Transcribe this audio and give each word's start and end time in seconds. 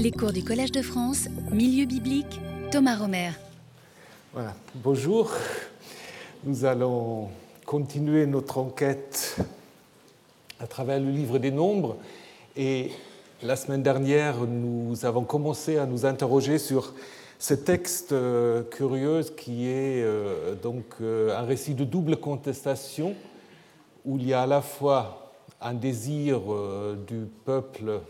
Les 0.00 0.12
cours 0.12 0.32
du 0.32 0.44
Collège 0.44 0.70
de 0.70 0.80
France, 0.80 1.26
Milieu 1.50 1.84
biblique, 1.84 2.40
Thomas 2.70 2.94
Romer. 2.94 3.30
Voilà, 4.32 4.54
bonjour. 4.76 5.32
Nous 6.44 6.64
allons 6.64 7.30
continuer 7.66 8.24
notre 8.26 8.58
enquête 8.58 9.36
à 10.60 10.68
travers 10.68 11.00
le 11.00 11.10
livre 11.10 11.38
des 11.38 11.50
nombres. 11.50 11.96
Et 12.56 12.92
la 13.42 13.56
semaine 13.56 13.82
dernière, 13.82 14.36
nous 14.46 15.04
avons 15.04 15.24
commencé 15.24 15.78
à 15.78 15.86
nous 15.86 16.06
interroger 16.06 16.58
sur 16.58 16.94
ce 17.40 17.54
texte 17.54 18.12
euh, 18.12 18.62
curieux 18.62 19.22
qui 19.36 19.66
est 19.66 20.04
euh, 20.04 20.54
donc 20.54 20.84
euh, 21.00 21.36
un 21.36 21.42
récit 21.42 21.74
de 21.74 21.82
double 21.82 22.18
contestation 22.18 23.16
où 24.04 24.16
il 24.16 24.28
y 24.28 24.32
a 24.32 24.42
à 24.42 24.46
la 24.46 24.62
fois 24.62 25.34
un 25.60 25.74
désir 25.74 26.40
du 27.08 27.26
peuple 27.44 28.00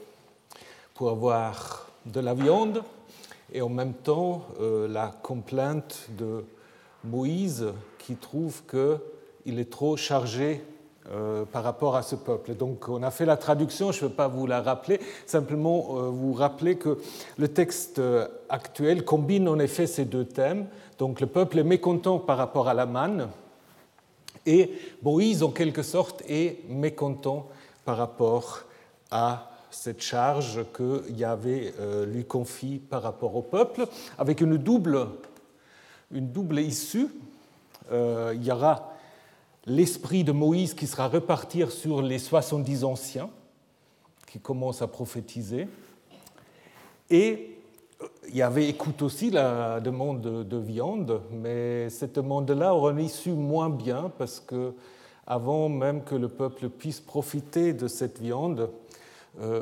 pour 0.98 1.10
avoir 1.10 1.86
de 2.06 2.18
la 2.18 2.34
viande 2.34 2.82
et 3.52 3.62
en 3.62 3.68
même 3.68 3.94
temps 3.94 4.46
la 4.58 5.12
complainte 5.22 6.08
de 6.18 6.44
Moïse 7.04 7.66
qui 7.98 8.16
trouve 8.16 8.62
qu'il 8.66 9.60
est 9.60 9.70
trop 9.70 9.96
chargé 9.96 10.60
euh, 11.10 11.44
par 11.46 11.62
rapport 11.62 11.96
à 11.96 12.02
ce 12.02 12.16
peuple. 12.16 12.54
Donc 12.54 12.88
on 12.88 13.02
a 13.02 13.10
fait 13.10 13.24
la 13.24 13.38
traduction, 13.38 13.92
je 13.92 14.04
ne 14.04 14.10
vais 14.10 14.14
pas 14.14 14.28
vous 14.28 14.46
la 14.46 14.60
rappeler, 14.60 15.00
simplement 15.24 15.86
euh, 15.92 16.00
vous 16.10 16.34
rappeler 16.34 16.76
que 16.76 16.98
le 17.38 17.48
texte 17.48 17.98
euh, 17.98 18.28
actuel 18.48 19.04
combine 19.04 19.48
en 19.48 19.58
effet 19.58 19.86
ces 19.86 20.04
deux 20.04 20.26
thèmes. 20.26 20.66
Donc 20.98 21.20
le 21.20 21.26
peuple 21.26 21.60
est 21.60 21.64
mécontent 21.64 22.18
par 22.18 22.36
rapport 22.38 22.68
à 22.68 22.74
la 22.74 22.86
manne 22.86 23.28
et 24.44 24.72
Moïse 25.02 25.42
en 25.44 25.50
quelque 25.50 25.82
sorte 25.82 26.22
est 26.28 26.68
mécontent 26.68 27.46
par 27.86 27.96
rapport 27.96 28.64
à 29.10 29.50
cette 29.70 30.00
charge 30.00 30.64
que 30.72 31.04
Yahvé 31.10 31.74
lui 32.06 32.24
confie 32.24 32.78
par 32.78 33.02
rapport 33.02 33.36
au 33.36 33.42
peuple, 33.42 33.86
avec 34.18 34.40
une 34.40 34.56
double, 34.56 35.06
une 36.12 36.30
double 36.30 36.60
issue. 36.60 37.08
il 37.90 38.42
y 38.42 38.50
aura 38.50 38.94
l'esprit 39.66 40.24
de 40.24 40.32
Moïse 40.32 40.74
qui 40.74 40.86
sera 40.86 41.08
repartir 41.08 41.70
sur 41.70 42.02
les 42.02 42.18
70 42.18 42.84
anciens 42.84 43.30
qui 44.26 44.40
commencent 44.40 44.82
à 44.82 44.86
prophétiser. 44.86 45.68
Et 47.10 47.58
il 48.28 48.36
y 48.36 48.42
avait 48.42 48.68
écoute 48.68 49.02
aussi 49.02 49.30
la 49.30 49.80
demande 49.80 50.20
de, 50.20 50.56
viande, 50.56 51.22
mais 51.32 51.88
cette 51.90 52.16
demande-là 52.16 52.74
aura 52.74 52.92
une 52.92 53.00
issue 53.00 53.32
moins 53.32 53.70
bien 53.70 54.12
parce 54.18 54.40
que 54.40 54.72
avant 55.26 55.68
même 55.68 56.04
que 56.04 56.14
le 56.14 56.28
peuple 56.28 56.68
puisse 56.68 57.00
profiter 57.00 57.72
de 57.72 57.88
cette 57.88 58.18
viande, 58.18 58.60
euh, 58.60 58.66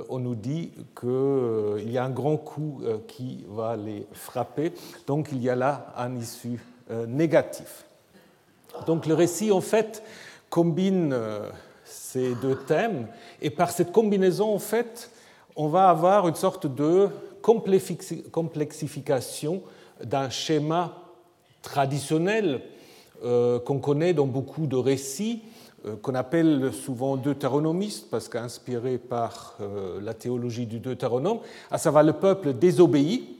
on 0.08 0.18
nous 0.18 0.34
dit 0.34 0.70
qu'il 0.98 1.08
euh, 1.08 1.80
y 1.84 1.98
a 1.98 2.04
un 2.04 2.10
grand 2.10 2.36
coup 2.36 2.80
euh, 2.82 2.98
qui 3.06 3.44
va 3.48 3.76
les 3.76 4.06
frapper. 4.12 4.72
Donc 5.06 5.28
il 5.32 5.42
y 5.42 5.50
a 5.50 5.54
là 5.54 5.92
un 5.96 6.16
issue 6.16 6.60
négatif. 7.08 7.84
Donc 8.86 9.06
le 9.06 9.14
récit, 9.14 9.50
en 9.50 9.60
fait, 9.60 10.04
combine 10.50 11.12
euh, 11.12 11.48
ces 11.84 12.34
deux 12.36 12.56
thèmes, 12.56 13.08
et 13.40 13.50
par 13.50 13.70
cette 13.70 13.92
combinaison, 13.92 14.54
en 14.54 14.58
fait, 14.58 15.10
on 15.54 15.68
va 15.68 15.88
avoir 15.88 16.26
une 16.28 16.34
sorte 16.34 16.66
de 16.66 17.08
complexification 17.42 19.62
d'un 20.02 20.30
schéma 20.30 20.98
traditionnel 21.62 22.62
euh, 23.24 23.60
qu'on 23.60 23.78
connaît 23.78 24.12
dans 24.12 24.26
beaucoup 24.26 24.66
de 24.66 24.76
récits, 24.76 25.42
euh, 25.42 25.46
qu'on 26.02 26.14
appelle 26.14 26.72
souvent 26.72 27.16
deutéronomistes, 27.16 28.10
parce 28.10 28.28
qu'inspiré 28.28 28.98
par 28.98 29.56
la 30.02 30.14
théologie 30.14 30.66
du 30.66 30.80
deutéronome, 30.80 31.38
à 31.70 31.78
savoir 31.78 32.02
le 32.02 32.14
peuple 32.14 32.52
désobéit, 32.52 33.36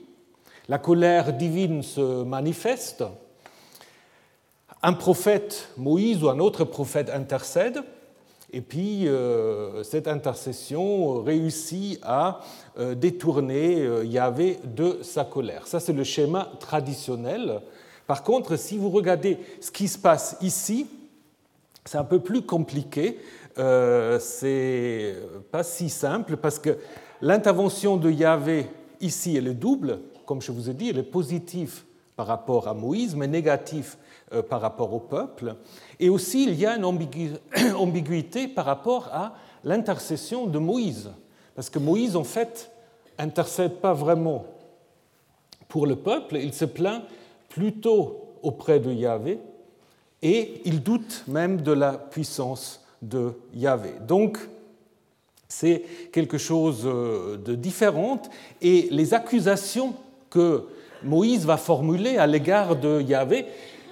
la 0.69 0.79
colère 0.79 1.33
divine 1.33 1.83
se 1.83 2.25
manifeste, 2.25 3.05
un 4.83 4.93
prophète, 4.93 5.71
Moïse 5.77 6.23
ou 6.23 6.29
un 6.29 6.39
autre 6.39 6.65
prophète 6.65 7.11
intercède, 7.11 7.83
et 8.53 8.61
puis 8.61 9.09
euh, 9.09 9.83
cette 9.83 10.09
intercession 10.09 11.23
réussit 11.23 11.99
à 12.03 12.41
euh, 12.79 12.95
détourner 12.95 13.81
euh, 13.83 14.05
Yahvé 14.05 14.59
de 14.65 14.99
sa 15.03 15.25
colère. 15.25 15.67
Ça, 15.67 15.81
c'est 15.81 15.93
le 15.93 16.05
schéma 16.05 16.53
traditionnel. 16.61 17.61
Par 18.07 18.23
contre, 18.23 18.57
si 18.57 18.79
vous 18.79 18.91
regardez 18.91 19.39
ce 19.61 19.71
qui 19.71 19.89
se 19.89 19.99
passe 19.99 20.37
ici, 20.41 20.87
c'est 21.89 21.99
un 21.99 22.05
peu 22.05 22.21
plus 22.21 22.43
compliqué. 22.43 23.19
c'est 23.57 25.17
pas 25.51 25.63
si 25.63 25.89
simple 25.89 26.37
parce 26.37 26.59
que 26.59 26.79
l'intervention 27.21 27.97
de 27.97 28.11
Yahvé 28.11 28.67
ici, 29.01 29.37
elle 29.37 29.49
est 29.49 29.55
double. 29.55 30.01
Comme 30.25 30.43
je 30.43 30.53
vous 30.53 30.69
ai 30.71 30.75
dit, 30.75 30.91
elle 30.91 30.99
est 30.99 31.03
positive 31.03 31.83
par 32.17 32.27
rapport 32.27 32.69
à 32.69 32.75
Moïse, 32.75 33.15
mais 33.15 33.29
négative 33.29 33.97
euh, 34.33 34.43
par 34.43 34.61
rapport 34.61 34.93
au 34.93 35.01
peuple. 35.01 35.55
Et 36.01 36.09
aussi, 36.09 36.45
il 36.45 36.55
y 36.55 36.67
a 36.67 36.77
une 36.77 36.85
ambiguïté 37.77 38.49
par 38.49 38.65
rapport 38.65 39.09
à 39.13 39.35
l'intercession 39.65 40.47
de 40.47 40.59
Moïse. 40.59 41.11
Parce 41.55 41.71
que 41.71 41.79
Moïse, 41.79 42.17
en 42.17 42.25
fait, 42.25 42.71
intercède 43.19 43.77
pas 43.77 43.93
vraiment 43.93 44.47
pour 45.69 45.87
le 45.87 45.97
peuple, 45.97 46.37
il 46.37 46.53
se 46.53 46.65
plaint 46.65 47.03
plutôt 47.49 48.37
auprès 48.43 48.79
de 48.79 48.93
Yahvé 48.93 49.41
et 50.27 50.61
il 50.65 50.83
doute 50.83 51.23
même 51.29 51.63
de 51.63 51.71
la 51.71 51.93
puissance 51.93 52.81
de 53.01 53.35
Yahvé. 53.55 53.93
Donc, 54.09 54.39
c'est 55.47 55.85
quelque 56.11 56.37
chose 56.37 56.83
euh, 56.85 57.37
de 57.37 57.55
différent 57.55 58.21
et 58.61 58.89
les 58.91 59.15
accusations 59.15 59.95
que 60.29 60.65
Moïse 61.05 61.47
va 61.47 61.57
formuler 61.57 62.19
à 62.19 62.27
l'égard 62.27 62.75
de 62.75 63.01
Yahvé 63.03 63.47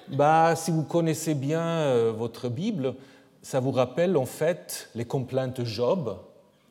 bah, 0.08 0.56
Si 0.56 0.72
vous 0.72 0.82
connaissez 0.82 1.34
bien 1.34 1.62
euh, 1.62 2.12
votre 2.12 2.48
Bible, 2.48 2.96
ça 3.40 3.60
vous 3.60 3.70
rappelle 3.70 4.16
en 4.16 4.26
fait 4.26 4.88
les 4.96 5.04
complaintes 5.04 5.64
Job 5.64 6.16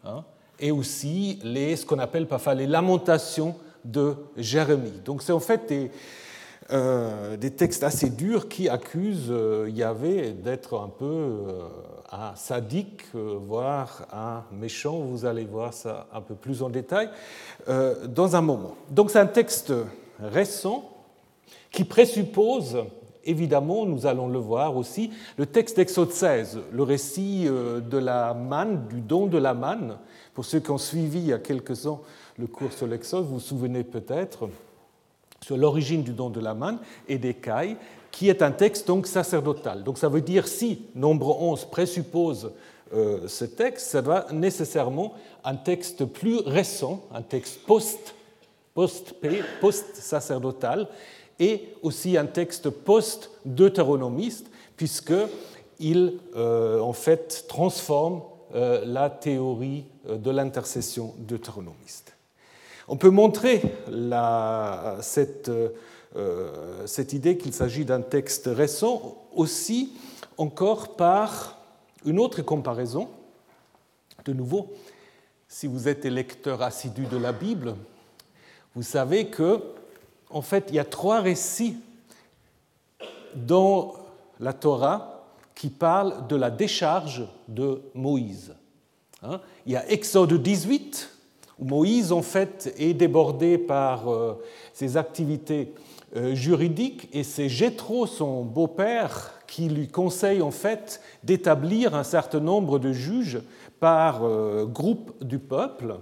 hein, 0.03 0.25
et 0.59 0.71
aussi 0.71 1.39
les, 1.41 1.77
ce 1.77 1.85
qu'on 1.85 1.99
appelle 1.99 2.27
parfois 2.27 2.53
les 2.53 2.67
lamentations 2.67 3.55
de 3.85 4.15
Jérémie. 4.35 4.99
Donc 5.05 5.21
c'est 5.21 5.31
en 5.31 5.39
fait 5.39 5.71
euh, 6.71 7.37
des, 7.37 7.51
textes 7.51 7.83
assez 7.83 8.09
durs 8.09 8.47
qui 8.47 8.69
accusent 8.69 9.29
euh, 9.29 9.69
Yahvé 9.69 10.31
d'être 10.31 10.79
un 10.79 10.89
peu 10.89 11.39
un 12.11 12.35
sadique, 12.35 13.03
voire 13.13 14.05
un 14.13 14.43
méchant. 14.55 14.99
Vous 14.99 15.25
allez 15.25 15.45
voir 15.45 15.73
ça 15.73 16.07
un 16.13 16.21
peu 16.21 16.35
plus 16.35 16.61
en 16.61 16.69
détail 16.69 17.09
dans 17.67 18.35
un 18.35 18.41
moment. 18.41 18.75
Donc 18.91 19.09
c'est 19.09 19.19
un 19.19 19.25
texte 19.25 19.73
récent 20.19 20.89
qui 21.71 21.85
présuppose 21.85 22.77
évidemment, 23.25 23.85
nous 23.85 24.05
allons 24.05 24.27
le 24.27 24.39
voir 24.39 24.75
aussi, 24.77 25.11
le 25.37 25.45
texte 25.45 25.77
d'Exode 25.77 26.11
16, 26.11 26.59
le 26.71 26.83
récit 26.83 27.45
euh, 27.47 27.79
de 27.79 27.97
la 27.97 28.33
manne, 28.33 28.87
du 28.87 29.01
don 29.01 29.27
de 29.27 29.37
la 29.37 29.53
manne. 29.53 29.97
Pour 30.33 30.45
ceux 30.45 30.59
qui 30.59 30.71
ont 30.71 30.77
suivi 30.77 31.19
il 31.19 31.27
y 31.27 31.33
a 31.33 31.39
quelques 31.39 31.85
ans 31.85 32.01
le 32.37 32.47
cours 32.47 32.73
sur 32.73 32.87
l'Exode, 32.87 33.25
vous 33.25 33.35
vous 33.35 33.39
souvenez 33.39 33.83
peut-être 33.83 34.49
sur 35.43 35.57
l'origine 35.57 36.03
du 36.03 36.11
don 36.11 36.29
de 36.29 36.39
la 36.39 36.53
manne 36.53 36.79
et 37.07 37.17
des 37.17 37.33
cailles, 37.33 37.77
qui 38.11 38.29
est 38.29 38.41
un 38.41 38.51
texte 38.51 38.87
donc 38.87 39.07
sacerdotal. 39.07 39.83
Donc 39.83 39.97
ça 39.97 40.09
veut 40.09 40.21
dire 40.21 40.47
si 40.47 40.83
nombre 40.95 41.41
11 41.41 41.65
présuppose 41.65 42.51
euh, 42.93 43.27
ce 43.27 43.45
texte, 43.45 43.87
ça 43.87 44.01
doit 44.01 44.27
nécessairement 44.31 45.13
un 45.43 45.55
texte 45.55 46.05
plus 46.05 46.39
récent, 46.45 47.03
un 47.13 47.21
texte 47.21 47.61
post, 47.65 48.13
post, 48.73 49.15
post 49.59 49.95
sacerdotal 49.95 50.87
et 51.39 51.69
aussi 51.81 52.17
un 52.17 52.25
texte 52.25 52.69
post-deutéronomiste, 52.69 54.49
puisqu'il 54.77 56.19
euh, 56.35 56.79
en 56.79 56.93
fait 56.93 57.45
transforme 57.47 58.21
euh, 58.55 58.83
la 58.85 59.09
théorie 59.09 59.85
euh, 60.07 60.17
de 60.17 60.29
l'intercession 60.29 61.15
deutéronomiste. 61.17 62.12
On 62.87 62.97
peut 62.97 63.09
montrer 63.09 63.61
cette, 65.01 65.51
cette 66.85 67.13
idée 67.13 67.37
qu'il 67.37 67.53
s'agit 67.53 67.85
d'un 67.85 68.01
texte 68.01 68.49
récent 68.51 69.17
aussi 69.33 69.93
encore 70.37 70.95
par 70.95 71.57
une 72.05 72.19
autre 72.19 72.41
comparaison. 72.41 73.09
De 74.25 74.33
nouveau, 74.33 74.73
si 75.47 75.67
vous 75.67 75.87
êtes 75.87 76.05
lecteur 76.05 76.61
assidu 76.61 77.05
de 77.05 77.17
la 77.17 77.31
Bible, 77.31 77.75
vous 78.75 78.83
savez 78.83 79.27
que 79.27 79.61
en 80.33 80.41
fait, 80.41 80.65
il 80.69 80.75
y 80.75 80.79
a 80.79 80.85
trois 80.85 81.21
récits 81.21 81.77
dans 83.35 83.93
la 84.39 84.51
Torah 84.51 85.25
qui 85.53 85.69
parlent 85.69 86.27
de 86.27 86.35
la 86.35 86.49
décharge 86.49 87.27
de 87.47 87.81
Moïse. 87.93 88.55
Hein. 89.21 89.39
il 89.65 89.73
y 89.73 89.75
a 89.75 89.89
Exode 89.89 90.33
18, 90.33 91.09
où 91.09 91.12
Moïse, 91.63 92.11
en 92.11 92.21
fait, 92.21 92.73
est 92.77 92.93
débordé 92.93 93.57
par 93.57 94.11
euh, 94.11 94.33
ses 94.73 94.97
activités 94.97 95.73
euh, 96.15 96.35
juridiques, 96.35 97.09
et 97.13 97.23
c'est 97.23 97.49
Jéthro, 97.49 98.05
son 98.05 98.43
beau-père, 98.43 99.31
qui 99.47 99.69
lui 99.69 99.87
conseille, 99.87 100.41
en 100.41 100.51
fait, 100.51 101.01
d'établir 101.23 101.95
un 101.95 102.03
certain 102.03 102.39
nombre 102.39 102.79
de 102.79 102.91
juges 102.91 103.41
par 103.79 104.23
euh, 104.23 104.65
groupe 104.65 105.13
du 105.23 105.39
peuple. 105.39 105.95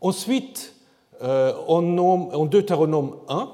Ensuite, 0.00 0.72
en, 1.20 2.44
Deutéronome 2.44 3.16
1, 3.28 3.50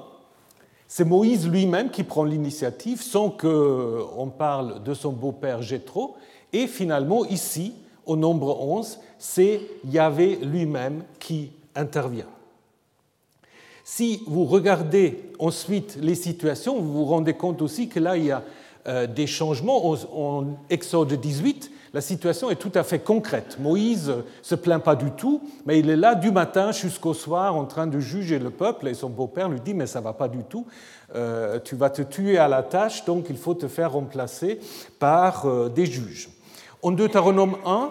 c'est 0.87 1.05
Moïse 1.05 1.47
lui-même 1.47 1.91
qui 1.91 2.03
prend 2.03 2.25
l'initiative 2.25 3.01
sans 3.01 3.29
qu'on 3.29 4.31
parle 4.37 4.83
de 4.83 4.93
son 4.93 5.13
beau-père 5.13 5.61
Jéthro. 5.61 6.15
Et 6.51 6.67
finalement, 6.67 7.23
ici, 7.23 7.73
au 8.05 8.17
nombre 8.17 8.61
11, 8.61 8.99
c'est 9.23 9.61
Yahvé 9.85 10.35
lui-même 10.43 11.05
qui 11.17 11.53
intervient. 11.75 12.27
Si 13.85 14.21
vous 14.27 14.43
regardez 14.43 15.31
ensuite 15.39 15.97
les 16.01 16.15
situations, 16.15 16.77
vous 16.77 16.91
vous 16.91 17.05
rendez 17.05 17.33
compte 17.33 17.61
aussi 17.61 17.87
que 17.87 18.01
là, 18.01 18.17
il 18.17 18.25
y 18.25 18.31
a 18.31 18.43
euh, 18.85 19.07
des 19.07 19.25
changements. 19.25 19.95
En 20.13 20.57
Exode 20.69 21.13
18, 21.13 21.71
la 21.93 22.01
situation 22.01 22.49
est 22.49 22.57
tout 22.57 22.73
à 22.75 22.83
fait 22.83 22.99
concrète. 22.99 23.57
Moïse 23.61 24.09
ne 24.09 24.23
se 24.41 24.55
plaint 24.55 24.83
pas 24.83 24.97
du 24.97 25.09
tout, 25.11 25.41
mais 25.65 25.79
il 25.79 25.89
est 25.89 25.95
là 25.95 26.15
du 26.15 26.29
matin 26.29 26.73
jusqu'au 26.73 27.13
soir 27.13 27.55
en 27.55 27.63
train 27.63 27.87
de 27.87 28.01
juger 28.01 28.39
le 28.39 28.49
peuple 28.49 28.89
et 28.89 28.93
son 28.93 29.09
beau-père 29.09 29.47
lui 29.47 29.61
dit 29.61 29.73
mais 29.73 29.87
ça 29.87 30.01
va 30.01 30.11
pas 30.11 30.27
du 30.27 30.43
tout, 30.43 30.67
euh, 31.15 31.61
tu 31.63 31.77
vas 31.77 31.89
te 31.89 32.01
tuer 32.01 32.37
à 32.37 32.49
la 32.49 32.61
tâche, 32.61 33.05
donc 33.05 33.27
il 33.29 33.37
faut 33.37 33.53
te 33.53 33.69
faire 33.69 33.93
remplacer 33.93 34.59
par 34.99 35.45
euh, 35.45 35.69
des 35.69 35.85
juges. 35.85 36.29
En 36.81 36.91
Deutéronome 36.91 37.55
1, 37.65 37.89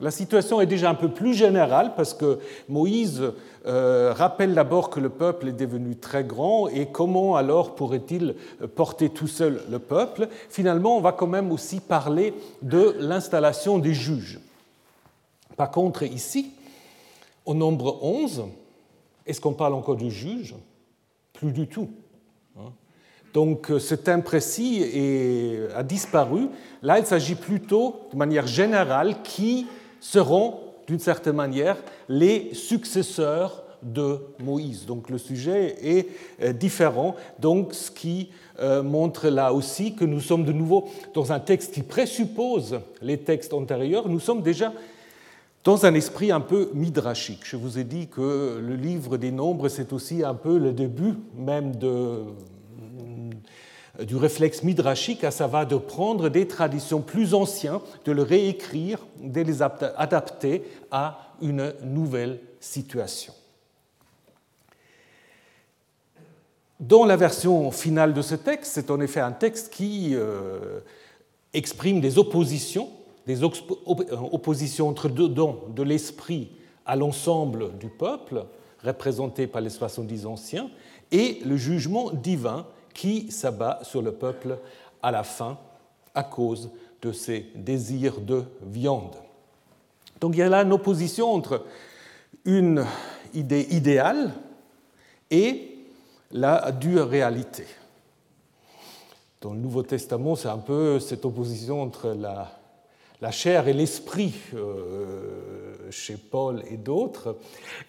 la 0.00 0.10
situation 0.10 0.60
est 0.60 0.66
déjà 0.66 0.90
un 0.90 0.94
peu 0.94 1.08
plus 1.08 1.32
générale 1.32 1.94
parce 1.96 2.12
que 2.12 2.38
Moïse 2.68 3.32
euh, 3.66 4.12
rappelle 4.12 4.54
d'abord 4.54 4.90
que 4.90 5.00
le 5.00 5.08
peuple 5.08 5.48
est 5.48 5.52
devenu 5.52 5.96
très 5.96 6.22
grand 6.22 6.68
et 6.68 6.86
comment 6.86 7.36
alors 7.36 7.74
pourrait-il 7.74 8.34
porter 8.74 9.08
tout 9.08 9.26
seul 9.26 9.62
le 9.70 9.78
peuple. 9.78 10.28
Finalement, 10.50 10.98
on 10.98 11.00
va 11.00 11.12
quand 11.12 11.26
même 11.26 11.50
aussi 11.50 11.80
parler 11.80 12.34
de 12.60 12.94
l'installation 12.98 13.78
des 13.78 13.94
juges. 13.94 14.38
Par 15.56 15.70
contre, 15.70 16.02
ici, 16.02 16.52
au 17.46 17.54
nombre 17.54 17.98
11, 18.02 18.44
est-ce 19.24 19.40
qu'on 19.40 19.54
parle 19.54 19.72
encore 19.72 19.96
du 19.96 20.10
juge? 20.10 20.54
Plus 21.32 21.52
du 21.52 21.68
tout. 21.68 21.88
Hein. 22.58 22.70
Donc 23.32 23.72
ce 23.78 23.94
thème 23.94 24.22
précis 24.22 25.56
a 25.74 25.82
disparu. 25.82 26.48
Là, 26.82 26.98
il 26.98 27.06
s'agit 27.06 27.34
plutôt, 27.34 28.02
de 28.12 28.18
manière 28.18 28.46
générale, 28.46 29.22
qui 29.22 29.66
seront, 30.10 30.60
d'une 30.86 30.98
certaine 30.98 31.36
manière, 31.36 31.76
les 32.08 32.54
successeurs 32.54 33.64
de 33.82 34.18
Moïse. 34.40 34.86
Donc 34.86 35.10
le 35.10 35.18
sujet 35.18 35.76
est 35.82 36.08
euh, 36.42 36.52
différent, 36.52 37.14
donc 37.38 37.74
ce 37.74 37.90
qui 37.90 38.30
euh, 38.60 38.82
montre 38.82 39.28
là 39.28 39.52
aussi 39.52 39.94
que 39.94 40.04
nous 40.04 40.20
sommes 40.20 40.44
de 40.44 40.52
nouveau 40.52 40.88
dans 41.12 41.32
un 41.32 41.40
texte 41.40 41.74
qui 41.74 41.82
présuppose 41.82 42.80
les 43.02 43.18
textes 43.18 43.52
antérieurs, 43.52 44.08
nous 44.08 44.20
sommes 44.20 44.42
déjà 44.42 44.72
dans 45.64 45.84
un 45.84 45.94
esprit 45.94 46.30
un 46.30 46.40
peu 46.40 46.70
midrashique. 46.74 47.40
Je 47.44 47.56
vous 47.56 47.78
ai 47.78 47.84
dit 47.84 48.06
que 48.06 48.60
le 48.64 48.76
livre 48.76 49.16
des 49.16 49.32
nombres, 49.32 49.68
c'est 49.68 49.92
aussi 49.92 50.22
un 50.22 50.34
peu 50.34 50.58
le 50.58 50.72
début 50.72 51.14
même 51.36 51.74
de 51.74 52.22
du 54.04 54.16
réflexe 54.16 54.62
midrashique, 54.62 55.24
à 55.24 55.30
savoir 55.30 55.66
de 55.66 55.76
prendre 55.76 56.28
des 56.28 56.46
traditions 56.46 57.00
plus 57.00 57.34
anciennes, 57.34 57.80
de 58.04 58.12
les 58.12 58.22
réécrire, 58.22 58.98
de 59.22 59.40
les 59.40 59.62
adapter 59.62 60.62
à 60.90 61.32
une 61.40 61.72
nouvelle 61.82 62.40
situation. 62.60 63.32
Dans 66.78 67.06
la 67.06 67.16
version 67.16 67.70
finale 67.70 68.12
de 68.12 68.20
ce 68.20 68.34
texte, 68.34 68.72
c'est 68.74 68.90
en 68.90 69.00
effet 69.00 69.20
un 69.20 69.32
texte 69.32 69.72
qui 69.72 70.10
euh, 70.14 70.80
exprime 71.54 72.00
des 72.02 72.18
oppositions, 72.18 72.90
des 73.26 73.42
oppositions 73.42 74.88
entre 74.88 75.08
dedans 75.08 75.60
de 75.74 75.82
l'esprit 75.82 76.50
à 76.84 76.94
l'ensemble 76.94 77.78
du 77.78 77.88
peuple, 77.88 78.44
représenté 78.84 79.46
par 79.46 79.62
les 79.62 79.70
70 79.70 80.26
anciens, 80.26 80.70
et 81.10 81.40
le 81.46 81.56
jugement 81.56 82.10
divin 82.12 82.66
qui 82.96 83.30
s'abat 83.30 83.80
sur 83.82 84.00
le 84.00 84.12
peuple 84.12 84.58
à 85.02 85.10
la 85.10 85.22
fin 85.22 85.58
à 86.14 86.24
cause 86.24 86.70
de 87.02 87.12
ses 87.12 87.46
désirs 87.54 88.20
de 88.20 88.44
viande? 88.62 89.14
Donc 90.18 90.34
il 90.34 90.38
y 90.38 90.42
a 90.42 90.48
là 90.48 90.62
une 90.62 90.72
opposition 90.72 91.30
entre 91.30 91.66
une 92.46 92.86
idée 93.34 93.66
idéale 93.70 94.32
et 95.30 95.76
la 96.32 96.72
dure 96.72 97.06
réalité. 97.06 97.66
Dans 99.42 99.52
le 99.52 99.60
Nouveau 99.60 99.82
Testament, 99.82 100.34
c'est 100.34 100.48
un 100.48 100.58
peu 100.58 100.98
cette 100.98 101.26
opposition 101.26 101.82
entre 101.82 102.08
la, 102.08 102.50
la 103.20 103.30
chair 103.30 103.68
et 103.68 103.72
l'esprit 103.72 104.34
euh, 104.54 105.90
chez 105.90 106.16
Paul 106.16 106.62
et 106.70 106.76
d'autres. 106.76 107.36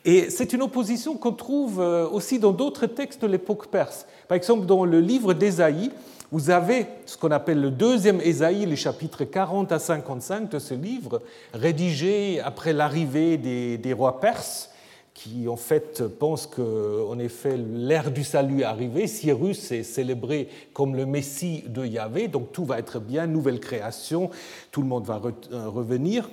Et 0.06 0.30
c'est 0.30 0.54
une 0.54 0.62
opposition 0.62 1.16
qu'on 1.18 1.34
trouve 1.34 1.82
euh, 1.82 2.08
aussi 2.08 2.40
dans 2.40 2.52
d'autres 2.52 2.88
textes 2.88 3.22
de 3.22 3.28
l'époque 3.28 3.68
perse. 3.68 4.06
Par 4.28 4.36
exemple, 4.36 4.66
dans 4.66 4.86
le 4.86 5.00
livre 5.02 5.34
d'Ésaïe, 5.34 5.92
vous 6.32 6.50
avez 6.50 6.88
ce 7.06 7.18
qu'on 7.18 7.32
appelle 7.32 7.62
le 7.62 7.72
deuxième 7.72 8.20
Ésaïe, 8.22 8.66
les 8.66 8.76
chapitres 8.76 9.24
40 9.24 9.72
à 9.72 9.80
55 9.80 10.50
de 10.50 10.60
ce 10.60 10.74
livre, 10.74 11.22
rédigé 11.54 12.42
après 12.42 12.74
l'arrivée 12.74 13.38
des, 13.38 13.78
des 13.78 13.94
rois 13.94 14.20
perses 14.20 14.70
qui 15.18 15.48
en 15.48 15.56
fait 15.56 16.04
pense 16.20 16.46
qu'en 16.46 17.18
effet 17.18 17.58
l'ère 17.58 18.12
du 18.12 18.24
salut 18.24 18.62
est 18.62 18.66
arrivée. 18.66 19.08
Cyrus 19.08 19.72
est 19.72 19.82
célébré 19.82 20.48
comme 20.74 20.96
le 20.96 21.08
Messie 21.08 21.64
de 21.68 21.84
Yahvé, 21.84 22.28
donc 22.28 22.52
tout 22.52 22.66
va 22.66 22.78
être 22.78 23.00
bien, 23.00 23.26
nouvelle 23.26 23.60
création, 23.60 24.30
tout 24.72 24.84
le 24.84 24.88
monde 24.88 25.08
va 25.08 25.20
euh, 25.52 25.70
revenir. 25.70 26.30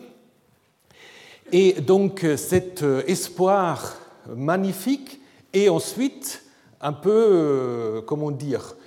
Et 1.51 1.73
donc 1.81 2.27
cet 2.37 2.83
euh, 2.83 3.03
espoir 3.07 3.97
magnifique 4.29 5.19
est 5.55 5.71
ensuite 5.71 6.43
un 6.83 6.93
peu, 6.93 7.11
euh, 7.11 8.01
comment 8.03 8.31
dire, 8.31 8.75
euh, 8.77 8.84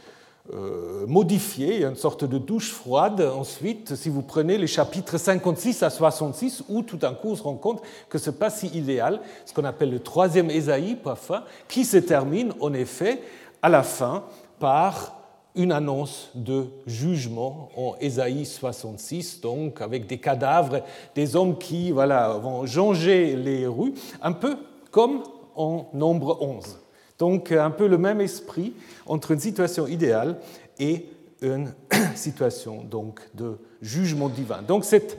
modifié, 1.08 1.80
y 1.80 1.86
a 1.86 1.90
une 1.90 1.96
sorte 1.96 2.24
de 2.24 2.38
douche 2.38 2.72
froide 2.72 3.22
ensuite 3.22 3.96
si 3.96 4.10
vous 4.10 4.22
prenez 4.22 4.58
les 4.58 4.68
chapitres 4.68 5.18
56 5.18 5.84
à 5.84 5.90
66 5.90 6.64
où 6.70 6.84
tout 6.84 6.98
d'un 6.98 7.14
coup 7.14 7.32
on 7.32 7.36
se 7.36 7.44
rend 7.44 7.56
compte 7.56 7.82
que 8.10 8.18
ce 8.18 8.30
n'est 8.30 8.38
pas 8.38 8.50
si 8.50 8.68
idéal, 8.68 9.20
ce 9.46 9.54
qu'on 9.54 9.66
appelle 9.66 9.92
le 9.92 10.00
troisième 10.00 10.50
Ésaïe 10.50 10.96
parfois, 10.96 11.44
qui 11.68 11.86
se 11.86 11.98
termine 11.98 12.54
en 12.60 12.74
effet 12.74 13.22
à 13.62 13.70
la 13.70 13.84
fin 13.84 14.24
par 14.60 15.18
une 15.58 15.72
annonce 15.72 16.30
de 16.36 16.68
jugement 16.86 17.70
en 17.76 17.96
Ésaïe 18.00 18.46
66, 18.46 19.42
donc 19.42 19.82
avec 19.82 20.06
des 20.06 20.20
cadavres, 20.20 20.82
des 21.16 21.36
hommes 21.36 21.58
qui 21.58 21.92
voilà, 21.92 22.34
vont 22.34 22.66
jonger 22.66 23.36
les 23.36 23.66
rues, 23.66 23.94
un 24.22 24.34
peu 24.34 24.56
comme 24.92 25.24
en 25.56 25.88
nombre 25.94 26.38
11. 26.42 26.78
Donc 27.20 27.52
un 27.52 27.72
peu 27.72 27.88
le 27.88 27.98
même 27.98 28.22
esprit 28.22 28.74
entre 29.06 29.32
une 29.32 29.40
situation 29.40 29.88
idéale 29.88 30.38
et 30.80 31.06
une 31.42 31.74
situation 32.16 32.84
donc 32.84 33.22
de 33.34 33.58
jugement 33.82 34.30
divin. 34.30 34.62
Donc 34.62 34.86
c'est 34.86 35.18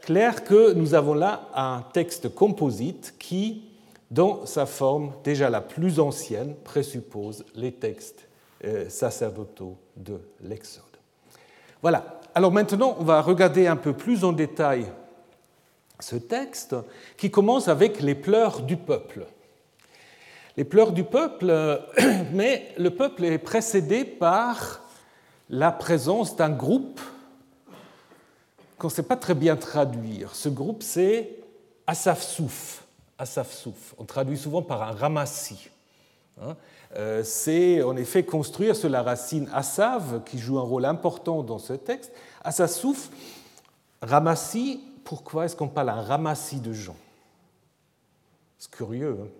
clair 0.00 0.44
que 0.44 0.72
nous 0.72 0.94
avons 0.94 1.14
là 1.14 1.48
un 1.54 1.84
texte 1.92 2.34
composite 2.34 3.14
qui, 3.18 3.64
dans 4.10 4.46
sa 4.46 4.66
forme 4.66 5.12
déjà 5.24 5.50
la 5.50 5.60
plus 5.60 6.00
ancienne, 6.00 6.54
présuppose 6.64 7.44
les 7.54 7.72
textes 7.72 8.26
euh, 8.64 8.88
sacerdotaux 8.88 9.76
de 9.96 10.20
l'Exode. 10.42 10.84
Voilà. 11.82 12.20
Alors 12.34 12.52
maintenant, 12.52 12.96
on 12.98 13.04
va 13.04 13.22
regarder 13.22 13.66
un 13.66 13.76
peu 13.76 13.92
plus 13.92 14.24
en 14.24 14.32
détail 14.32 14.86
ce 15.98 16.16
texte 16.16 16.76
qui 17.16 17.30
commence 17.30 17.68
avec 17.68 18.00
les 18.00 18.14
pleurs 18.14 18.62
du 18.62 18.76
peuple 18.76 19.26
les 20.56 20.64
pleurs 20.64 20.92
du 20.92 21.04
peuple, 21.04 21.80
mais 22.32 22.72
le 22.76 22.90
peuple 22.90 23.24
est 23.24 23.38
précédé 23.38 24.04
par 24.04 24.80
la 25.48 25.72
présence 25.72 26.36
d'un 26.36 26.50
groupe 26.50 27.00
qu'on 28.78 28.88
ne 28.88 28.92
sait 28.92 29.02
pas 29.02 29.16
très 29.16 29.34
bien 29.34 29.56
traduire. 29.56 30.34
Ce 30.34 30.48
groupe, 30.48 30.82
c'est 30.82 31.36
Asaf 31.86 32.22
Souf. 32.22 32.84
Asaf 33.18 33.52
Souf. 33.52 33.94
On 33.98 34.04
traduit 34.04 34.38
souvent 34.38 34.62
par 34.62 34.82
un 34.82 34.92
ramassis. 34.92 35.68
Hein. 36.40 36.56
Euh, 36.96 37.22
c'est 37.22 37.82
en 37.82 37.96
effet 37.96 38.24
construire 38.24 38.74
sur 38.74 38.88
la 38.88 39.02
racine 39.02 39.48
Asav, 39.52 40.22
qui 40.24 40.38
joue 40.38 40.58
un 40.58 40.62
rôle 40.62 40.84
important 40.86 41.42
dans 41.42 41.58
ce 41.58 41.74
texte. 41.74 42.12
Asaf 42.42 42.70
Souf, 42.70 43.10
ramassis, 44.00 44.80
pourquoi 45.04 45.44
est-ce 45.44 45.54
qu'on 45.54 45.68
parle 45.68 45.88
d'un 45.88 46.00
ramassis 46.00 46.60
de 46.60 46.72
gens? 46.72 46.96
C'est 48.58 48.70
curieux. 48.70 49.18
Hein 49.20 49.39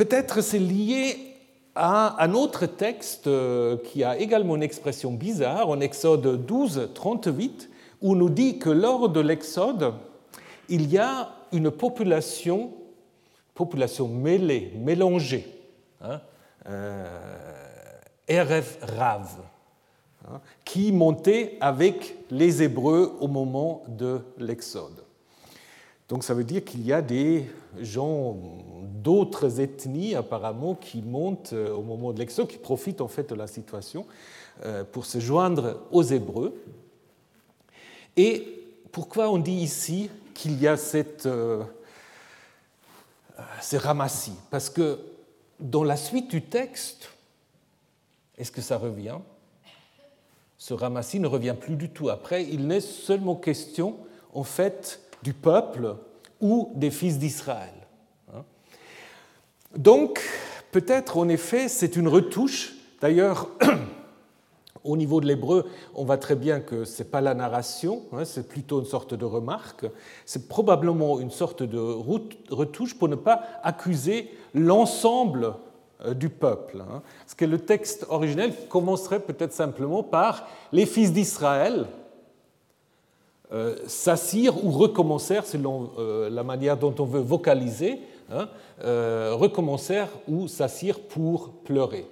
Peut-être 0.00 0.40
c'est 0.40 0.58
lié 0.58 1.36
à 1.74 2.24
un 2.24 2.32
autre 2.32 2.64
texte 2.64 3.26
euh, 3.26 3.76
qui 3.76 4.02
a 4.02 4.16
également 4.16 4.56
une 4.56 4.62
expression 4.62 5.12
bizarre, 5.12 5.68
en 5.68 5.78
Exode 5.80 6.46
12, 6.46 6.88
38, 6.94 7.68
où 8.00 8.12
on 8.12 8.14
nous 8.14 8.30
dit 8.30 8.58
que 8.58 8.70
lors 8.70 9.10
de 9.10 9.20
l'Exode, 9.20 9.92
il 10.70 10.90
y 10.90 10.96
a 10.96 11.28
une 11.52 11.70
population, 11.70 12.72
population 13.52 14.08
mêlée, 14.08 14.72
mélangée, 14.74 15.46
hein, 16.00 16.22
euh, 16.66 17.04
Rav, 18.30 19.28
hein, 20.26 20.40
qui 20.64 20.92
montait 20.92 21.58
avec 21.60 22.16
les 22.30 22.62
Hébreux 22.62 23.18
au 23.20 23.28
moment 23.28 23.82
de 23.86 24.22
l'Exode. 24.38 25.04
Donc 26.08 26.24
ça 26.24 26.32
veut 26.32 26.44
dire 26.44 26.64
qu'il 26.64 26.86
y 26.86 26.92
a 26.94 27.02
des 27.02 27.50
gens 27.78 28.38
d'autres 28.82 29.60
ethnies 29.60 30.14
apparemment 30.14 30.74
qui 30.74 31.02
montent 31.02 31.52
euh, 31.52 31.72
au 31.72 31.82
moment 31.82 32.12
de 32.12 32.18
l'exode, 32.18 32.48
qui 32.48 32.58
profitent 32.58 33.00
en 33.00 33.08
fait 33.08 33.30
de 33.30 33.34
la 33.34 33.46
situation 33.46 34.06
euh, 34.64 34.84
pour 34.84 35.06
se 35.06 35.20
joindre 35.20 35.80
aux 35.90 36.02
Hébreux. 36.02 36.54
Et 38.16 38.66
pourquoi 38.92 39.30
on 39.30 39.38
dit 39.38 39.52
ici 39.52 40.10
qu'il 40.34 40.60
y 40.60 40.66
a 40.66 40.76
cette, 40.76 41.26
euh, 41.26 41.62
ces 43.60 43.78
ramassis? 43.78 44.36
Parce 44.50 44.68
que 44.68 44.98
dans 45.58 45.84
la 45.84 45.96
suite 45.96 46.30
du 46.30 46.42
texte, 46.42 47.10
est-ce 48.36 48.50
que 48.50 48.62
ça 48.62 48.78
revient? 48.78 49.18
Ce 50.58 50.74
ramassis 50.74 51.20
ne 51.20 51.26
revient 51.26 51.54
plus 51.58 51.76
du 51.76 51.88
tout. 51.90 52.10
Après, 52.10 52.44
il 52.44 52.66
n'est 52.66 52.80
seulement 52.80 53.36
question, 53.36 53.96
en 54.34 54.44
fait, 54.44 55.00
du 55.22 55.32
peuple 55.32 55.96
ou 56.40 56.72
des 56.74 56.90
fils 56.90 57.18
d'Israël. 57.18 57.79
Donc, 59.76 60.20
peut-être 60.72 61.16
en 61.16 61.28
effet, 61.28 61.68
c'est 61.68 61.96
une 61.96 62.08
retouche. 62.08 62.74
D'ailleurs, 63.00 63.48
au 64.84 64.96
niveau 64.96 65.20
de 65.20 65.26
l'hébreu, 65.26 65.66
on 65.94 66.04
voit 66.04 66.18
très 66.18 66.34
bien 66.34 66.60
que 66.60 66.84
ce 66.84 67.02
n'est 67.02 67.08
pas 67.08 67.20
la 67.20 67.34
narration, 67.34 68.02
hein, 68.12 68.24
c'est 68.24 68.48
plutôt 68.48 68.80
une 68.80 68.86
sorte 68.86 69.14
de 69.14 69.24
remarque. 69.24 69.86
C'est 70.26 70.48
probablement 70.48 71.20
une 71.20 71.30
sorte 71.30 71.62
de 71.62 71.78
retouche 71.78 72.98
pour 72.98 73.08
ne 73.08 73.14
pas 73.16 73.42
accuser 73.62 74.30
l'ensemble 74.54 75.54
euh, 76.04 76.14
du 76.14 76.30
peuple. 76.30 76.80
Hein. 76.80 77.02
Parce 77.20 77.34
que 77.34 77.44
le 77.44 77.58
texte 77.58 78.06
originel 78.08 78.52
commencerait 78.68 79.20
peut-être 79.20 79.52
simplement 79.52 80.02
par 80.02 80.48
les 80.72 80.86
fils 80.86 81.12
d'Israël 81.12 81.86
euh, 83.52 83.76
s'assirent 83.86 84.64
ou 84.64 84.70
recommencèrent, 84.70 85.44
selon 85.44 85.90
euh, 85.98 86.30
la 86.30 86.44
manière 86.44 86.76
dont 86.76 86.94
on 87.00 87.04
veut 87.04 87.20
vocaliser, 87.20 88.00
hein, 88.30 88.48
recommencèrent 88.82 90.10
ou 90.28 90.48
s'assirent 90.48 91.00
pour 91.00 91.50
pleurer. 91.64 92.06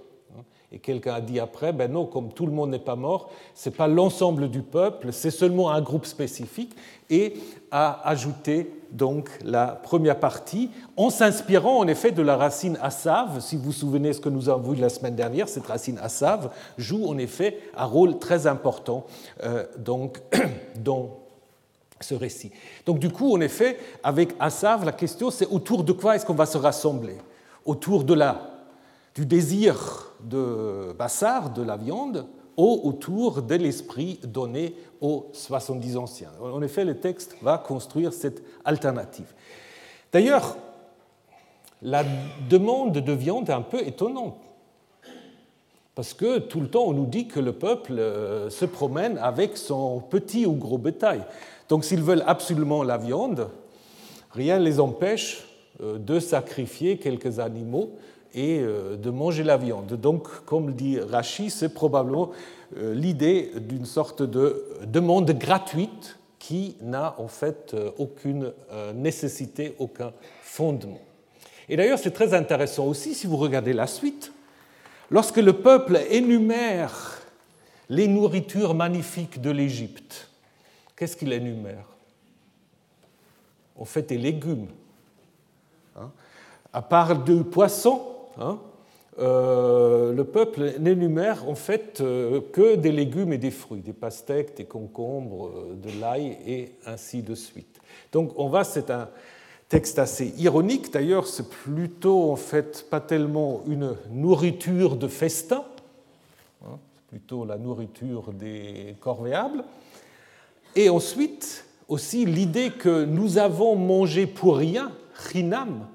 Et 0.70 0.78
quelqu'un 0.78 1.14
a 1.14 1.20
dit 1.22 1.40
après, 1.40 1.72
ben 1.72 1.90
non, 1.90 2.04
comme 2.04 2.30
tout 2.32 2.44
le 2.44 2.52
monde 2.52 2.70
n'est 2.70 2.78
pas 2.78 2.96
mort, 2.96 3.30
ce 3.54 3.68
n'est 3.68 3.74
pas 3.74 3.88
l'ensemble 3.88 4.50
du 4.50 4.60
peuple, 4.60 5.12
c'est 5.12 5.30
seulement 5.30 5.70
un 5.70 5.80
groupe 5.80 6.04
spécifique, 6.04 6.76
et 7.08 7.34
a 7.70 8.06
ajouté 8.06 8.70
donc 8.90 9.30
la 9.42 9.68
première 9.68 10.20
partie 10.20 10.70
en 10.96 11.08
s'inspirant 11.08 11.78
en 11.78 11.88
effet 11.88 12.10
de 12.10 12.20
la 12.20 12.36
racine 12.36 12.78
assave. 12.82 13.40
Si 13.40 13.56
vous 13.56 13.64
vous 13.64 13.72
souvenez 13.72 14.12
ce 14.12 14.20
que 14.20 14.28
nous 14.28 14.50
avons 14.50 14.72
vu 14.72 14.80
la 14.80 14.90
semaine 14.90 15.16
dernière, 15.16 15.48
cette 15.48 15.66
racine 15.66 15.98
assave 16.02 16.50
joue 16.76 17.06
en 17.06 17.16
effet 17.16 17.58
un 17.74 17.86
rôle 17.86 18.18
très 18.18 18.46
important 18.46 19.06
euh, 19.44 19.64
donc, 19.78 20.20
dans 20.76 21.18
ce 22.00 22.14
récit. 22.14 22.50
Donc 22.86 22.98
du 22.98 23.10
coup, 23.10 23.34
en 23.34 23.40
effet, 23.40 23.78
avec 24.02 24.30
assave, 24.40 24.84
la 24.84 24.92
question 24.92 25.30
c'est 25.30 25.46
autour 25.46 25.84
de 25.84 25.92
quoi 25.92 26.16
est-ce 26.16 26.26
qu'on 26.26 26.34
va 26.34 26.46
se 26.46 26.58
rassembler? 26.58 27.16
Autour 27.64 28.04
de 28.04 28.14
la, 28.14 28.50
du 29.14 29.26
désir 29.26 30.12
de 30.20 30.94
Bassard, 30.98 31.50
de 31.50 31.62
la 31.62 31.76
viande, 31.76 32.26
ou 32.56 32.80
autour 32.84 33.42
de 33.42 33.54
l'esprit 33.54 34.18
donné 34.24 34.74
aux 35.00 35.28
70 35.32 35.96
anciens? 35.96 36.32
En 36.42 36.60
effet, 36.62 36.84
le 36.84 36.98
texte 36.98 37.36
va 37.40 37.58
construire 37.58 38.12
cette 38.12 38.42
alternative. 38.64 39.32
D'ailleurs, 40.12 40.56
la 41.82 42.04
demande 42.48 42.98
de 42.98 43.12
viande 43.12 43.48
est 43.48 43.52
un 43.52 43.62
peu 43.62 43.80
étonnante, 43.86 44.38
parce 45.94 46.14
que 46.14 46.38
tout 46.38 46.60
le 46.60 46.68
temps 46.68 46.84
on 46.86 46.92
nous 46.92 47.06
dit 47.06 47.28
que 47.28 47.40
le 47.40 47.52
peuple 47.52 47.92
euh, 47.98 48.50
se 48.50 48.64
promène 48.64 49.18
avec 49.18 49.56
son 49.56 50.00
petit 50.00 50.46
ou 50.46 50.52
gros 50.52 50.78
bétail. 50.78 51.22
Donc 51.68 51.84
s'ils 51.84 52.02
veulent 52.02 52.24
absolument 52.26 52.82
la 52.82 52.96
viande, 52.96 53.48
rien 54.32 54.58
ne 54.58 54.64
les 54.64 54.80
empêche 54.80 55.44
euh, 55.82 55.98
de 55.98 56.18
sacrifier 56.18 56.98
quelques 56.98 57.38
animaux 57.38 57.92
et 58.34 58.60
euh, 58.60 58.96
de 58.96 59.10
manger 59.10 59.44
la 59.44 59.56
viande. 59.56 59.92
Donc, 59.94 60.28
comme 60.44 60.72
dit 60.72 60.98
Rachi, 60.98 61.50
c'est 61.50 61.68
probablement 61.72 62.30
euh, 62.76 62.94
l'idée 62.94 63.52
d'une 63.60 63.84
sorte 63.84 64.22
de 64.22 64.64
demande 64.86 65.30
gratuite 65.32 66.18
qui 66.38 66.76
n'a 66.80 67.14
en 67.18 67.28
fait 67.28 67.76
aucune 67.98 68.52
nécessité, 68.94 69.74
aucun 69.78 70.12
fondement. 70.40 71.00
Et 71.68 71.76
d'ailleurs, 71.76 71.98
c'est 71.98 72.12
très 72.12 72.32
intéressant 72.32 72.86
aussi 72.86 73.12
si 73.12 73.26
vous 73.26 73.36
regardez 73.36 73.72
la 73.72 73.88
suite. 73.88 74.32
Lorsque 75.10 75.38
le 75.38 75.52
peuple 75.52 76.00
énumère 76.10 77.20
les 77.90 78.06
nourritures 78.06 78.74
magnifiques 78.74 79.40
de 79.40 79.50
l'Égypte, 79.50 80.27
qu'est-ce 80.98 81.16
qu'il 81.16 81.32
énumère? 81.32 81.86
En 83.76 83.84
fait, 83.84 84.02
des 84.02 84.18
légumes. 84.18 84.68
Hein? 85.96 86.10
À 86.72 86.82
part 86.82 87.16
deux 87.24 87.44
poissons, 87.44 88.18
Hein, 88.40 88.58
euh, 89.18 90.12
le 90.12 90.24
peuple 90.24 90.74
n'énumère 90.78 91.48
en 91.48 91.56
fait 91.56 92.00
euh, 92.00 92.40
que 92.52 92.76
des 92.76 92.92
légumes 92.92 93.32
et 93.32 93.38
des 93.38 93.50
fruits, 93.50 93.80
des 93.80 93.92
pastèques, 93.92 94.56
des 94.56 94.64
concombres, 94.64 95.48
euh, 95.48 95.74
de 95.74 96.00
l'ail 96.00 96.38
et 96.46 96.72
ainsi 96.86 97.22
de 97.22 97.34
suite. 97.34 97.80
Donc 98.12 98.32
on 98.36 98.48
va, 98.48 98.62
c'est 98.62 98.90
un 98.90 99.08
texte 99.68 99.98
assez 99.98 100.34
ironique. 100.38 100.92
D'ailleurs, 100.92 101.26
c'est 101.26 101.48
plutôt 101.48 102.30
en 102.30 102.36
fait 102.36 102.86
pas 102.88 103.00
tellement 103.00 103.62
une 103.66 103.96
nourriture 104.12 104.94
de 104.94 105.08
festin, 105.08 105.64
hein, 106.64 106.78
c'est 106.94 107.06
plutôt 107.08 107.44
la 107.44 107.58
nourriture 107.58 108.32
des 108.32 108.94
corvéables. 109.00 109.64
Et 110.78 110.90
ensuite 110.90 111.64
aussi 111.88 112.24
l'idée 112.24 112.70
que 112.70 113.04
nous 113.04 113.38
avons 113.38 113.74
mangé 113.74 114.28
pour 114.28 114.58
rien, 114.58 114.92
rinam, 115.32 115.88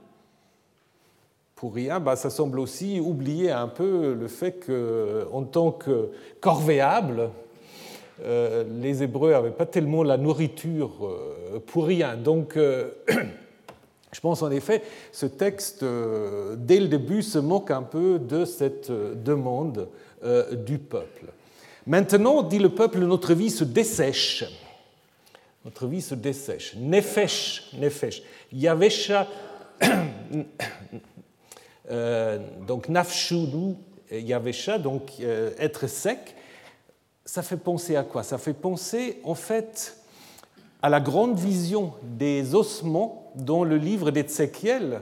pour 1.55 1.73
rien, 1.73 2.01
bah, 2.01 2.17
ça 2.17 2.29
semble 2.29 2.59
aussi 2.59 2.99
oublier 2.99 3.49
un 3.49 3.69
peu 3.69 4.13
le 4.13 4.27
fait 4.27 4.59
qu'en 4.59 5.43
tant 5.43 5.71
que 5.71 6.09
corvéable, 6.41 7.29
euh, 8.25 8.65
les 8.81 9.03
Hébreux 9.03 9.31
n'avaient 9.31 9.51
pas 9.51 9.65
tellement 9.65 10.03
la 10.03 10.17
nourriture 10.17 10.91
euh, 11.03 11.59
pour 11.65 11.85
rien. 11.85 12.17
Donc, 12.17 12.57
euh, 12.57 12.89
je 14.11 14.19
pense 14.19 14.41
en 14.41 14.51
effet, 14.51 14.83
ce 15.13 15.27
texte, 15.27 15.85
dès 16.57 16.81
le 16.81 16.89
début, 16.89 17.21
se 17.21 17.39
moque 17.39 17.71
un 17.71 17.83
peu 17.83 18.19
de 18.19 18.43
cette 18.43 18.91
demande 18.91 19.87
du 20.51 20.77
peuple. 20.77 21.27
Maintenant, 21.87 22.43
dit 22.43 22.59
le 22.59 22.67
peuple, 22.67 22.99
notre 22.99 23.33
vie 23.33 23.49
se 23.49 23.63
dessèche. 23.63 24.43
Notre 25.65 25.88
vie 25.88 26.01
se 26.01 26.15
dessèche. 26.15 26.75
Nefesh, 26.75 27.72
nefesh. 27.79 28.22
Yavesha 28.51 29.27
euh, 31.89 32.39
donc 32.67 32.89
nafshulu 32.89 33.75
yavesha, 34.12 34.77
donc 34.77 35.13
euh, 35.22 35.51
être 35.58 35.88
sec, 35.88 36.36
ça 37.25 37.41
fait 37.41 37.58
penser 37.58 37.96
à 37.96 38.03
quoi? 38.03 38.24
Ça 38.24 38.38
fait 38.38 38.53
penser 38.53 39.20
en 39.24 39.36
fait 39.36 39.98
à 40.82 40.89
la 40.89 41.00
grande 41.00 41.38
vision 41.38 41.93
des 42.03 42.55
ossements 42.55 43.32
dans 43.36 43.63
le 43.63 43.77
livre 43.77 44.12
d'Ézéchiel, 44.12 45.01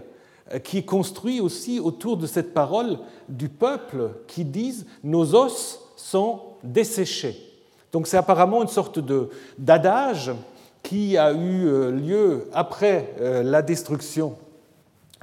euh, 0.51 0.59
qui 0.59 0.77
est 0.79 0.85
construit 0.85 1.41
aussi 1.41 1.79
autour 1.79 2.17
de 2.17 2.27
cette 2.27 2.53
parole 2.53 2.99
du 3.27 3.49
peuple 3.49 4.11
qui 4.27 4.45
disent 4.45 4.85
nos 5.03 5.35
os 5.35 5.79
sont 5.97 6.41
desséchés. 6.63 7.35
Donc 7.91 8.07
c'est 8.07 8.17
apparemment 8.17 8.61
une 8.61 8.69
sorte 8.69 8.99
d'adage 9.57 10.31
qui 10.91 11.17
a 11.17 11.31
eu 11.31 11.89
lieu 11.91 12.49
après 12.51 13.15
la 13.43 13.61
destruction 13.61 14.35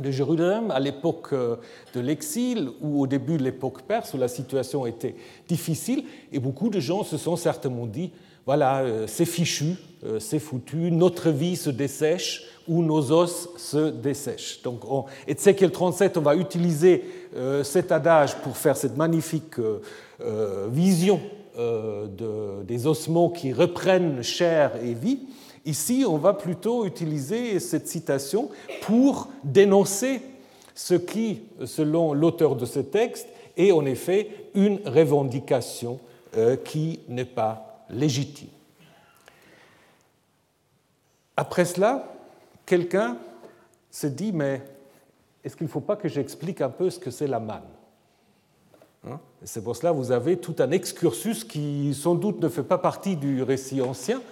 de 0.00 0.10
Jérusalem 0.10 0.70
à 0.70 0.80
l'époque 0.80 1.28
euh, 1.32 1.56
de 1.94 2.00
l'exil 2.00 2.70
ou 2.80 3.02
au 3.02 3.06
début 3.06 3.36
de 3.36 3.42
l'époque 3.42 3.82
perse 3.82 4.14
où 4.14 4.18
la 4.18 4.28
situation 4.28 4.86
était 4.86 5.16
difficile 5.48 6.04
et 6.32 6.38
beaucoup 6.38 6.70
de 6.70 6.80
gens 6.80 7.02
se 7.02 7.16
sont 7.16 7.36
certainement 7.36 7.86
dit 7.86 8.12
voilà, 8.46 8.78
euh, 8.78 9.06
c'est 9.06 9.26
fichu, 9.26 9.74
euh, 10.04 10.18
c'est 10.20 10.38
foutu, 10.38 10.90
notre 10.90 11.30
vie 11.30 11.56
se 11.56 11.68
dessèche 11.68 12.44
ou 12.66 12.82
nos 12.82 13.12
os 13.12 13.48
se 13.58 13.90
dessèchent. 13.90 14.62
Donc, 14.62 14.84
en 14.90 15.04
Ézéchiel 15.26 15.70
37, 15.70 16.16
on 16.16 16.22
va 16.22 16.34
utiliser 16.34 17.02
cet 17.62 17.92
adage 17.92 18.36
pour 18.36 18.58
faire 18.58 18.76
cette 18.76 18.94
magnifique 18.94 19.54
vision 20.70 21.18
des 21.56 22.86
ossements 22.86 23.30
qui 23.30 23.54
reprennent 23.54 24.22
chair 24.22 24.72
et 24.82 24.92
vie. 24.92 25.20
Ici, 25.68 26.02
on 26.08 26.16
va 26.16 26.32
plutôt 26.32 26.86
utiliser 26.86 27.60
cette 27.60 27.88
citation 27.88 28.48
pour 28.80 29.28
dénoncer 29.44 30.22
ce 30.74 30.94
qui, 30.94 31.42
selon 31.66 32.14
l'auteur 32.14 32.56
de 32.56 32.64
ce 32.64 32.80
texte, 32.80 33.28
est 33.54 33.70
en 33.70 33.84
effet 33.84 34.30
une 34.54 34.80
revendication 34.86 36.00
euh, 36.38 36.56
qui 36.56 37.00
n'est 37.06 37.26
pas 37.26 37.84
légitime. 37.90 38.48
Après 41.36 41.66
cela, 41.66 42.14
quelqu'un 42.64 43.18
se 43.90 44.06
dit, 44.06 44.32
mais 44.32 44.62
est-ce 45.44 45.54
qu'il 45.54 45.66
ne 45.66 45.70
faut 45.70 45.80
pas 45.80 45.96
que 45.96 46.08
j'explique 46.08 46.62
un 46.62 46.70
peu 46.70 46.88
ce 46.88 46.98
que 46.98 47.10
c'est 47.10 47.26
la 47.26 47.40
manne? 47.40 47.60
Hein? 49.06 49.20
C'est 49.44 49.62
pour 49.62 49.76
cela 49.76 49.92
que 49.92 49.96
vous 49.96 50.12
avez 50.12 50.38
tout 50.38 50.56
un 50.60 50.70
excursus 50.70 51.44
qui 51.44 51.92
sans 51.92 52.14
doute 52.14 52.40
ne 52.40 52.48
fait 52.48 52.62
pas 52.62 52.78
partie 52.78 53.16
du 53.16 53.42
récit 53.42 53.82
ancien, 53.82 54.22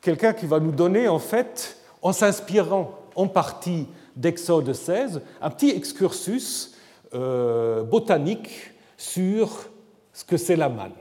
quelqu'un 0.00 0.32
qui 0.32 0.46
va 0.46 0.60
nous 0.60 0.72
donner 0.72 1.08
en 1.08 1.18
fait 1.18 1.76
en 2.02 2.12
s'inspirant 2.12 2.92
en 3.14 3.28
partie 3.28 3.86
d'Exode 4.16 4.72
16, 4.72 5.22
un 5.40 5.50
petit 5.50 5.70
excursus 5.70 6.74
euh, 7.14 7.82
botanique 7.82 8.72
sur 8.96 9.68
ce 10.12 10.24
que 10.24 10.36
c'est 10.36 10.56
la 10.56 10.68
manne. 10.68 10.92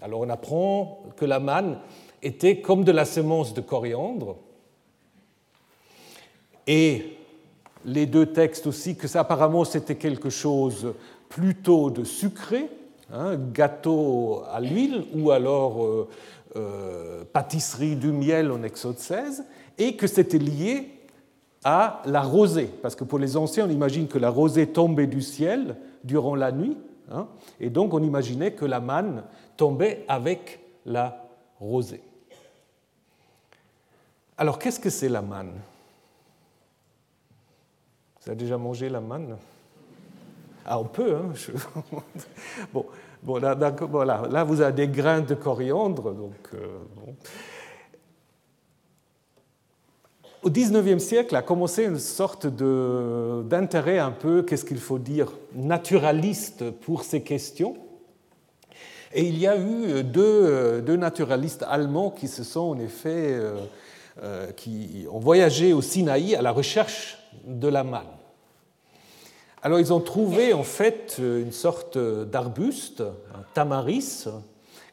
Alors 0.00 0.20
on 0.20 0.28
apprend 0.28 1.04
que 1.16 1.24
la 1.24 1.40
manne 1.40 1.78
était 2.22 2.60
comme 2.60 2.84
de 2.84 2.92
la 2.92 3.04
semence 3.04 3.54
de 3.54 3.60
coriandre, 3.60 4.36
et 6.66 7.16
les 7.84 8.06
deux 8.06 8.26
textes 8.26 8.66
aussi, 8.66 8.96
que 8.96 9.18
apparemment 9.18 9.64
c'était 9.64 9.96
quelque 9.96 10.30
chose 10.30 10.94
plutôt 11.28 11.90
de 11.90 12.04
sucré, 12.04 12.68
hein, 13.12 13.36
gâteau 13.52 14.42
à 14.52 14.60
l'huile 14.60 15.04
ou 15.14 15.30
alors 15.30 15.84
euh, 15.84 16.08
euh, 16.56 17.24
pâtisserie 17.32 17.96
du 17.96 18.12
miel 18.12 18.50
en 18.50 18.62
Exode 18.62 18.98
16, 18.98 19.44
et 19.78 19.96
que 19.96 20.06
c'était 20.06 20.38
lié 20.38 20.90
à 21.64 22.02
la 22.06 22.22
rosée, 22.22 22.70
parce 22.82 22.94
que 22.94 23.04
pour 23.04 23.18
les 23.18 23.36
anciens, 23.36 23.66
on 23.66 23.70
imagine 23.70 24.08
que 24.08 24.18
la 24.18 24.30
rosée 24.30 24.66
tombait 24.66 25.06
du 25.06 25.22
ciel 25.22 25.76
durant 26.04 26.34
la 26.34 26.52
nuit, 26.52 26.76
hein, 27.10 27.28
et 27.60 27.70
donc 27.70 27.94
on 27.94 28.02
imaginait 28.02 28.52
que 28.52 28.64
la 28.64 28.80
manne 28.80 29.24
tombait 29.56 30.04
avec 30.08 30.60
la 30.84 31.28
rosée. 31.60 32.02
Alors 34.36 34.58
qu'est-ce 34.58 34.80
que 34.80 34.90
c'est 34.90 35.08
la 35.08 35.22
manne? 35.22 35.52
Vous 38.20 38.30
avez 38.30 38.36
déjà 38.36 38.58
mangé 38.58 38.88
la 38.88 39.00
manne? 39.00 39.36
Ah, 40.64 40.78
on 40.78 40.84
peut, 40.84 41.16
hein 41.16 41.32
Bon, 42.72 42.86
bon 43.22 43.36
là, 43.36 43.56
voilà. 43.90 44.22
là, 44.30 44.44
vous 44.44 44.60
avez 44.60 44.72
des 44.72 44.88
grains 44.88 45.20
de 45.20 45.34
coriandre. 45.34 46.14
Euh, 46.54 46.66
Au 50.42 50.50
XIXe 50.50 51.02
siècle 51.02 51.36
a 51.36 51.42
commencé 51.42 51.84
une 51.84 52.00
sorte 52.00 52.46
d'intérêt 52.46 53.98
un 53.98 54.10
peu, 54.10 54.42
qu'est-ce 54.42 54.64
qu'il 54.64 54.80
faut 54.80 54.98
dire, 54.98 55.32
naturaliste 55.54 56.70
pour 56.70 57.04
ces 57.04 57.22
questions. 57.22 57.76
Et 59.14 59.24
il 59.24 59.38
y 59.38 59.46
a 59.46 59.56
eu 59.56 60.02
deux, 60.02 60.80
deux 60.82 60.96
naturalistes 60.96 61.64
allemands 61.68 62.10
qui 62.10 62.28
se 62.28 62.44
sont 62.44 62.60
en 62.60 62.78
effet, 62.78 63.34
euh, 63.34 63.56
euh, 64.22 64.50
qui 64.52 65.06
ont 65.10 65.20
voyagé 65.20 65.72
au 65.72 65.82
Sinaï 65.82 66.34
à 66.34 66.42
la 66.42 66.50
recherche 66.50 67.18
de 67.46 67.68
la 67.68 67.84
manne. 67.84 68.02
Alors 69.64 69.78
ils 69.78 69.92
ont 69.92 70.00
trouvé 70.00 70.52
en 70.52 70.64
fait 70.64 71.18
une 71.20 71.52
sorte 71.52 71.96
d'arbuste, 71.96 73.00
un 73.00 73.44
tamaris, 73.54 74.24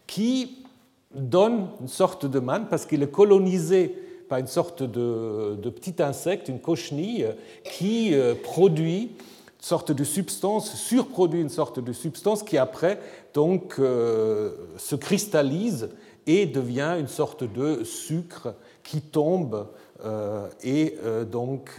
qui 0.05 0.63
donne 1.11 1.69
une 1.81 1.87
sorte 1.87 2.27
de 2.27 2.39
manne 2.39 2.67
parce 2.69 2.85
qu'il 2.85 3.01
est 3.01 3.11
colonisé 3.11 3.95
par 4.29 4.37
une 4.37 4.45
sorte 4.47 4.83
de, 4.83 5.69
petit 5.71 5.95
insecte, 6.03 6.49
une 6.49 6.59
cochenille, 6.59 7.27
qui 7.63 8.13
euh, 8.13 8.35
produit 8.35 9.05
une 9.05 9.65
sorte 9.65 9.91
de 9.91 10.03
substance, 10.03 10.75
surproduit 10.75 11.41
une 11.41 11.49
sorte 11.49 11.79
de 11.79 11.91
substance 11.91 12.43
qui 12.43 12.59
après 12.59 12.99
donc 13.33 13.77
euh, 13.79 14.51
se 14.77 14.95
cristallise 14.95 15.89
et 16.27 16.45
devient 16.45 16.95
une 16.99 17.07
sorte 17.07 17.43
de 17.43 17.83
sucre 17.83 18.53
qui 18.83 19.01
tombe 19.01 19.65
euh, 20.05 20.47
et 20.63 20.95
donc 21.31 21.71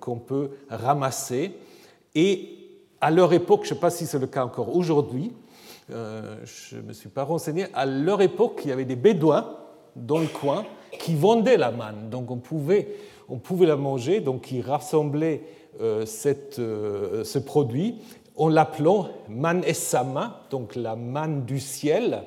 qu'on 0.00 0.18
peut 0.18 0.50
ramasser. 0.68 1.54
Et 2.14 2.58
à 3.00 3.10
leur 3.10 3.32
époque, 3.32 3.60
je 3.64 3.70
ne 3.70 3.74
sais 3.74 3.80
pas 3.80 3.90
si 3.90 4.06
c'est 4.06 4.18
le 4.18 4.26
cas 4.26 4.44
encore 4.44 4.74
aujourd'hui, 4.74 5.32
je 5.88 6.76
ne 6.76 6.82
me 6.82 6.92
suis 6.92 7.10
pas 7.10 7.24
renseigné, 7.24 7.66
à 7.74 7.84
leur 7.84 8.22
époque, 8.22 8.62
il 8.64 8.70
y 8.70 8.72
avait 8.72 8.84
des 8.84 8.96
bédouins 8.96 9.58
dans 9.96 10.18
le 10.18 10.26
coin 10.26 10.64
qui 10.98 11.14
vendaient 11.14 11.56
la 11.56 11.70
manne. 11.70 12.10
Donc 12.10 12.30
on 12.30 12.38
pouvait, 12.38 12.88
on 13.28 13.38
pouvait 13.38 13.66
la 13.66 13.76
manger, 13.76 14.20
donc 14.20 14.50
ils 14.52 14.60
rassemblaient 14.60 15.42
euh, 15.80 16.06
cette, 16.06 16.58
euh, 16.58 17.24
ce 17.24 17.38
produit 17.38 17.96
en 18.36 18.48
l'appelant 18.48 19.08
man 19.28 19.62
sama, 19.72 20.44
donc 20.50 20.74
la 20.74 20.96
manne 20.96 21.44
du 21.44 21.60
ciel, 21.60 22.22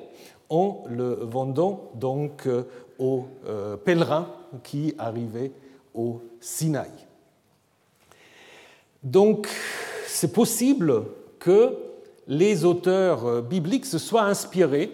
en 0.48 0.82
le 0.88 1.12
vendant 1.22 1.90
donc 1.94 2.46
euh, 2.46 2.64
aux 2.98 3.26
pèlerins 3.84 4.26
qui 4.64 4.94
arrivaient 4.98 5.52
au 5.94 6.22
Sinaï. 6.40 6.90
Donc 9.02 9.48
c'est 10.08 10.32
possible 10.32 11.04
que 11.38 11.76
les 12.26 12.64
auteurs 12.64 13.42
bibliques 13.42 13.86
se 13.86 13.98
soient 13.98 14.24
inspirés 14.24 14.90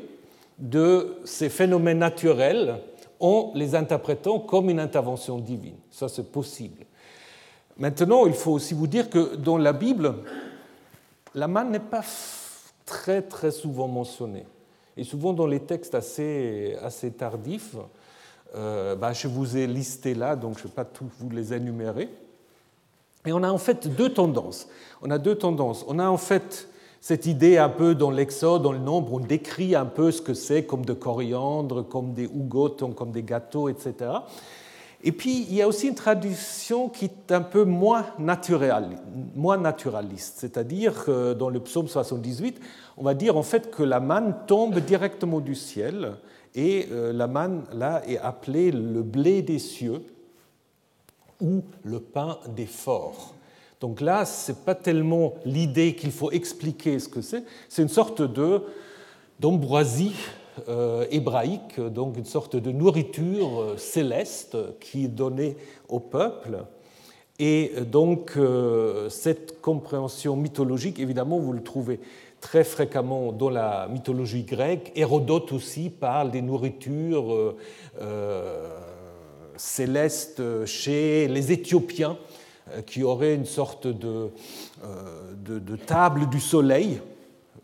de 0.59 1.17
ces 1.25 1.49
phénomènes 1.49 1.99
naturels 1.99 2.81
en 3.21 3.53
les 3.55 3.75
interprétant 3.75 4.39
comme 4.39 4.71
une 4.71 4.81
intervention 4.81 5.39
divine. 5.39 5.77
Ça, 5.91 6.09
c'est 6.09 6.31
possible. 6.31 6.85
Maintenant, 7.77 8.27
il 8.27 8.35
faut 8.35 8.53
aussi 8.53 8.75
vous 8.75 8.87
dire 8.87 9.11
que 9.11 9.37
dans 9.37 9.59
la 9.59 9.73
Bible, 9.73 10.15
la 11.35 11.49
manne 11.49 11.71
n'est 11.71 11.81
pas 11.81 12.05
très 12.87 13.23
très 13.23 13.51
souvent 13.51 13.89
mentionnée. 13.89 14.47
Et 14.97 15.03
souvent 15.03 15.33
dans 15.33 15.47
les 15.47 15.61
textes 15.61 15.95
assez, 15.95 16.77
assez 16.83 17.11
tardifs, 17.11 17.77
euh, 18.55 18.95
bah, 18.95 19.13
je 19.13 19.27
vous 19.27 19.57
ai 19.57 19.67
listé 19.67 20.15
là, 20.15 20.37
donc 20.37 20.59
je 20.59 20.65
ne 20.65 20.69
vais 20.69 20.75
pas 20.75 20.85
tous 20.85 21.09
vous 21.19 21.31
les 21.31 21.53
énumérer. 21.53 22.09
Et 23.27 23.33
on 23.33 23.43
a 23.43 23.51
en 23.51 23.59
fait 23.59 23.89
deux 23.89 24.11
tendances. 24.11 24.69
On 25.03 25.11
a 25.11 25.19
deux 25.19 25.35
tendances. 25.35 25.85
On 25.89 25.99
a 25.99 26.09
en 26.09 26.17
fait 26.17 26.69
cette 27.01 27.27
idée 27.27 27.59
un 27.59 27.69
peu 27.69 27.95
dans 27.95 28.11
l'Exode, 28.11 28.63
dans 28.63 28.73
le 28.73 28.79
nombre, 28.79 29.13
on 29.13 29.19
décrit 29.19 29.75
un 29.75 29.85
peu 29.85 30.11
ce 30.11 30.23
que 30.23 30.33
c'est 30.33 30.65
comme 30.65 30.87
de 30.87 30.95
coriandre, 30.95 31.87
comme 31.87 32.15
des 32.15 32.27
hougotons, 32.27 32.93
comme 32.93 33.11
des 33.11 33.23
gâteaux, 33.23 33.69
etc. 33.69 34.11
Et 35.03 35.13
puis, 35.13 35.45
il 35.51 35.55
y 35.55 35.61
a 35.61 35.69
aussi 35.69 35.89
une 35.89 35.95
tradition 35.95 36.89
qui 36.89 37.05
est 37.05 37.31
un 37.31 37.43
peu 37.43 37.65
moins, 37.65 38.07
moins 39.35 39.59
naturaliste, 39.59 40.37
c'est-à-dire 40.39 41.05
que 41.05 41.35
dans 41.35 41.51
le 41.51 41.61
psaume 41.61 41.89
78, 41.89 42.59
on 42.97 43.03
va 43.03 43.13
dire 43.13 43.37
en 43.37 43.43
fait 43.43 43.71
que 43.71 43.83
la 43.83 44.01
manne 44.01 44.35
tombe 44.47 44.79
directement 44.79 45.41
du 45.41 45.55
ciel, 45.55 46.15
et 46.55 46.89
euh, 46.91 47.13
la 47.13 47.27
manne, 47.27 47.65
là, 47.75 48.01
est 48.09 48.17
appelée 48.17 48.71
le 48.71 49.03
blé 49.03 49.43
des 49.43 49.59
cieux 49.59 50.01
ou 51.45 51.63
le 51.85 52.01
pain 52.01 52.39
des 52.57 52.67
forts. 52.67 53.35
Donc 53.81 54.01
là, 54.01 54.25
ce 54.25 54.51
n'est 54.51 54.59
pas 54.65 54.75
tellement 54.75 55.35
l'idée 55.45 55.95
qu'il 55.95 56.11
faut 56.11 56.31
expliquer 56.31 56.99
ce 56.99 57.09
que 57.09 57.21
c'est, 57.21 57.45
c'est 57.69 57.83
une 57.83 57.89
sorte 57.89 58.23
de, 58.23 58.63
d'ambroisie 59.41 60.15
euh, 60.69 61.05
hébraïque, 61.11 61.81
donc 61.81 62.17
une 62.17 62.25
sorte 62.25 62.57
de 62.57 62.71
nourriture 62.71 63.61
euh, 63.61 63.77
céleste 63.77 64.57
qui 64.81 65.05
est 65.05 65.09
donnée 65.09 65.57
au 65.89 66.01
peuple. 66.01 66.65
Et 67.39 67.73
donc 67.91 68.35
euh, 68.37 69.11
cette 69.11 69.61
compréhension 69.61 70.37
mythologique, 70.37 70.99
évidemment, 70.99 71.39
vous 71.39 71.53
le 71.53 71.63
trouvez 71.63 72.01
très 72.41 72.65
fréquemment 72.65 73.33
dans 73.33 73.51
la 73.51 73.89
mythologie 73.89 74.45
grecque. 74.45 74.93
Hérodote 74.95 75.53
aussi 75.53 75.91
parle 75.91 76.31
des 76.31 76.43
nourritures 76.43 77.55
célestes 79.57 80.43
chez 80.67 81.29
les 81.29 81.53
Éthiopiens 81.53 82.17
euh, 82.73 82.81
qui 82.81 83.03
aurait 83.03 83.35
une 83.35 83.45
sorte 83.45 83.87
de, 83.87 84.31
euh, 84.85 85.77
table 85.87 86.31
du 86.31 86.41
soleil 86.41 86.99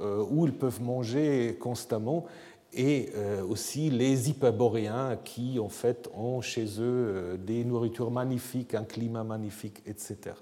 euh, 0.02 0.22
où 0.30 0.46
ils 0.46 0.52
peuvent 0.52 0.82
manger 0.82 1.56
constamment, 1.58 2.26
et 2.72 3.10
aussi 3.48 3.90
les 3.90 4.30
hyperboréens 4.30 5.18
qui 5.24 5.58
en 5.58 5.68
fait 5.68 6.08
ont 6.16 6.40
chez 6.40 6.66
eux 6.78 7.36
des 7.44 7.64
nourritures 7.64 8.12
magnifiques, 8.12 8.76
un 8.76 8.84
climat 8.84 9.24
magnifique, 9.24 9.82
etc. 9.86 10.36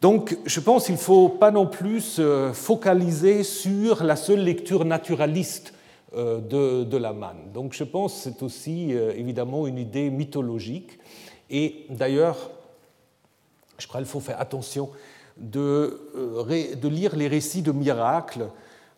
Donc 0.00 0.38
je 0.46 0.60
pense 0.60 0.84
qu'il 0.86 0.94
ne 0.94 1.00
faut 1.00 1.28
pas 1.28 1.50
non 1.50 1.66
plus 1.66 2.00
se 2.00 2.52
focaliser 2.52 3.42
sur 3.42 4.04
la 4.04 4.14
seule 4.14 4.44
lecture 4.44 4.84
naturaliste 4.84 5.74
de, 6.14 6.84
de 6.84 6.96
la 6.96 7.12
manne. 7.12 7.52
Donc 7.52 7.72
je 7.72 7.84
pense 7.84 8.14
que 8.14 8.20
c'est 8.20 8.42
aussi 8.42 8.92
évidemment 8.92 9.66
une 9.66 9.78
idée 9.78 10.10
mythologique. 10.10 10.98
Et 11.50 11.86
d'ailleurs, 11.90 12.50
je 13.78 13.86
crois 13.86 14.00
qu'il 14.00 14.08
faut 14.08 14.20
faire 14.20 14.40
attention 14.40 14.90
de, 15.36 16.00
euh, 16.16 16.74
de, 16.74 16.88
lire 16.88 17.16
les 17.16 17.28
récits 17.28 17.62
de 17.62 17.72
miracles 17.72 18.48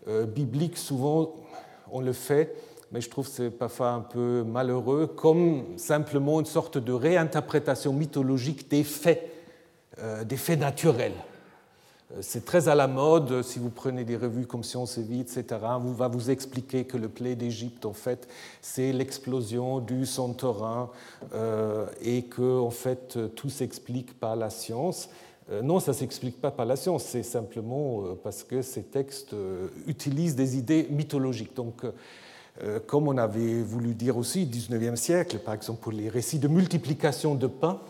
euh, 0.09 0.27
bibliques. 0.27 0.77
Souvent, 0.77 1.35
on 1.91 2.01
le 2.01 2.13
fait, 2.13 2.55
mais 2.93 3.01
je 3.01 3.09
trouve 3.09 3.27
que 3.27 3.33
c'est 3.33 3.51
parfois 3.51 3.91
un 3.91 4.01
peu 4.01 4.45
malheureux, 4.45 5.07
comme 5.07 5.65
simplement 5.77 6.41
une 6.41 6.47
sorte 6.47 6.79
de 6.79 6.93
réinterprétation 6.93 7.93
mythologique 7.93 8.71
des 8.71 8.85
faits, 8.85 9.31
euh, 9.99 10.25
des 10.25 10.37
faits 10.37 10.61
naturels. 10.61 11.15
C'est 12.21 12.45
très 12.45 12.69
à 12.69 12.75
la 12.75 12.87
mode, 12.87 13.43
si 13.43 13.59
vous 13.59 13.69
prenez 13.69 14.05
des 14.05 14.17
revues 14.17 14.47
comme 14.47 14.63
Science 14.63 14.97
et 14.97 15.03
Vie, 15.03 15.21
etc., 15.21 15.45
on 15.63 15.93
va 15.93 16.07
vous 16.07 16.31
expliquer 16.31 16.85
que 16.85 16.97
le 16.97 17.09
plaie 17.09 17.35
d'Égypte, 17.35 17.85
en 17.85 17.93
fait, 17.93 18.29
c'est 18.63 18.93
l'explosion 18.93 19.81
du 19.81 20.07
Santorin 20.07 20.91
euh, 21.35 21.87
et 22.01 22.23
que, 22.23 22.61
en 22.61 22.71
fait, 22.71 23.19
tout 23.35 23.51
s'explique 23.51 24.19
par 24.21 24.37
la 24.37 24.51
science. 24.51 25.09
Euh, 25.51 25.63
non, 25.63 25.81
ça 25.81 25.91
ne 25.91 25.97
s'explique 25.97 26.41
pas 26.41 26.53
par 26.53 26.65
la 26.65 26.77
science, 26.77 27.05
c'est 27.05 27.25
simplement 27.25 28.03
euh, 28.03 28.15
parce 28.23 28.45
que 28.45 28.63
ces 28.63 28.85
textes 28.85 29.35
utilisent 29.89 30.37
des 30.37 30.57
idées 30.57 30.87
mythologiques. 30.91 31.57
Donc, 31.57 31.83
euh, 32.63 32.81
comme 32.87 33.07
on 33.09 33.19
avait 33.19 33.63
voulu 33.63 33.95
dire 33.95 34.17
aussi 34.17 34.45
au 34.45 34.47
XIXe 34.47 34.99
siècle, 34.99 35.39
par 35.39 35.55
exemple 35.55 35.81
pour 35.81 35.93
les 35.93 36.09
récits 36.09 36.39
de 36.39 36.49
multiplication 36.49 37.35
de 37.35 37.47
pain 37.47 37.81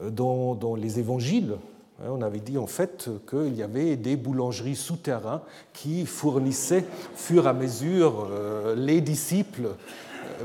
euh, 0.00 0.10
dans, 0.10 0.76
les 0.76 1.00
évangiles. 1.00 1.56
Hein, 2.00 2.08
on 2.10 2.22
avait 2.22 2.40
dit 2.40 2.58
en 2.58 2.66
fait 2.66 3.08
qu'il 3.28 3.54
y 3.54 3.62
avait 3.62 3.96
des 3.96 4.16
boulangeries 4.16 4.76
souterraines 4.76 5.40
qui 5.72 6.06
fournissaient, 6.06 6.84
fur 7.14 7.46
et 7.46 7.48
à 7.48 7.52
mesure, 7.52 8.28
les 8.76 9.00
disciples 9.00 9.68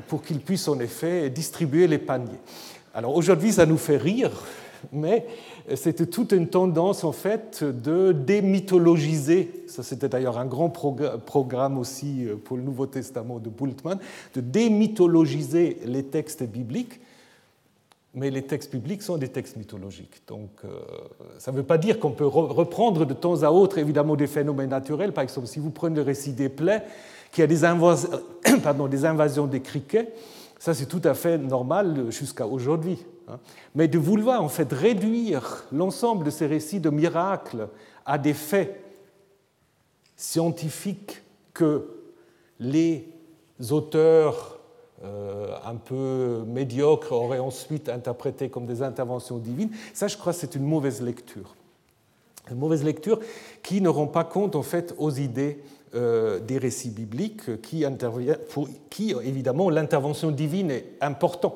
pour 0.08 0.22
qu'ils 0.24 0.40
puissent 0.40 0.68
en 0.68 0.80
effet 0.80 1.30
distribuer 1.30 1.88
les 1.88 1.98
paniers. 1.98 2.40
Alors 2.94 3.16
aujourd'hui, 3.16 3.54
ça 3.54 3.66
nous 3.66 3.78
fait 3.78 3.98
rire, 3.98 4.32
mais 4.92 5.26
c'était 5.76 6.06
toute 6.06 6.32
une 6.32 6.48
tendance 6.48 7.04
en 7.04 7.12
fait 7.12 7.64
de 7.64 8.12
démythologiser, 8.12 9.64
ça 9.68 9.84
c'était 9.84 10.10
d'ailleurs 10.10 10.38
un 10.38 10.46
grand 10.46 10.70
programme 10.70 11.78
aussi 11.78 12.26
euh, 12.26 12.36
pour 12.36 12.58
le 12.58 12.64
Nouveau 12.64 12.86
Testament 12.86 13.40
de 13.40 13.50
Bultmann, 13.50 14.00
de 14.34 14.42
démythologiser 14.42 15.78
les 15.86 16.04
textes 16.04 16.44
bibliques, 16.44 17.00
mais 18.14 18.30
les 18.30 18.42
textes 18.42 18.72
bibliques 18.72 19.04
sont 19.04 19.18
des 19.18 19.30
textes 19.30 19.56
mythologiques. 19.56 20.22
Donc 20.28 20.50
euh, 20.66 20.80
ça 21.38 21.52
ne 21.52 21.58
veut 21.58 21.64
pas 21.64 21.78
dire 21.78 22.00
qu'on 22.00 22.12
peut 22.12 22.28
reprendre 22.28 23.06
de 23.06 23.14
temps 23.14 23.44
à 23.44 23.52
autre 23.52 23.78
évidemment 23.78 24.16
des 24.16 24.28
phénomènes 24.28 24.70
naturels, 24.70 25.14
par 25.14 25.24
exemple 25.24 25.48
si 25.48 25.60
vous 25.60 25.70
prenez 25.70 25.96
le 25.96 26.02
récit 26.02 26.34
des 26.34 26.50
plaies, 26.50 26.84
qui 27.32 27.42
a 27.42 27.48
des, 27.48 27.62
pardon, 28.64 28.88
des 28.88 29.06
invasions 29.06 29.48
des 29.48 29.62
criquets, 29.62 30.12
ça 30.60 30.74
c'est 30.74 30.88
tout 30.88 31.02
à 31.06 31.14
fait 31.14 31.38
normal 31.38 32.12
jusqu'à 32.12 32.46
aujourd'hui. 32.46 32.98
Hein. 33.30 33.40
Mais 33.76 33.88
de 33.88 33.98
vouloir 33.98 34.44
en 34.44 34.50
fait 34.50 34.72
réduire 34.74 35.66
l'ensemble 35.72 36.26
de 36.26 36.30
ces 36.30 36.48
récits 36.48 36.82
de 36.82 36.90
miracles 36.90 37.70
à 38.06 38.18
des 38.18 38.34
faits 38.34 38.84
scientifiques 40.18 41.22
que 41.54 41.88
les 42.60 43.08
auteurs 43.70 44.61
un 45.04 45.76
peu 45.76 46.44
médiocres 46.46 47.12
auraient 47.12 47.40
ensuite 47.40 47.90
interprété 47.90 48.50
comme 48.50 48.66
des 48.66 48.84
interventions 48.84 49.38
divines, 49.38 49.72
ça 49.94 50.08
je 50.08 50.18
crois 50.18 50.34
c'est 50.34 50.56
une 50.56 50.64
mauvaise 50.64 51.02
lecture. 51.02 51.56
Une 52.50 52.58
mauvaise 52.58 52.84
lecture 52.84 53.20
qui 53.64 53.82
ne 53.82 53.90
rend 53.90 54.08
pas 54.08 54.24
compte 54.24 54.56
en 54.56 54.64
fait 54.64 54.94
aux 54.98 55.12
idées 55.12 55.60
euh, 55.94 56.40
des 56.40 56.58
récits 56.58 56.90
bibliques 56.90 57.62
qui, 57.62 57.84
pour 58.50 58.70
qui 58.90 59.14
évidemment 59.26 59.70
l'intervention 59.70 60.32
divine 60.32 60.72
est 60.72 60.86
importante. 61.02 61.56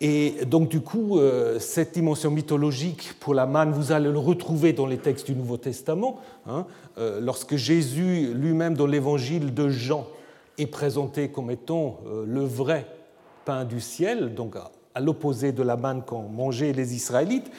Et 0.00 0.46
donc, 0.46 0.70
du 0.70 0.80
coup, 0.80 1.18
euh, 1.18 1.58
cette 1.58 1.92
dimension 1.92 2.30
mythologique 2.30 3.12
pour 3.20 3.34
la 3.34 3.44
manne, 3.44 3.72
vous 3.72 3.92
allez 3.92 4.10
le 4.10 4.18
retrouver 4.18 4.72
dans 4.72 4.86
les 4.86 4.96
textes 4.96 5.26
du 5.26 5.36
Nouveau 5.36 5.58
Testament. 5.58 6.18
Hein. 6.46 6.64
Euh, 6.96 7.20
lorsque 7.20 7.56
Jésus 7.56 8.32
lui-même, 8.34 8.74
dans 8.74 8.86
l'évangile 8.86 9.52
de 9.52 9.68
Jean, 9.68 10.06
est 10.58 10.66
présenté 10.66 11.30
comme 11.30 11.50
étant 11.50 12.00
le 12.26 12.44
vrai 12.44 12.86
pain 13.44 13.64
du 13.64 13.80
ciel, 13.80 14.34
donc 14.34 14.56
à 14.94 15.00
l'opposé 15.00 15.52
de 15.52 15.62
la 15.62 15.76
manne 15.76 16.02
qu'ont 16.02 16.28
mangé 16.28 16.72
les 16.72 16.94
Israélites, 16.94 17.50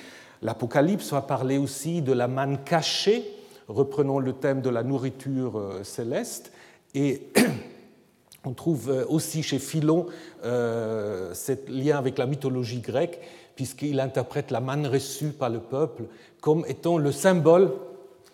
l'Apocalypse 0.42 1.12
va 1.12 1.22
parler 1.22 1.58
aussi 1.58 2.02
de 2.02 2.14
la 2.14 2.28
manne 2.28 2.64
cachée, 2.64 3.24
reprenons 3.68 4.20
le 4.20 4.34
thème 4.34 4.62
de 4.62 4.70
la 4.70 4.84
nourriture 4.84 5.58
euh, 5.58 5.84
céleste. 5.84 6.52
Et 6.94 7.30
on 8.46 8.54
trouve 8.54 8.90
euh, 8.90 9.06
aussi 9.08 9.42
chez 9.42 9.58
Philon 9.58 10.08
euh, 10.44 11.34
ce 11.34 11.54
lien 11.70 11.98
avec 11.98 12.18
la 12.18 12.26
mythologie 12.26 12.82
grecque, 12.82 13.20
puisqu'il 13.56 14.00
interprète 14.00 14.52
la 14.52 14.60
manne 14.60 14.86
reçue 14.86 15.30
par 15.30 15.50
le 15.50 15.60
peuple 15.60 16.04
comme 16.42 16.66
étant 16.68 16.98
le 16.98 17.12
symbole 17.12 17.72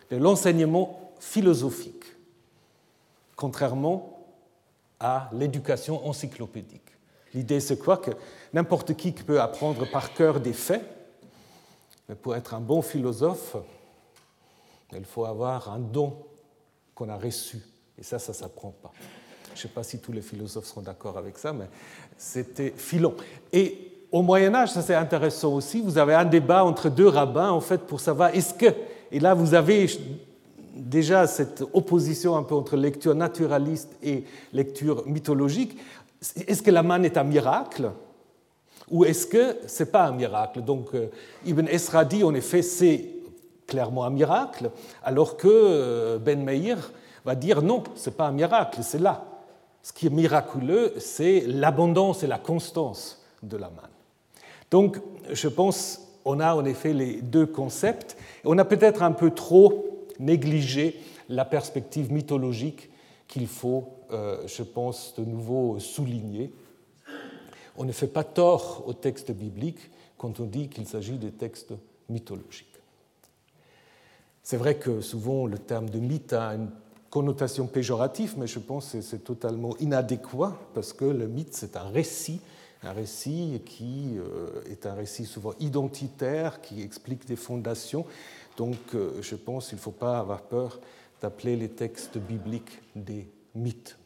de 0.09 0.17
l'enseignement 0.17 1.11
philosophique, 1.19 2.05
contrairement 3.35 4.18
à 4.99 5.29
l'éducation 5.33 6.07
encyclopédique. 6.07 6.81
L'idée, 7.33 7.59
c'est 7.59 7.77
quoi 7.77 7.97
Que 7.97 8.11
n'importe 8.53 8.95
qui 8.95 9.11
peut 9.11 9.39
apprendre 9.39 9.89
par 9.89 10.13
cœur 10.13 10.39
des 10.39 10.53
faits, 10.53 10.83
mais 12.07 12.15
pour 12.15 12.35
être 12.35 12.53
un 12.53 12.59
bon 12.59 12.81
philosophe, 12.81 13.55
il 14.93 15.05
faut 15.05 15.25
avoir 15.25 15.69
un 15.71 15.79
don 15.79 16.17
qu'on 16.95 17.09
a 17.09 17.17
reçu. 17.17 17.61
Et 17.97 18.03
ça, 18.03 18.17
ça 18.17 18.31
ne 18.31 18.37
s'apprend 18.37 18.73
pas. 18.81 18.91
Je 19.49 19.51
ne 19.53 19.57
sais 19.57 19.67
pas 19.67 19.83
si 19.83 19.99
tous 19.99 20.11
les 20.11 20.21
philosophes 20.21 20.65
seront 20.65 20.81
d'accord 20.81 21.17
avec 21.17 21.37
ça, 21.37 21.53
mais 21.53 21.65
c'était 22.17 22.73
Philon. 22.75 23.15
Et 23.53 24.05
au 24.11 24.21
Moyen 24.21 24.55
Âge, 24.55 24.71
ça 24.71 24.81
c'est 24.81 24.95
intéressant 24.95 25.53
aussi, 25.53 25.81
vous 25.81 25.97
avez 25.97 26.15
un 26.15 26.25
débat 26.25 26.63
entre 26.63 26.89
deux 26.89 27.07
rabbins, 27.07 27.51
en 27.51 27.61
fait, 27.61 27.79
pour 27.79 27.99
savoir 27.99 28.33
est-ce 28.33 28.53
que... 28.53 28.73
Et 29.11 29.19
là, 29.19 29.33
vous 29.33 29.53
avez 29.53 29.87
déjà 30.79 31.27
cette 31.27 31.63
opposition 31.73 32.35
un 32.35 32.43
peu 32.43 32.55
entre 32.55 32.75
lecture 32.75 33.15
naturaliste 33.15 33.95
et 34.01 34.23
lecture 34.53 35.05
mythologique. 35.05 35.77
Est-ce 36.47 36.61
que 36.61 36.71
la 36.71 36.83
manne 36.83 37.05
est 37.05 37.17
un 37.17 37.23
miracle 37.23 37.91
ou 38.89 39.05
est-ce 39.05 39.27
que 39.27 39.57
ce 39.67 39.83
n'est 39.83 39.89
pas 39.89 40.05
un 40.05 40.11
miracle? 40.11 40.61
Donc 40.61 40.93
euh, 40.93 41.07
Ibn 41.45 41.67
Esra 41.67 42.05
dit 42.05 42.23
en 42.23 42.33
effet 42.33 42.61
c'est 42.61 43.05
clairement 43.67 44.03
un 44.03 44.09
miracle, 44.09 44.71
alors 45.03 45.37
que 45.37 45.47
euh, 45.47 46.17
Ben 46.17 46.43
Meir 46.43 46.91
va 47.23 47.35
dire 47.35 47.61
non, 47.61 47.83
ce 47.95 48.09
n'est 48.09 48.15
pas 48.15 48.27
un 48.27 48.31
miracle, 48.31 48.79
c'est 48.81 48.99
là. 48.99 49.25
Ce 49.83 49.93
qui 49.93 50.07
est 50.07 50.11
miraculeux, 50.11 50.93
c'est 50.97 51.43
l'abondance 51.47 52.23
et 52.23 52.27
la 52.27 52.39
constance 52.39 53.23
de 53.43 53.55
la 53.55 53.69
manne. 53.69 53.91
Donc, 54.71 54.99
je 55.31 55.47
pense 55.47 56.09
on 56.25 56.39
a 56.39 56.53
en 56.53 56.65
effet 56.65 56.93
les 56.93 57.21
deux 57.21 57.45
concepts. 57.45 58.17
On 58.45 58.57
a 58.57 58.65
peut-être 58.65 59.03
un 59.03 59.11
peu 59.11 59.31
trop 59.31 59.98
négligé 60.19 60.99
la 61.29 61.45
perspective 61.45 62.11
mythologique 62.11 62.89
qu'il 63.27 63.47
faut, 63.47 63.89
euh, 64.11 64.45
je 64.47 64.63
pense, 64.63 65.13
de 65.17 65.23
nouveau 65.23 65.79
souligner. 65.79 66.51
On 67.77 67.85
ne 67.85 67.91
fait 67.91 68.07
pas 68.07 68.23
tort 68.23 68.83
au 68.87 68.93
texte 68.93 69.31
biblique 69.31 69.79
quand 70.17 70.39
on 70.39 70.45
dit 70.45 70.67
qu'il 70.67 70.85
s'agit 70.85 71.17
de 71.17 71.29
textes 71.29 71.73
mythologiques. 72.09 72.67
C'est 74.43 74.57
vrai 74.57 74.75
que 74.75 75.01
souvent 75.01 75.45
le 75.45 75.59
terme 75.59 75.89
de 75.89 75.99
mythe 75.99 76.33
a 76.33 76.55
une 76.55 76.69
connotation 77.09 77.67
péjorative, 77.67 78.35
mais 78.37 78.47
je 78.47 78.59
pense 78.59 78.91
que 78.91 79.01
c'est 79.01 79.23
totalement 79.23 79.77
inadéquat 79.77 80.57
parce 80.73 80.93
que 80.93 81.05
le 81.05 81.27
mythe, 81.27 81.53
c'est 81.53 81.77
un 81.77 81.89
récit, 81.89 82.41
un 82.83 82.91
récit 82.91 83.61
qui 83.65 84.17
euh, 84.17 84.63
est 84.69 84.85
un 84.85 84.93
récit 84.93 85.25
souvent 85.25 85.53
identitaire, 85.59 86.61
qui 86.61 86.81
explique 86.81 87.27
des 87.27 87.35
fondations. 87.35 88.05
Donc 88.59 88.75
euh, 88.93 89.11
je 89.21 89.35
pense 89.35 89.69
qu'il 89.69 89.77
ne 89.77 89.81
faut 89.81 89.91
pas 89.91 90.19
avoir 90.19 90.41
peur 90.41 90.81
d'appeler 91.21 91.55
les 91.55 91.69
textes 91.69 92.17
bibliques 92.17 92.81
des 92.93 93.25
mythes. 93.55 93.97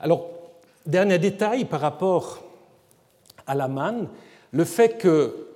Alors, 0.00 0.30
dernier 0.86 1.18
détail 1.18 1.66
par 1.66 1.82
rapport 1.82 2.42
à 3.46 3.54
la 3.54 3.68
manne, 3.68 4.08
le 4.52 4.64
fait 4.64 4.96
que 4.96 5.48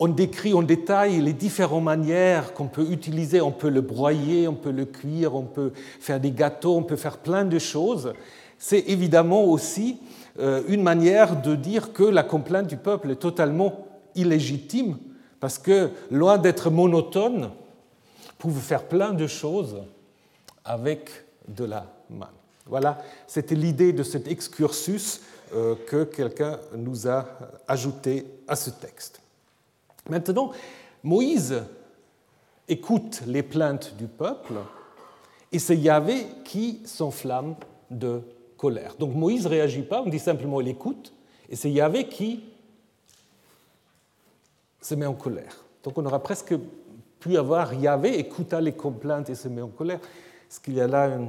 on 0.00 0.08
décrit 0.08 0.54
en 0.54 0.62
détail 0.62 1.20
les 1.20 1.32
différentes 1.32 1.84
manières 1.84 2.52
qu'on 2.52 2.66
peut 2.66 2.90
utiliser. 2.90 3.40
On 3.40 3.52
peut 3.52 3.70
le 3.70 3.80
broyer, 3.80 4.48
on 4.48 4.54
peut 4.54 4.72
le 4.72 4.84
cuire, 4.84 5.36
on 5.36 5.44
peut 5.44 5.72
faire 6.00 6.18
des 6.20 6.32
gâteaux, 6.32 6.76
on 6.76 6.82
peut 6.82 6.96
faire 6.96 7.16
plein 7.16 7.44
de 7.44 7.58
choses. 7.60 8.12
C'est 8.58 8.84
évidemment 8.88 9.44
aussi 9.44 10.00
euh, 10.40 10.62
une 10.68 10.82
manière 10.82 11.40
de 11.40 11.54
dire 11.54 11.92
que 11.92 12.02
la 12.02 12.24
complainte 12.24 12.66
du 12.66 12.76
peuple 12.76 13.12
est 13.12 13.16
totalement 13.16 13.86
illégitime, 14.16 14.98
parce 15.40 15.58
que 15.58 15.90
loin 16.10 16.38
d'être 16.38 16.70
monotone, 16.70 17.50
pouvez 18.38 18.60
faire 18.60 18.84
plein 18.84 19.12
de 19.12 19.26
choses 19.26 19.82
avec 20.64 21.10
de 21.48 21.64
la 21.64 21.86
manne. 22.10 22.28
Voilà, 22.66 22.98
c'était 23.26 23.54
l'idée 23.54 23.92
de 23.92 24.02
cet 24.02 24.28
excursus 24.28 25.20
euh, 25.54 25.74
que 25.86 26.04
quelqu'un 26.04 26.58
nous 26.76 27.08
a 27.08 27.26
ajouté 27.68 28.26
à 28.48 28.56
ce 28.56 28.70
texte. 28.70 29.20
Maintenant, 30.08 30.50
Moïse 31.02 31.62
écoute 32.68 33.22
les 33.26 33.42
plaintes 33.42 33.94
du 33.96 34.06
peuple 34.06 34.54
et 35.52 35.58
c'est 35.58 35.76
Yahvé 35.76 36.26
qui 36.44 36.80
s'enflamme 36.84 37.54
de 37.90 38.22
colère. 38.56 38.96
Donc 38.98 39.14
Moïse 39.14 39.44
ne 39.44 39.50
réagit 39.50 39.82
pas, 39.82 40.02
on 40.02 40.08
dit 40.08 40.18
simplement 40.18 40.60
il 40.60 40.68
écoute 40.68 41.12
et 41.48 41.54
c'est 41.54 41.70
Yahvé 41.70 42.08
qui 42.08 42.42
se 44.86 44.94
met 44.94 45.06
en 45.06 45.14
colère. 45.14 45.64
Donc 45.82 45.98
on 45.98 46.06
aura 46.06 46.22
presque 46.22 46.54
pu 47.18 47.36
avoir 47.36 47.74
Yahvé 47.74 48.18
écouta 48.18 48.60
les 48.60 48.72
complaintes 48.72 49.28
et 49.28 49.34
se 49.34 49.48
met 49.48 49.62
en 49.62 49.68
colère. 49.68 49.98
Est-ce 50.48 50.60
qu'il 50.60 50.74
y 50.74 50.80
a 50.80 50.86
là 50.86 51.04
un 51.06 51.26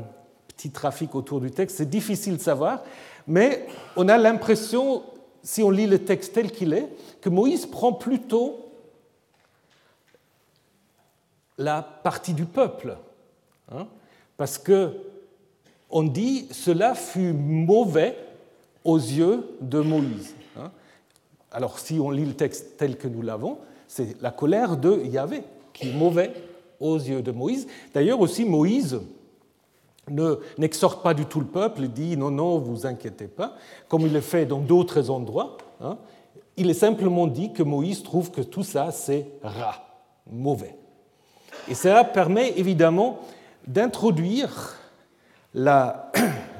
petit 0.47 0.69
trafic 0.69 1.15
autour 1.15 1.41
du 1.41 1.49
texte 1.49 1.77
C'est 1.77 1.89
difficile 1.89 2.37
de 2.37 2.41
savoir, 2.41 2.83
mais 3.25 3.65
on 3.95 4.07
a 4.09 4.17
l'impression, 4.17 5.01
si 5.41 5.63
on 5.63 5.71
lit 5.71 5.87
le 5.87 5.99
texte 5.99 6.33
tel 6.33 6.51
qu'il 6.51 6.73
est, 6.73 6.87
que 7.19 7.29
Moïse 7.29 7.65
prend 7.65 7.93
plutôt 7.93 8.71
la 11.57 11.81
partie 11.81 12.33
du 12.33 12.45
peuple. 12.45 12.95
Hein, 13.71 13.87
parce 14.37 14.59
que 14.59 14.91
on 15.89 16.03
dit 16.03 16.47
cela 16.51 16.93
fut 16.93 17.33
mauvais 17.33 18.15
aux 18.83 18.97
yeux 18.97 19.57
de 19.61 19.79
Moïse. 19.79 20.36
Alors 21.57 21.79
si 21.79 21.99
on 21.99 22.11
lit 22.11 22.23
le 22.23 22.35
texte 22.35 22.77
tel 22.77 22.97
que 22.97 23.07
nous 23.07 23.23
l'avons, 23.23 23.57
c'est 23.87 24.21
la 24.21 24.29
colère 24.29 24.77
de 24.77 25.01
Yahvé 25.05 25.41
qui 25.73 25.89
est 25.89 25.91
mauvais 25.91 26.31
aux 26.79 26.97
yeux 26.97 27.23
de 27.23 27.31
Moïse. 27.31 27.65
D'ailleurs 27.95 28.19
aussi 28.19 28.45
Moïse 28.45 28.99
n'exhorte 30.59 31.01
pas 31.01 31.15
du 31.15 31.25
tout 31.25 31.39
le 31.39 31.47
peuple, 31.47 31.81
il 31.81 31.91
dit 31.91 32.15
non, 32.15 32.29
non, 32.29 32.59
vous 32.59 32.85
inquiétez 32.85 33.25
pas, 33.25 33.55
comme 33.87 34.03
il 34.03 34.13
le 34.13 34.21
fait 34.21 34.45
dans 34.45 34.59
d'autres 34.59 35.09
endroits. 35.09 35.57
Hein. 35.81 35.97
Il 36.57 36.69
est 36.69 36.75
simplement 36.75 37.25
dit 37.25 37.51
que 37.51 37.63
Moïse 37.63 38.03
trouve 38.03 38.29
que 38.29 38.41
tout 38.41 38.61
ça, 38.61 38.91
c'est 38.91 39.25
rat, 39.41 39.83
mauvais. 40.31 40.75
Et 41.67 41.73
cela 41.73 42.03
permet 42.03 42.53
évidemment 42.59 43.21
d'introduire 43.65 44.75
la 45.55 46.11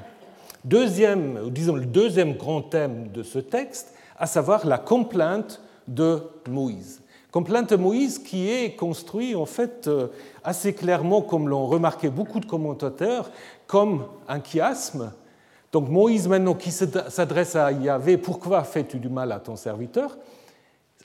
deuxième, 0.66 1.52
disons 1.52 1.76
le 1.76 1.86
deuxième 1.86 2.34
grand 2.34 2.64
thème 2.64 3.10
de 3.10 3.22
ce 3.22 3.38
texte, 3.38 3.94
à 4.18 4.26
savoir 4.26 4.66
la 4.66 4.78
complainte 4.78 5.62
de 5.88 6.22
Moïse. 6.50 7.02
Complainte 7.32 7.72
de 7.72 7.76
Moïse 7.76 8.20
qui 8.20 8.50
est 8.50 8.76
construit 8.76 9.36
en 9.36 9.46
fait 9.46 9.88
euh, 9.88 10.08
assez 10.44 10.74
clairement, 10.74 11.22
comme 11.22 11.50
l'ont 11.50 11.68
remarqué 11.68 12.10
beaucoup 12.10 12.40
de 12.40 12.46
commentateurs, 12.46 13.30
comme 13.68 14.06
un 14.28 14.42
chiasme. 14.42 15.12
Donc 15.72 15.90
Moïse 15.90 16.28
maintenant 16.28 16.56
qui 16.56 16.72
s'adresse 16.72 17.56
à 17.56 17.72
Yahvé, 17.72 18.18
pourquoi 18.18 18.64
fais-tu 18.64 18.98
du 18.98 19.10
mal 19.10 19.32
à 19.32 19.40
ton 19.40 19.56
serviteur? 19.56 20.18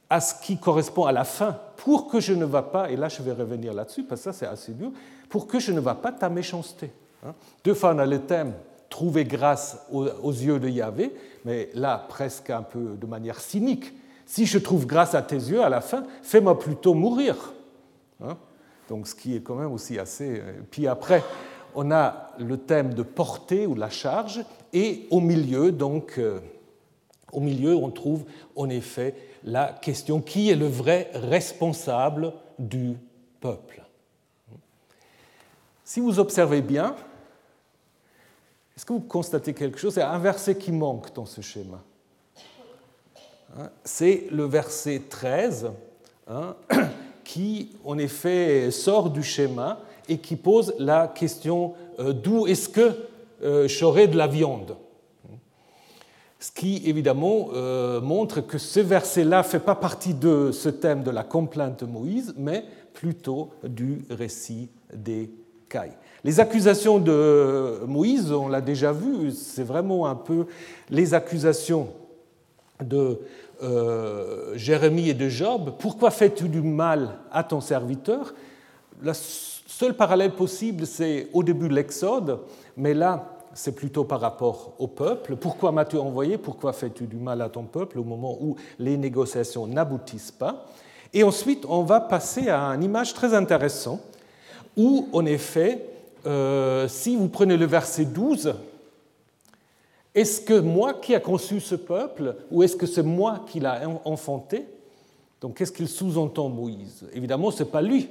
À 0.09 0.21
ce 0.21 0.35
qui 0.41 0.59
correspond 0.59 1.05
à 1.05 1.13
la 1.13 1.25
fin, 1.25 1.59
pour 1.77 2.09
que 2.09 2.21
je 2.21 2.33
ne 2.33 2.45
va 2.45 2.63
pas, 2.63 2.91
et 2.91 2.97
là 2.97 3.09
je 3.09 3.23
vais 3.23 3.33
revenir 3.33 3.75
là-dessus, 3.75 4.05
parce 4.05 4.21
que 4.21 4.33
ça 4.33 4.33
c'est 4.33 4.47
assez 4.47 4.73
dur, 4.73 4.93
pour 5.29 5.47
que 5.47 5.59
je 5.59 5.73
ne 5.73 5.81
va 5.81 5.95
pas 5.95 6.13
ta 6.13 6.29
méchanceté. 6.29 6.93
Hein. 7.27 7.35
Deux 7.65 7.75
fois 7.75 7.93
on 7.95 7.99
a 7.99 8.07
le 8.07 8.21
thème 8.21 8.55
trouver 8.93 9.25
grâce 9.25 9.79
aux 9.91 10.31
yeux 10.31 10.61
de 10.61 10.69
Yahvé, 10.69 11.15
mais 11.47 11.71
là 11.75 12.05
presque 12.09 12.51
un 12.51 12.63
peu 12.63 12.97
de 13.01 13.07
manière 13.07 13.41
cynique. 13.41 13.93
Si 14.27 14.45
je 14.45 14.59
trouve 14.59 14.87
grâce 14.87 15.15
à 15.15 15.23
tes 15.23 15.37
yeux 15.37 15.63
à 15.63 15.71
la 15.71 15.81
fin, 15.81 16.05
fais-moi 16.23 16.59
plutôt 16.59 16.93
mourir. 16.93 17.55
Hein? 18.23 18.37
Donc 18.91 19.09
ce 19.09 19.15
qui 19.15 19.35
est 19.35 19.41
quand 19.41 19.55
même 19.55 19.73
aussi 19.73 19.99
assez... 19.99 20.41
Euh, 20.41 20.61
puis 20.71 20.87
après, 20.87 21.25
on 21.75 21.91
a 21.91 22.29
le 22.39 22.59
thème 22.59 22.93
de 22.93 23.03
portée 23.03 23.67
ou 23.67 23.75
la 23.75 23.89
charge, 23.89 24.45
et 24.75 25.07
au 25.11 25.21
milieu, 25.21 25.73
donc, 25.73 26.19
euh, 26.19 26.41
au 27.33 27.41
milieu, 27.41 27.75
on 27.75 27.91
trouve 27.91 28.25
en 28.57 28.69
effet 28.69 29.15
la 29.43 29.73
question 29.73 30.21
qui 30.21 30.51
est 30.51 30.57
le 30.57 30.67
vrai 30.67 31.11
responsable 31.15 32.35
du 32.59 32.99
peuple? 33.41 33.83
Si 35.83 36.01
vous 36.01 36.21
observez 36.21 36.61
bien, 36.61 36.95
est-ce 38.83 38.87
que 38.89 38.95
vous 38.95 38.99
constatez 38.99 39.55
quelque 39.55 39.79
chose? 39.79 39.95
C'est 39.95 40.03
un 40.03 40.19
verset 40.19 40.57
qui 40.57 40.73
manque 40.73 41.15
dans 41.15 41.25
ce 41.25 41.41
schéma. 41.41 41.85
Hein, 43.57 43.71
c'est 43.85 44.25
le 44.33 44.43
verset 44.43 45.03
13 45.09 45.71
hein, 46.27 46.57
qui, 47.23 47.77
en 47.85 47.97
effet, 47.97 48.73
sort 48.73 49.11
du 49.11 49.23
schéma 49.23 49.79
et 50.09 50.19
qui 50.19 50.35
pose 50.35 50.75
la 50.81 51.07
question 51.07 51.75
euh, 52.01 52.13
d'où 52.13 52.49
est-ce 52.49 52.69
que 52.69 52.97
euh, 53.45 53.69
j'aurai 53.69 54.09
de 54.09 54.17
la 54.17 54.27
viande? 54.27 54.77
Ce 56.41 56.51
qui 56.51 56.83
évidemment 56.85 57.51
euh, 57.53 58.01
montre 58.01 58.41
que 58.41 58.59
ce 58.59 58.81
verset-là 58.81 59.39
ne 59.39 59.43
fait 59.45 59.61
pas 59.61 59.77
partie 59.77 60.15
de 60.15 60.51
ce 60.51 60.69
thème 60.69 61.05
de 61.05 61.13
la 61.13 61.23
complainte 61.23 61.85
de 61.85 61.87
Moïse, 61.89 62.35
mais 62.37 62.65
plutôt 62.95 63.51
du 63.63 64.05
récit 64.11 64.71
des 64.93 65.31
cailles. 65.69 65.97
Les 66.25 66.39
accusations 66.39 66.99
de 67.01 67.81
Moïse, 67.87 68.31
on 68.31 68.47
l'a 68.47 68.61
déjà 68.61 68.93
vu, 68.93 69.33
c'est 69.33 69.65
vraiment 69.65 70.07
un 70.07 70.15
peu 70.15 70.47
les 70.89 71.15
accusations 71.15 71.89
de 72.81 73.19
euh, 73.63 74.53
Jérémie 74.57 75.09
et 75.09 75.15
de 75.15 75.29
Job. 75.29 75.73
Pourquoi 75.81 76.13
fais-tu 76.13 76.49
du 76.49 76.63
mal 76.63 77.19
à 77.33 77.43
ton 77.43 77.61
serviteur? 77.61 78.35
Le 79.01 79.13
seul 79.15 79.95
parallèle 79.95 80.31
possible, 80.31 80.87
c'est 80.87 81.27
au 81.33 81.43
début 81.43 81.69
de 81.69 81.75
l'Exode, 81.75 82.39
mais 82.77 82.95
là, 82.95 83.29
c'est 83.53 83.75
plutôt 83.75 84.05
par 84.05 84.21
rapport 84.21 84.75
au 84.79 84.87
peuple. 84.87 85.35
Pourquoi 85.35 85.73
m'as-tu 85.73 85.97
envoyé? 85.97 86.39
Pourquoi 86.39 86.73
fais-tu 86.73 87.07
du 87.07 87.17
mal 87.17 87.43
à 87.43 87.49
ton 87.49 87.65
peuple 87.65 87.99
au 87.99 88.05
moment 88.05 88.39
où 88.41 88.55
les 88.79 88.97
négociations 88.97 89.67
n'aboutissent 89.67 90.31
pas? 90.31 90.67
Et 91.13 91.25
ensuite, 91.25 91.65
on 91.69 91.83
va 91.83 92.01
passer 92.01 92.49
à 92.49 92.61
une 92.69 92.85
image 92.85 93.13
très 93.13 93.35
intéressante 93.35 94.01
où, 94.77 95.09
en 95.13 95.27
effet, 95.27 95.92
euh, 96.27 96.89
si 96.89 97.17
vous 97.17 97.29
prenez 97.29 97.57
le 97.57 97.67
verset 97.67 98.05
12, 98.05 98.55
est-ce 100.15 100.41
que 100.41 100.59
moi 100.59 100.95
qui 100.95 101.15
a 101.15 101.21
conçu 101.21 101.61
ce 101.61 101.75
peuple 101.75 102.37
ou 102.51 102.63
est-ce 102.63 102.77
que 102.77 102.87
c'est 102.87 103.03
moi 103.03 103.45
qui 103.47 103.61
l'a 103.61 103.81
enfanté? 104.05 104.67
Donc 105.41 105.57
qu'est-ce 105.57 105.73
qu'il 105.73 105.89
sous-entend 105.89 106.49
Moïse? 106.49 107.07
Évidemment, 107.13 107.51
ce 107.51 107.63
n'est 107.63 107.71
pas 107.71 107.83
lui. 107.83 108.09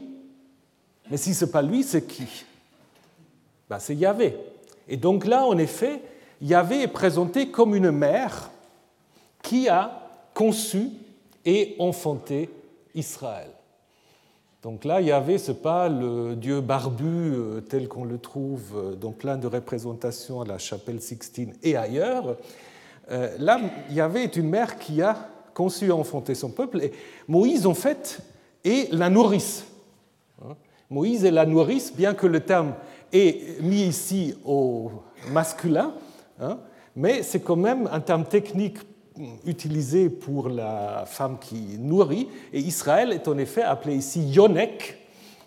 Mais 1.09 1.17
si 1.17 1.33
ce 1.33 1.45
n'est 1.45 1.51
pas 1.51 1.61
lui, 1.61 1.83
c'est 1.83 2.05
qui? 2.05 2.27
Ben, 3.69 3.79
C'est 3.79 3.95
Yahvé. 3.95 4.37
Et 4.87 4.97
donc 4.97 5.25
là, 5.25 5.45
en 5.45 5.57
effet, 5.57 6.01
Yahvé 6.41 6.81
est 6.81 6.87
présenté 6.87 7.49
comme 7.49 7.75
une 7.75 7.91
mère 7.91 8.49
qui 9.43 9.69
a 9.69 10.09
conçu 10.33 10.89
et 11.45 11.75
enfanté 11.79 12.49
Israël. 12.95 13.49
Donc 14.61 14.85
là, 14.85 15.01
Yahvé, 15.01 15.39
ce 15.39 15.51
n'est 15.51 15.57
pas 15.57 15.89
le 15.89 16.35
dieu 16.35 16.61
barbu 16.61 17.05
euh, 17.05 17.61
tel 17.61 17.87
qu'on 17.87 18.05
le 18.05 18.19
trouve 18.19 18.73
euh, 18.75 18.95
dans 18.95 19.11
plein 19.11 19.35
de 19.37 19.47
représentations 19.47 20.41
à 20.41 20.45
la 20.45 20.59
chapelle 20.59 21.01
Sixtine 21.01 21.53
et 21.63 21.75
ailleurs. 21.75 22.37
Euh, 23.09 23.35
là, 23.39 23.59
Yahvé 23.89 24.23
est 24.23 24.35
une 24.35 24.49
mère 24.49 24.77
qui 24.77 25.01
a 25.01 25.17
conçu 25.55 25.87
et 25.87 25.91
enfanté 25.91 26.35
son 26.35 26.51
peuple. 26.51 26.79
Et 26.83 26.91
Moïse, 27.27 27.65
en 27.65 27.73
fait, 27.73 28.19
est 28.63 28.93
la 28.93 29.09
nourrice. 29.09 29.65
Hein? 30.43 30.55
Moïse 30.91 31.25
est 31.25 31.31
la 31.31 31.47
nourrice, 31.47 31.91
bien 31.95 32.13
que 32.13 32.27
le 32.27 32.41
terme 32.41 32.75
est 33.11 33.59
mis 33.63 33.81
ici 33.81 34.35
au 34.45 34.91
masculin, 35.31 35.93
hein, 36.39 36.59
mais 36.95 37.23
c'est 37.23 37.39
quand 37.39 37.55
même 37.55 37.89
un 37.91 37.99
terme 37.99 38.25
technique 38.25 38.77
utilisé 39.45 40.09
pour 40.09 40.49
la 40.49 41.05
femme 41.05 41.37
qui 41.39 41.77
nourrit. 41.77 42.27
Et 42.53 42.59
Israël 42.59 43.11
est 43.11 43.27
en 43.27 43.37
effet 43.37 43.61
appelé 43.61 43.95
ici 43.95 44.21
Yonek, 44.23 44.97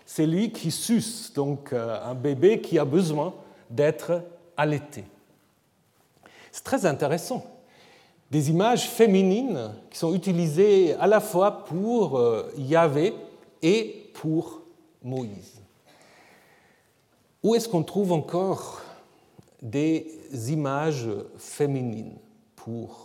c'est 0.05 0.25
lui 0.25 0.51
qui 0.51 0.71
suce, 0.71 1.33
donc 1.33 1.73
euh, 1.73 1.97
un 2.03 2.13
bébé 2.13 2.61
qui 2.61 2.77
a 2.77 2.85
besoin 2.85 3.33
d'être 3.69 4.21
allaité. 4.55 5.03
C'est 6.51 6.63
très 6.63 6.85
intéressant. 6.85 7.45
Des 8.31 8.49
images 8.49 8.89
féminines 8.89 9.71
qui 9.89 9.97
sont 9.97 10.13
utilisées 10.13 10.93
à 10.95 11.07
la 11.07 11.19
fois 11.19 11.65
pour 11.65 12.17
euh, 12.17 12.51
Yahvé 12.57 13.13
et 13.61 14.09
pour 14.13 14.61
Moïse. 15.03 15.61
Où 17.43 17.55
est-ce 17.55 17.69
qu'on 17.69 17.83
trouve 17.83 18.11
encore 18.11 18.81
des 19.61 20.07
images 20.49 21.07
féminines 21.37 22.13
pour 22.55 23.04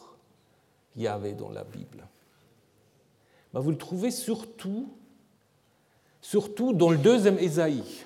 Yahvé 0.96 1.32
dans 1.32 1.50
la 1.50 1.64
Bible 1.64 2.06
ben, 3.52 3.60
Vous 3.60 3.70
le 3.70 3.76
trouvez 3.76 4.10
surtout, 4.10 4.88
surtout 6.20 6.72
dans 6.72 6.90
le 6.90 6.98
deuxième 6.98 7.38
Ésaïe. 7.38 8.04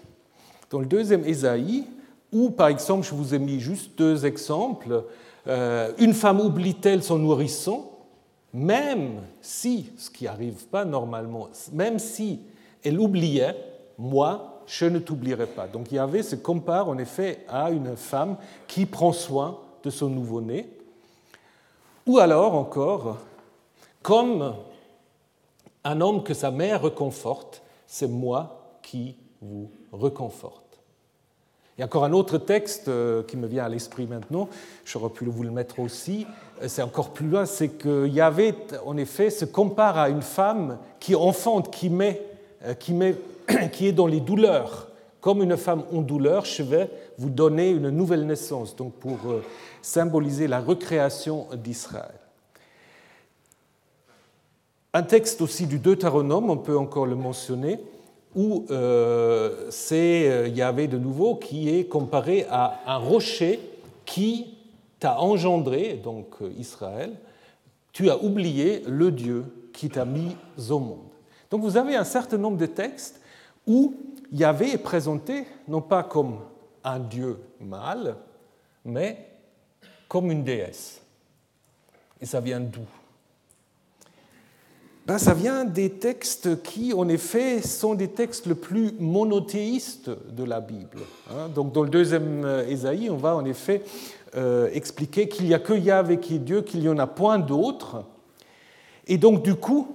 Dans 0.70 0.81
le 0.81 0.87
deuxième 0.87 1.25
Ésaïe, 1.25 1.87
où 2.33 2.51
par 2.51 2.68
exemple, 2.68 3.07
je 3.07 3.14
vous 3.14 3.35
ai 3.35 3.38
mis 3.38 3.61
juste 3.61 3.97
deux 3.97 4.27
exemples, 4.27 5.05
euh, 5.47 5.92
une 5.99 6.14
femme 6.14 6.40
oublie-t-elle 6.40 7.03
son 7.03 7.18
nourrisson, 7.18 7.90
même 8.53 9.20
si, 9.40 9.90
ce 9.97 10.11
qui 10.11 10.25
n'arrive 10.25 10.66
pas 10.66 10.85
normalement, 10.85 11.49
même 11.73 11.99
si 11.99 12.40
elle 12.83 13.01
oubliait, 13.01 13.57
moi, 13.99 14.62
je 14.66 14.87
ne 14.87 14.99
t'oublierai 14.99 15.47
pas. 15.47 15.66
Donc 15.66 15.92
Yahvé 15.92 16.23
se 16.23 16.37
compare 16.37 16.88
en 16.88 16.99
effet 16.99 17.44
à 17.49 17.70
une 17.70 17.97
femme 17.97 18.37
qui 18.66 18.87
prend 18.87 19.12
soin 19.12 19.59
de 19.83 19.90
son 19.90 20.09
nouveau-né. 20.09 20.68
Ou 22.07 22.19
alors 22.19 22.55
encore, 22.55 23.19
comme 24.03 24.55
un 25.85 26.01
homme 26.01 26.23
que 26.23 26.35
sa 26.35 26.51
mère 26.51 26.83
reconforte, 26.83 27.62
c'est 27.87 28.09
moi 28.09 28.79
qui 28.83 29.17
vous 29.40 29.71
reconforte. 29.93 30.64
Il 31.77 31.81
y 31.81 31.83
a 31.83 31.87
encore 31.87 32.05
un 32.05 32.12
autre 32.12 32.38
texte 32.38 32.88
euh, 32.88 33.23
qui 33.25 33.37
me 33.37 33.47
vient 33.47 33.64
à 33.64 33.69
l'esprit 33.69 34.07
maintenant, 34.07 34.49
j'aurais 34.85 35.09
pu 35.09 35.25
vous 35.25 35.43
le 35.43 35.51
mettre 35.51 35.81
aussi, 35.81 36.27
euh, 36.62 36.69
c'est 36.69 36.83
encore 36.83 37.11
plus 37.11 37.27
loin, 37.27 37.47
c'est 37.47 37.69
que 37.69 38.07
Yahvé, 38.07 38.55
en 38.87 38.97
effet, 38.97 39.29
se 39.31 39.45
compare 39.45 39.99
à 39.99 40.09
une 40.09 40.23
femme 40.23 40.79
qui 41.01 41.17
enfante, 41.17 41.73
qui 41.73 41.90
met, 41.90 42.23
euh, 42.64 42.75
qui 42.75 42.95
qui 43.73 43.88
est 43.88 43.93
dans 43.93 44.07
les 44.07 44.21
douleurs. 44.21 44.88
Comme 45.21 45.43
une 45.43 45.57
femme 45.57 45.85
en 45.93 46.03
douleur, 46.03 46.45
je 46.45 46.62
vais 46.62 46.90
vous 47.18 47.31
donner 47.31 47.70
une 47.70 47.90
nouvelle 47.90 48.27
naissance, 48.27 48.74
donc 48.77 48.94
pour 48.94 49.18
euh, 49.27 49.42
symboliser 49.83 50.46
la 50.46 50.61
recréation 50.61 51.46
d'Israël. 51.57 52.14
Un 54.92 55.03
texte 55.03 55.40
aussi 55.40 55.66
du 55.66 55.79
Deutéronome, 55.79 56.50
on 56.50 56.57
peut 56.57 56.79
encore 56.79 57.07
le 57.07 57.16
mentionner, 57.16 57.81
où 58.35 58.66
euh, 58.70 59.68
c'est 59.70 60.29
euh, 60.29 60.48
Yahvé 60.48 60.88
de 60.88 60.98
nouveau 60.98 61.37
qui 61.37 61.68
est 61.68 61.85
comparé 61.85 62.46
à 62.50 62.81
un 62.87 62.96
rocher 62.96 63.61
qui 64.05 64.57
t'a 64.98 65.20
engendré, 65.20 66.00
donc 66.03 66.37
Israël, 66.59 67.12
tu 67.92 68.11
as 68.11 68.22
oublié 68.22 68.83
le 68.87 69.11
Dieu 69.12 69.44
qui 69.72 69.88
t'a 69.88 70.05
mis 70.05 70.37
au 70.70 70.79
monde. 70.79 70.98
Donc 71.50 71.62
vous 71.62 71.77
avez 71.77 71.94
un 71.94 72.05
certain 72.05 72.38
nombre 72.38 72.57
de 72.57 72.66
textes 72.66 73.20
où 73.66 73.94
Yahvé 74.33 74.72
est 74.72 74.79
présenté 74.79 75.44
non 75.68 75.81
pas 75.81 76.03
comme 76.03 76.38
un 76.85 76.99
dieu 77.01 77.38
mâle, 77.61 78.16
mais 78.85 79.29
comme 80.09 80.31
une 80.31 80.44
déesse. 80.44 81.01
Et 82.20 82.27
ça 82.27 82.40
vient 82.40 82.61
d'où? 82.61 82.87
Ben, 85.07 85.18
Ça 85.18 85.35
vient 85.35 85.64
des 85.64 85.90
textes 85.90 86.62
qui, 86.62 86.94
en 86.94 87.09
effet, 87.09 87.61
sont 87.61 87.94
des 87.94 88.09
textes 88.09 88.47
les 88.47 88.55
plus 88.55 88.92
monothéistes 88.99 90.11
de 90.31 90.44
la 90.44 90.61
Bible. 90.61 91.01
Hein. 91.31 91.49
Donc, 91.49 91.73
dans 91.73 91.83
le 91.83 91.90
deuxième 91.90 92.64
Ésaïe, 92.68 93.11
on 93.11 93.16
va 93.16 93.37
en 93.37 93.44
effet 93.44 93.83
euh, 94.37 94.68
expliquer 94.73 95.29
qu'il 95.29 95.47
n'y 95.47 95.55
a 95.55 95.59
que 95.59 95.75
Yahvé 95.75 96.18
qui 96.18 96.37
est 96.37 96.38
Dieu, 96.38 96.62
qu'il 96.62 96.81
n'y 96.81 96.88
en 96.88 96.99
a 96.99 97.07
point 97.07 97.38
d'autre. 97.38 98.05
Et 99.07 99.18
donc, 99.18 99.42
du 99.42 99.55
coup, 99.55 99.94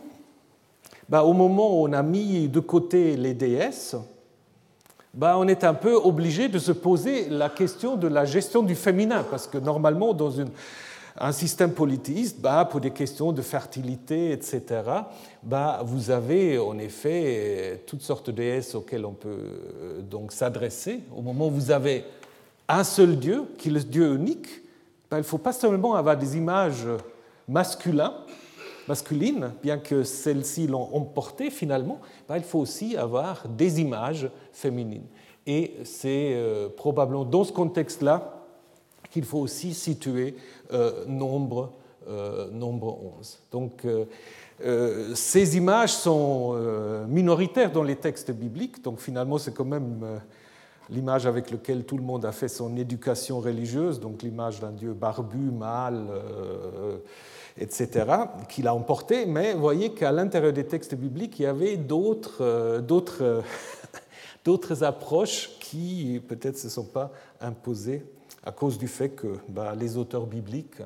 ben, 1.07 1.21
au 1.21 1.33
moment 1.33 1.79
où 1.79 1.87
on 1.87 1.93
a 1.93 2.03
mis 2.03 2.47
de 2.47 2.59
côté 2.59 3.17
les 3.17 3.33
déesses, 3.33 3.95
ben, 5.13 5.35
on 5.37 5.47
est 5.47 5.63
un 5.63 5.73
peu 5.73 5.95
obligé 5.95 6.49
de 6.49 6.59
se 6.59 6.71
poser 6.71 7.29
la 7.29 7.49
question 7.49 7.95
de 7.95 8.07
la 8.07 8.25
gestion 8.25 8.61
du 8.63 8.75
féminin, 8.75 9.25
parce 9.29 9.47
que 9.47 9.57
normalement, 9.57 10.13
dans 10.13 10.33
un 11.19 11.31
système 11.31 11.71
polythéiste, 11.71 12.39
ben, 12.39 12.65
pour 12.65 12.79
des 12.79 12.91
questions 12.91 13.31
de 13.31 13.41
fertilité, 13.41 14.31
etc., 14.31 14.63
ben, 15.41 15.79
vous 15.83 16.11
avez 16.11 16.57
en 16.59 16.77
effet 16.77 17.83
toutes 17.87 18.01
sortes 18.01 18.27
de 18.27 18.35
déesses 18.35 18.75
auxquelles 18.75 19.05
on 19.05 19.13
peut 19.13 19.29
euh, 19.29 20.01
donc 20.01 20.31
s'adresser. 20.31 21.01
Au 21.15 21.21
moment 21.21 21.47
où 21.47 21.51
vous 21.51 21.71
avez 21.71 22.05
un 22.67 22.83
seul 22.83 23.17
Dieu, 23.17 23.45
qui 23.57 23.69
est 23.69 23.73
le 23.73 23.79
Dieu 23.81 24.13
unique, 24.13 24.47
ben, 25.09 25.17
il 25.17 25.21
ne 25.21 25.25
faut 25.25 25.39
pas 25.39 25.53
seulement 25.53 25.95
avoir 25.95 26.15
des 26.15 26.37
images 26.37 26.85
masculines, 27.47 28.11
masculines, 28.89 29.53
bien 29.61 29.77
que 29.77 30.03
celles-ci 30.03 30.65
l'ont 30.65 30.89
emporté 30.95 31.51
finalement, 31.51 31.99
ben, 32.27 32.37
il 32.37 32.43
faut 32.43 32.59
aussi 32.59 32.97
avoir 32.97 33.47
des 33.47 33.79
images 33.79 34.29
féminines. 34.51 35.05
Et 35.45 35.75
c'est 35.83 36.33
euh, 36.33 36.69
probablement 36.75 37.23
dans 37.23 37.43
ce 37.43 37.53
contexte-là 37.53 38.43
qu'il 39.11 39.25
faut 39.25 39.39
aussi 39.39 39.75
situer 39.75 40.35
euh, 40.73 41.05
nombre, 41.05 41.71
euh, 42.07 42.49
nombre 42.51 42.99
11. 43.19 43.39
Donc, 43.51 43.87
ces 45.13 45.55
images 45.55 45.93
sont 45.93 46.53
minoritaires 47.07 47.71
dans 47.71 47.81
les 47.81 47.95
textes 47.95 48.31
bibliques, 48.31 48.83
donc 48.83 48.99
finalement 48.99 49.37
c'est 49.37 49.53
quand 49.53 49.63
même 49.63 50.19
l'image 50.89 51.25
avec 51.25 51.49
laquelle 51.49 51.85
tout 51.85 51.95
le 51.95 52.03
monde 52.03 52.25
a 52.25 52.33
fait 52.33 52.49
son 52.49 52.75
éducation 52.75 53.39
religieuse, 53.39 54.01
donc 54.01 54.21
l'image 54.21 54.59
d'un 54.59 54.73
dieu 54.73 54.91
barbu, 54.91 55.37
mâle, 55.37 56.07
etc., 57.59 58.05
qu'il 58.47 58.67
a 58.67 58.73
emporté, 58.73 59.25
mais 59.25 59.53
voyez 59.53 59.93
qu'à 59.93 60.11
l'intérieur 60.11 60.53
des 60.53 60.65
textes 60.65 60.95
bibliques, 60.95 61.39
il 61.39 61.43
y 61.43 61.45
avait 61.45 61.77
d'autres, 61.77 62.41
euh, 62.41 62.81
d'autres, 62.81 63.43
d'autres 64.45 64.83
approches 64.83 65.51
qui 65.59 66.21
peut-être 66.27 66.55
ne 66.55 66.59
se 66.59 66.69
sont 66.69 66.85
pas 66.85 67.11
imposées 67.41 68.03
à 68.43 68.51
cause 68.51 68.77
du 68.77 68.87
fait 68.87 69.09
que 69.09 69.37
bah, 69.49 69.75
les 69.77 69.97
auteurs 69.97 70.25
bibliques, 70.25 70.81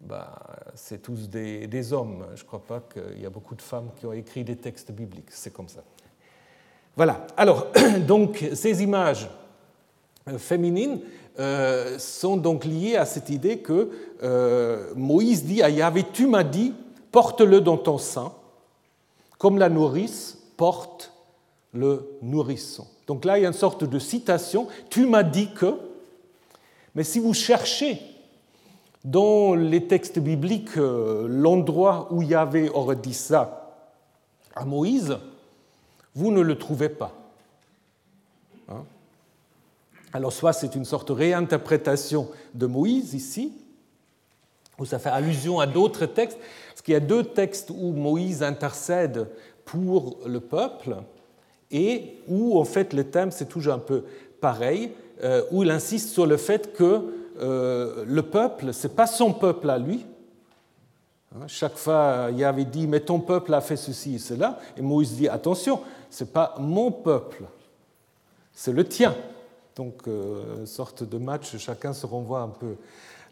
bah, 0.00 0.38
c'est 0.74 1.02
tous 1.02 1.28
des, 1.28 1.66
des, 1.66 1.92
hommes. 1.92 2.26
Je 2.34 2.42
ne 2.42 2.46
crois 2.46 2.62
pas 2.62 2.80
qu'il 2.80 3.20
y 3.20 3.26
a 3.26 3.30
beaucoup 3.30 3.54
de 3.54 3.62
femmes 3.62 3.90
qui 3.96 4.06
ont 4.06 4.12
écrit 4.12 4.44
des 4.44 4.56
textes 4.56 4.92
bibliques. 4.92 5.30
C'est 5.30 5.52
comme 5.52 5.68
ça. 5.68 5.82
Voilà. 6.96 7.26
Alors, 7.36 7.68
donc, 8.06 8.44
ces 8.54 8.82
images 8.82 9.28
féminines 10.36 11.00
euh, 11.38 11.98
sont 12.00 12.36
donc 12.36 12.64
liées 12.64 12.96
à 12.96 13.06
cette 13.06 13.30
idée 13.30 13.58
que 13.58 13.90
euh, 14.24 14.92
Moïse 14.96 15.44
dit 15.44 15.62
à 15.62 15.70
Yahvé, 15.70 16.04
tu 16.12 16.26
m'as 16.26 16.42
dit, 16.42 16.74
porte-le 17.12 17.60
dans 17.60 17.76
ton 17.76 17.96
sein, 17.96 18.32
comme 19.38 19.56
la 19.56 19.68
nourrice 19.68 20.36
porte 20.56 21.12
le 21.72 22.18
nourrisson. 22.22 22.88
Donc 23.06 23.24
là, 23.24 23.38
il 23.38 23.42
y 23.42 23.44
a 23.44 23.48
une 23.48 23.54
sorte 23.54 23.84
de 23.84 23.98
citation, 24.00 24.66
tu 24.90 25.06
m'as 25.06 25.22
dit 25.22 25.50
que, 25.54 25.76
mais 26.96 27.04
si 27.04 27.20
vous 27.20 27.34
cherchez 27.34 28.00
dans 29.04 29.54
les 29.54 29.86
textes 29.86 30.18
bibliques 30.18 30.74
l'endroit 30.74 32.08
où 32.10 32.20
Yahvé 32.20 32.68
aurait 32.70 32.96
dit 32.96 33.14
ça 33.14 33.76
à 34.56 34.64
Moïse, 34.64 35.16
vous 36.16 36.32
ne 36.32 36.40
le 36.40 36.58
trouvez 36.58 36.88
pas. 36.88 37.17
Alors 40.12 40.32
soit 40.32 40.52
c'est 40.52 40.74
une 40.74 40.84
sorte 40.84 41.08
de 41.08 41.12
réinterprétation 41.12 42.28
de 42.54 42.66
Moïse 42.66 43.14
ici, 43.14 43.52
où 44.78 44.84
ça 44.84 44.98
fait 44.98 45.10
allusion 45.10 45.60
à 45.60 45.66
d'autres 45.66 46.06
textes, 46.06 46.38
parce 46.68 46.82
qu'il 46.82 46.94
y 46.94 46.96
a 46.96 47.00
deux 47.00 47.24
textes 47.24 47.70
où 47.70 47.92
Moïse 47.92 48.42
intercède 48.42 49.28
pour 49.64 50.18
le 50.24 50.40
peuple, 50.40 50.96
et 51.70 52.14
où 52.26 52.58
en 52.58 52.64
fait 52.64 52.92
le 52.94 53.04
thème 53.04 53.30
c'est 53.30 53.48
toujours 53.48 53.74
un 53.74 53.78
peu 53.78 54.04
pareil, 54.40 54.92
euh, 55.22 55.42
où 55.50 55.62
il 55.62 55.70
insiste 55.70 56.10
sur 56.10 56.26
le 56.26 56.36
fait 56.36 56.72
que 56.72 57.02
euh, 57.40 58.04
le 58.06 58.22
peuple, 58.22 58.72
ce 58.72 58.86
n'est 58.86 58.94
pas 58.94 59.06
son 59.06 59.32
peuple 59.32 59.68
à 59.68 59.78
lui. 59.78 60.06
Hein, 61.34 61.44
chaque 61.46 61.76
fois, 61.76 62.28
il 62.32 62.42
avait 62.42 62.64
dit, 62.64 62.86
mais 62.86 63.00
ton 63.00 63.20
peuple 63.20 63.52
a 63.52 63.60
fait 63.60 63.76
ceci 63.76 64.14
et 64.14 64.18
cela, 64.18 64.58
et 64.76 64.80
Moïse 64.80 65.16
dit, 65.16 65.28
attention, 65.28 65.80
ce 66.08 66.24
n'est 66.24 66.30
pas 66.30 66.54
mon 66.58 66.90
peuple, 66.90 67.44
c'est 68.54 68.72
le 68.72 68.84
tien. 68.84 69.14
Donc, 69.78 70.08
euh, 70.08 70.66
sorte 70.66 71.04
de 71.04 71.18
match, 71.18 71.56
chacun 71.56 71.92
se 71.92 72.04
renvoie 72.04 72.40
un 72.40 72.48
peu 72.48 72.74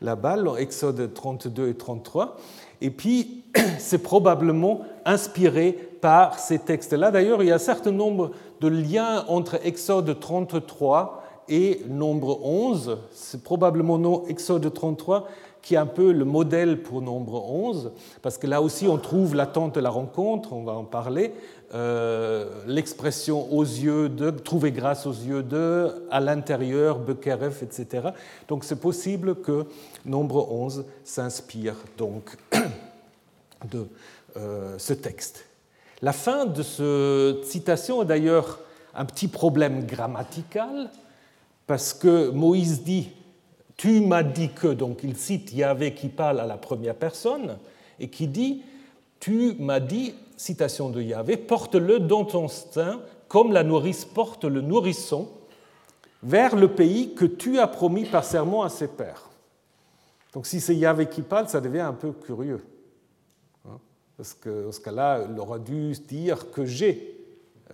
la 0.01 0.15
balle, 0.15 0.49
Exode 0.61 1.13
32 1.13 1.71
et 1.71 1.75
33. 1.75 2.37
Et 2.81 2.91
puis, 2.91 3.43
c'est 3.81 3.99
probablement 3.99 4.83
inspiré 5.05 5.73
par 6.01 6.39
ces 6.39 6.61
textes-là. 6.61 7.11
D'ailleurs, 7.11 7.43
il 7.43 7.49
y 7.49 7.51
a 7.51 7.57
un 7.57 7.59
certain 7.59 7.91
nombre 7.91 8.31
de 8.61 8.69
liens 8.69 9.25
entre 9.27 9.59
Exode 9.67 10.21
33 10.21 11.25
et 11.49 11.83
Nombre 11.89 12.39
11. 12.45 12.99
C'est 13.11 13.43
probablement 13.43 13.99
non 13.99 14.25
Exode 14.29 14.73
33 14.73 15.27
qui 15.67 15.75
est 15.75 15.79
un 15.79 15.87
peu 15.87 16.13
le 16.13 16.25
modèle 16.25 16.81
pour 16.81 17.03
Nombre 17.03 17.51
11, 17.51 17.91
parce 18.23 18.39
que 18.39 18.47
là 18.47 18.63
aussi 18.63 18.87
on 18.87 18.99
trouve 18.99 19.35
l'attente 19.35 19.75
de 19.75 19.81
la 19.81 19.91
rencontre, 19.91 20.53
on 20.53 20.63
va 20.63 20.75
en 20.75 20.85
parler, 20.85 21.35
l'expression 22.67 23.53
aux 23.53 23.65
yeux 23.65 24.09
de, 24.09 24.31
trouver 24.31 24.73
grâce 24.73 25.07
aux 25.07 25.13
yeux 25.13 25.43
de, 25.43 26.07
à 26.11 26.21
l'intérieur, 26.21 26.99
Bekeref, 26.99 27.63
etc. 27.63 28.09
Donc 28.49 28.65
c'est 28.65 28.81
possible 28.81 29.37
que 29.37 29.67
nombre 30.05 30.51
11 30.51 30.85
s'inspire 31.05 31.77
donc 31.99 32.37
de 33.71 33.87
euh, 34.37 34.79
ce 34.79 34.93
texte. 34.93 35.47
La 36.03 36.13
fin 36.13 36.45
de 36.45 36.63
cette 36.63 37.45
citation 37.47 38.03
est 38.03 38.07
d'ailleurs 38.07 38.59
un 38.95 39.07
petit 39.07 39.29
problème 39.29 39.87
grammatical, 39.87 40.91
parce 41.67 41.95
que 41.95 42.29
Moïse 42.31 42.83
dit 42.83 43.09
Tu 43.79 44.01
m'as 44.01 44.23
dit 44.23 44.51
que, 44.51 44.69
donc 44.69 45.01
il 45.03 45.17
cite 45.17 45.53
Yahvé 45.53 45.95
qui 45.95 46.09
parle 46.09 46.41
à 46.41 46.47
la 46.47 46.59
première 46.59 46.95
personne, 46.95 47.57
et 47.99 48.09
qui 48.09 48.29
dit 48.29 48.63
Tu 49.21 49.55
m'as 49.59 49.81
dit 49.81 50.15
citation 50.37 50.91
de 50.91 51.01
Yahvé, 51.01 51.37
porte-le 51.37 52.01
dans 52.01 52.25
ton 52.25 52.49
sein 52.49 53.01
comme 53.29 53.53
la 53.53 53.65
nourrice 53.65 54.05
porte 54.05 54.45
le 54.45 54.61
nourrisson 54.61 55.29
vers 56.23 56.57
le 56.57 56.69
pays 56.69 57.15
que 57.15 57.25
tu 57.25 57.59
as 57.59 57.67
promis 57.67 58.05
par 58.05 58.25
serment 58.25 58.63
à 58.63 58.69
ses 58.69 58.89
pères. 58.89 59.31
Donc 60.33 60.47
si 60.47 60.61
c'est 60.61 60.77
Yahvé 60.77 61.07
qui 61.07 61.23
parle, 61.23 61.49
ça 61.49 61.61
devient 61.61 61.81
un 61.81 61.93
peu 61.93 62.13
curieux. 62.13 62.63
Hein, 63.67 63.79
parce 64.17 64.35
que 64.35 64.65
dans 64.65 64.73
ce 64.73 64.81
cas-là, 64.81 65.27
il 65.31 65.39
aura 65.39 65.59
dû 65.59 65.93
dire 65.93 66.51
que 66.51 66.65
j'ai 66.65 67.19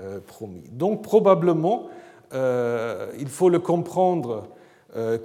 euh, 0.01 0.21
promis. 0.21 0.65
Donc 0.71 1.03
probablement, 1.03 1.89
euh, 2.33 3.13
il 3.19 3.29
faut 3.29 3.49
le 3.49 3.59
comprendre 3.59 4.49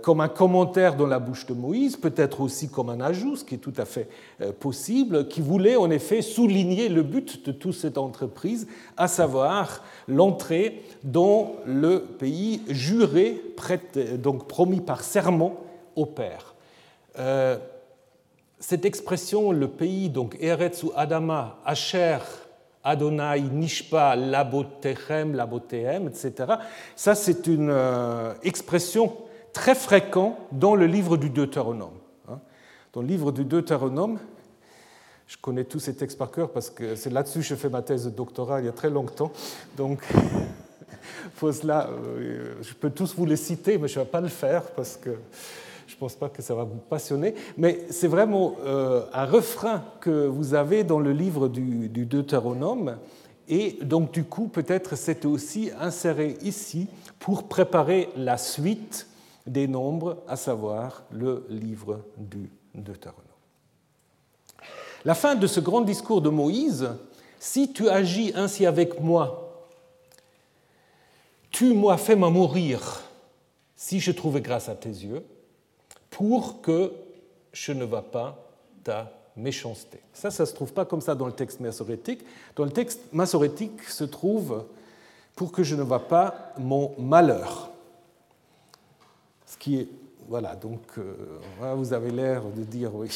comme 0.01 0.21
un 0.21 0.29
commentaire 0.29 0.95
dans 0.95 1.07
la 1.07 1.19
bouche 1.19 1.45
de 1.45 1.53
Moïse, 1.53 1.97
peut-être 1.97 2.39
aussi 2.39 2.69
comme 2.69 2.89
un 2.89 3.01
ajout, 3.01 3.35
ce 3.35 3.43
qui 3.43 3.55
est 3.55 3.57
tout 3.57 3.73
à 3.75 3.83
fait 3.83 4.07
euh, 4.39 4.53
possible, 4.53 5.27
qui 5.27 5.41
voulait 5.41 5.75
en 5.75 5.91
effet 5.91 6.21
souligner 6.21 6.87
le 6.87 7.03
but 7.03 7.45
de 7.45 7.51
toute 7.51 7.73
cette 7.73 7.97
entreprise, 7.97 8.67
à 8.95 9.09
savoir 9.09 9.83
l'entrée 10.07 10.83
dans 11.03 11.57
le 11.65 11.99
pays 11.99 12.61
juré, 12.69 13.41
donc 14.19 14.47
promis 14.47 14.79
par 14.79 15.03
serment 15.03 15.57
au 15.97 16.05
Père. 16.05 16.55
Euh, 17.19 17.57
cette 18.59 18.85
expression, 18.85 19.51
le 19.51 19.67
pays, 19.67 20.09
donc 20.09 20.37
Eretz 20.39 20.81
ou 20.83 20.93
Adama, 20.95 21.57
Asher, 21.65 22.19
Adonai, 22.85 23.41
Nishpa, 23.41 24.15
Labotechem, 24.15 25.35
Labotehem, 25.35 26.07
etc., 26.07 26.53
ça 26.95 27.15
c'est 27.15 27.47
une 27.47 27.75
expression 28.43 29.11
très 29.57 29.73
fréquent 29.73 30.37
dans 30.51 30.75
le 30.75 30.85
livre 30.85 31.17
du 31.17 31.31
Deutéronome. 31.31 31.97
Hein. 32.29 32.39
Dans 32.93 33.01
le 33.01 33.07
livre 33.07 33.31
du 33.31 33.43
Deutéronome, 33.43 34.19
je 35.25 35.35
connais 35.41 35.63
tous 35.63 35.79
ces 35.79 35.95
textes 35.95 36.15
par 36.15 36.29
cœur 36.29 36.51
parce 36.51 36.69
que 36.69 36.95
c'est 36.95 37.09
là-dessus 37.09 37.39
que 37.39 37.45
j'ai 37.45 37.55
fait 37.55 37.67
ma 37.67 37.81
thèse 37.81 38.05
de 38.05 38.11
doctorat 38.11 38.61
il 38.61 38.67
y 38.67 38.69
a 38.69 38.71
très 38.71 38.91
longtemps. 38.91 39.31
Donc, 39.75 39.99
pour 41.37 41.51
cela, 41.51 41.89
euh, 41.89 42.53
je 42.61 42.73
peux 42.75 42.91
tous 42.91 43.15
vous 43.15 43.25
les 43.25 43.35
citer, 43.35 43.79
mais 43.79 43.87
je 43.87 43.99
ne 43.99 44.05
vais 44.05 44.11
pas 44.11 44.21
le 44.21 44.27
faire 44.27 44.61
parce 44.61 44.95
que 44.95 45.09
je 45.87 45.95
ne 45.95 45.99
pense 45.99 46.13
pas 46.13 46.29
que 46.29 46.43
ça 46.43 46.53
va 46.53 46.63
vous 46.63 46.77
passionner. 46.77 47.33
Mais 47.57 47.79
c'est 47.89 48.07
vraiment 48.07 48.57
euh, 48.63 49.05
un 49.11 49.25
refrain 49.25 49.83
que 50.01 50.27
vous 50.27 50.53
avez 50.53 50.83
dans 50.83 50.99
le 50.99 51.13
livre 51.13 51.47
du, 51.47 51.89
du 51.89 52.05
Deutéronome 52.05 52.97
Et 53.49 53.79
donc, 53.81 54.11
du 54.11 54.23
coup, 54.23 54.49
peut-être 54.49 54.95
c'est 54.95 55.25
aussi 55.25 55.71
inséré 55.79 56.37
ici 56.43 56.87
pour 57.17 57.47
préparer 57.47 58.09
la 58.15 58.37
suite 58.37 59.07
des 59.47 59.67
nombres, 59.67 60.23
à 60.27 60.35
savoir 60.35 61.03
le 61.11 61.45
livre 61.49 62.01
du 62.17 62.51
Deutéronome. 62.75 63.23
La 65.05 65.15
fin 65.15 65.35
de 65.35 65.47
ce 65.47 65.59
grand 65.59 65.81
discours 65.81 66.21
de 66.21 66.29
Moïse, 66.29 66.89
si 67.39 67.71
tu 67.71 67.89
agis 67.89 68.33
ainsi 68.35 68.65
avec 68.65 68.99
moi, 68.99 69.65
tu 71.49 71.73
moi 71.73 71.97
fais-moi 71.97 72.29
mourir 72.29 73.01
si 73.75 73.99
je 73.99 74.11
trouve 74.11 74.41
grâce 74.41 74.69
à 74.69 74.75
tes 74.75 74.89
yeux, 74.89 75.23
pour 76.09 76.61
que 76.61 76.91
je 77.53 77.71
ne 77.71 77.85
va 77.85 78.01
pas 78.01 78.37
ta 78.83 79.11
méchanceté. 79.35 79.99
Ça, 80.13 80.31
ça 80.31 80.43
ne 80.43 80.47
se 80.47 80.53
trouve 80.53 80.73
pas 80.73 80.83
comme 80.83 80.99
ça 80.99 81.13
dans 81.13 81.27
le 81.27 81.31
texte 81.31 81.59
massorétique. 81.59 82.21
Dans 82.55 82.65
le 82.65 82.71
texte 82.71 83.01
massorétique 83.13 83.83
se 83.83 84.03
trouve 84.03 84.65
pour 85.35 85.51
que 85.51 85.61
je 85.61 85.75
ne 85.75 85.83
vois 85.83 86.07
pas 86.07 86.53
mon 86.57 86.95
malheur. 86.97 87.69
Qui 89.67 89.79
est. 89.79 89.89
Voilà, 90.29 90.55
donc 90.55 90.79
euh, 90.97 91.73
vous 91.75 91.91
avez 91.91 92.09
l'air 92.09 92.41
de 92.55 92.63
dire 92.63 92.95
oui. 92.95 93.09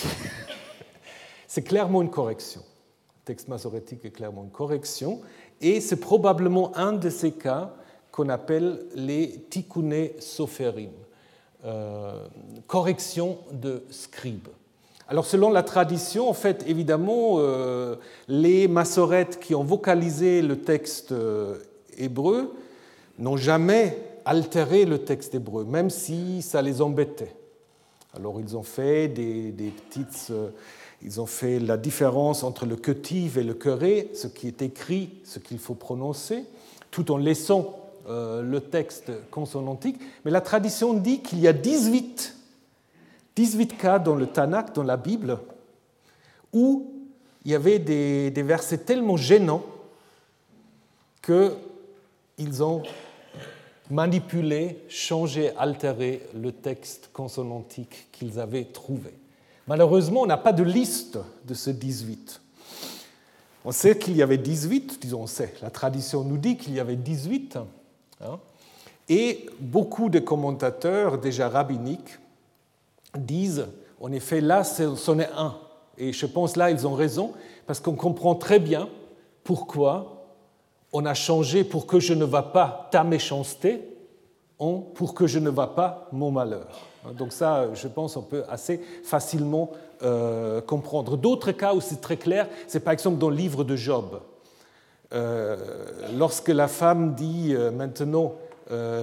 c'est 1.47 1.61
clairement 1.61 2.01
une 2.01 2.09
correction. 2.09 2.59
Le 2.59 3.23
texte 3.23 3.47
massorétique 3.47 4.03
est 4.03 4.11
clairement 4.11 4.43
une 4.43 4.49
correction, 4.49 5.21
et 5.61 5.79
c'est 5.79 6.01
probablement 6.01 6.75
un 6.75 6.91
de 6.91 7.09
ces 7.09 7.31
cas 7.31 7.73
qu'on 8.11 8.27
appelle 8.27 8.81
les 8.95 9.45
tikkune 9.49 10.09
soferim, 10.19 10.89
euh, 11.63 12.27
correction 12.67 13.37
de 13.53 13.85
scribe. 13.89 14.49
Alors 15.07 15.25
selon 15.25 15.51
la 15.51 15.63
tradition, 15.63 16.27
en 16.29 16.33
fait, 16.33 16.65
évidemment, 16.67 17.35
euh, 17.37 17.95
les 18.27 18.67
massorettes 18.67 19.39
qui 19.39 19.55
ont 19.55 19.63
vocalisé 19.63 20.41
le 20.41 20.59
texte 20.59 21.13
hébreu 21.97 22.53
n'ont 23.19 23.37
jamais 23.37 24.10
altéré 24.25 24.85
le 24.85 24.99
texte 24.99 25.35
hébreu, 25.35 25.63
même 25.63 25.89
si 25.89 26.41
ça 26.41 26.61
les 26.61 26.81
embêtait. 26.81 27.35
Alors 28.15 28.39
ils 28.39 28.57
ont 28.57 28.63
fait 28.63 29.07
des, 29.07 29.51
petites... 29.89 30.27
Euh, 30.31 30.49
ils 31.03 31.19
ont 31.19 31.25
fait 31.25 31.59
la 31.59 31.77
différence 31.77 32.43
entre 32.43 32.67
le 32.67 32.75
ketiv 32.75 33.39
et 33.39 33.43
le 33.43 33.55
keré, 33.55 34.11
ce 34.13 34.27
qui 34.27 34.47
est 34.47 34.61
écrit, 34.61 35.09
ce 35.23 35.39
qu'il 35.39 35.57
faut 35.57 35.73
prononcer, 35.73 36.45
tout 36.91 37.11
en 37.11 37.17
laissant 37.17 37.77
le 38.07 38.59
texte 38.59 39.11
consonantique. 39.31 39.99
Mais 40.25 40.31
la 40.31 40.41
tradition 40.41 40.93
dit 40.93 41.21
qu'il 41.21 41.39
y 41.39 41.47
a 41.47 41.53
18 41.53 42.35
18 43.35 43.77
cas 43.77 43.99
dans 43.99 44.15
le 44.15 44.27
Tanakh, 44.27 44.73
dans 44.73 44.83
la 44.83 44.97
Bible, 44.97 45.39
où 46.53 46.91
il 47.45 47.51
y 47.51 47.55
avait 47.55 47.79
des, 47.79 48.43
versets 48.43 48.79
tellement 48.79 49.17
gênants 49.17 49.63
qu'ils 51.23 52.63
ont 52.63 52.83
manipulé, 53.91 54.83
changé, 54.87 55.51
altéré 55.57 56.25
le 56.33 56.51
texte 56.51 57.09
consonantique 57.13 58.07
qu'ils 58.11 58.39
avaient 58.39 58.65
trouvé. 58.65 59.13
Malheureusement, 59.67 60.21
on 60.21 60.25
n'a 60.25 60.37
pas 60.37 60.53
de 60.53 60.63
liste 60.63 61.19
de 61.45 61.53
ces 61.53 61.73
18. 61.73 62.41
On 63.65 63.71
sait 63.71 63.97
qu'il 63.97 64.15
y 64.15 64.23
avait 64.23 64.37
18, 64.37 64.99
disons 65.01 65.21
on 65.21 65.27
sait, 65.27 65.53
la 65.61 65.69
tradition 65.69 66.23
nous 66.23 66.37
dit 66.37 66.57
qu'il 66.57 66.73
y 66.73 66.79
avait 66.79 66.95
18, 66.95 67.59
hein, 68.21 68.39
et 69.09 69.45
beaucoup 69.59 70.09
de 70.09 70.19
commentateurs 70.19 71.17
déjà 71.17 71.49
rabbiniques 71.49 72.17
disent, 73.15 73.67
en 73.99 74.11
effet, 74.13 74.39
là, 74.39 74.63
c'en 74.63 75.19
est 75.19 75.29
un. 75.35 75.57
Et 75.97 76.13
je 76.13 76.25
pense 76.25 76.55
là, 76.55 76.71
ils 76.71 76.87
ont 76.87 76.93
raison, 76.93 77.33
parce 77.67 77.81
qu'on 77.81 77.95
comprend 77.95 78.35
très 78.35 78.59
bien 78.59 78.87
pourquoi 79.43 80.20
on 80.93 81.05
a 81.05 81.13
changé 81.13 81.63
pour 81.63 81.87
que 81.87 81.99
je 81.99 82.13
ne 82.13 82.25
va 82.25 82.43
pas 82.43 82.89
ta 82.91 83.03
méchanceté 83.03 83.81
en 84.59 84.77
pour 84.79 85.13
que 85.13 85.27
je 85.27 85.39
ne 85.39 85.49
va 85.49 85.67
pas 85.67 86.07
mon 86.11 86.31
malheur. 86.31 86.87
Donc 87.17 87.33
ça, 87.33 87.73
je 87.73 87.87
pense, 87.87 88.15
on 88.15 88.21
peut 88.21 88.43
assez 88.47 88.79
facilement 89.03 89.71
euh, 90.03 90.61
comprendre. 90.61 91.17
D'autres 91.17 91.51
cas 91.51 91.73
où 91.73 91.81
c'est 91.81 91.99
très 91.99 92.17
clair, 92.17 92.47
c'est 92.67 92.81
par 92.81 92.93
exemple 92.93 93.17
dans 93.17 93.29
le 93.29 93.35
livre 93.35 93.63
de 93.63 93.75
Job. 93.75 94.21
Euh, 95.13 95.57
lorsque 96.17 96.49
la 96.49 96.67
femme 96.67 97.15
dit 97.15 97.53
euh, 97.53 97.71
maintenant 97.71 98.33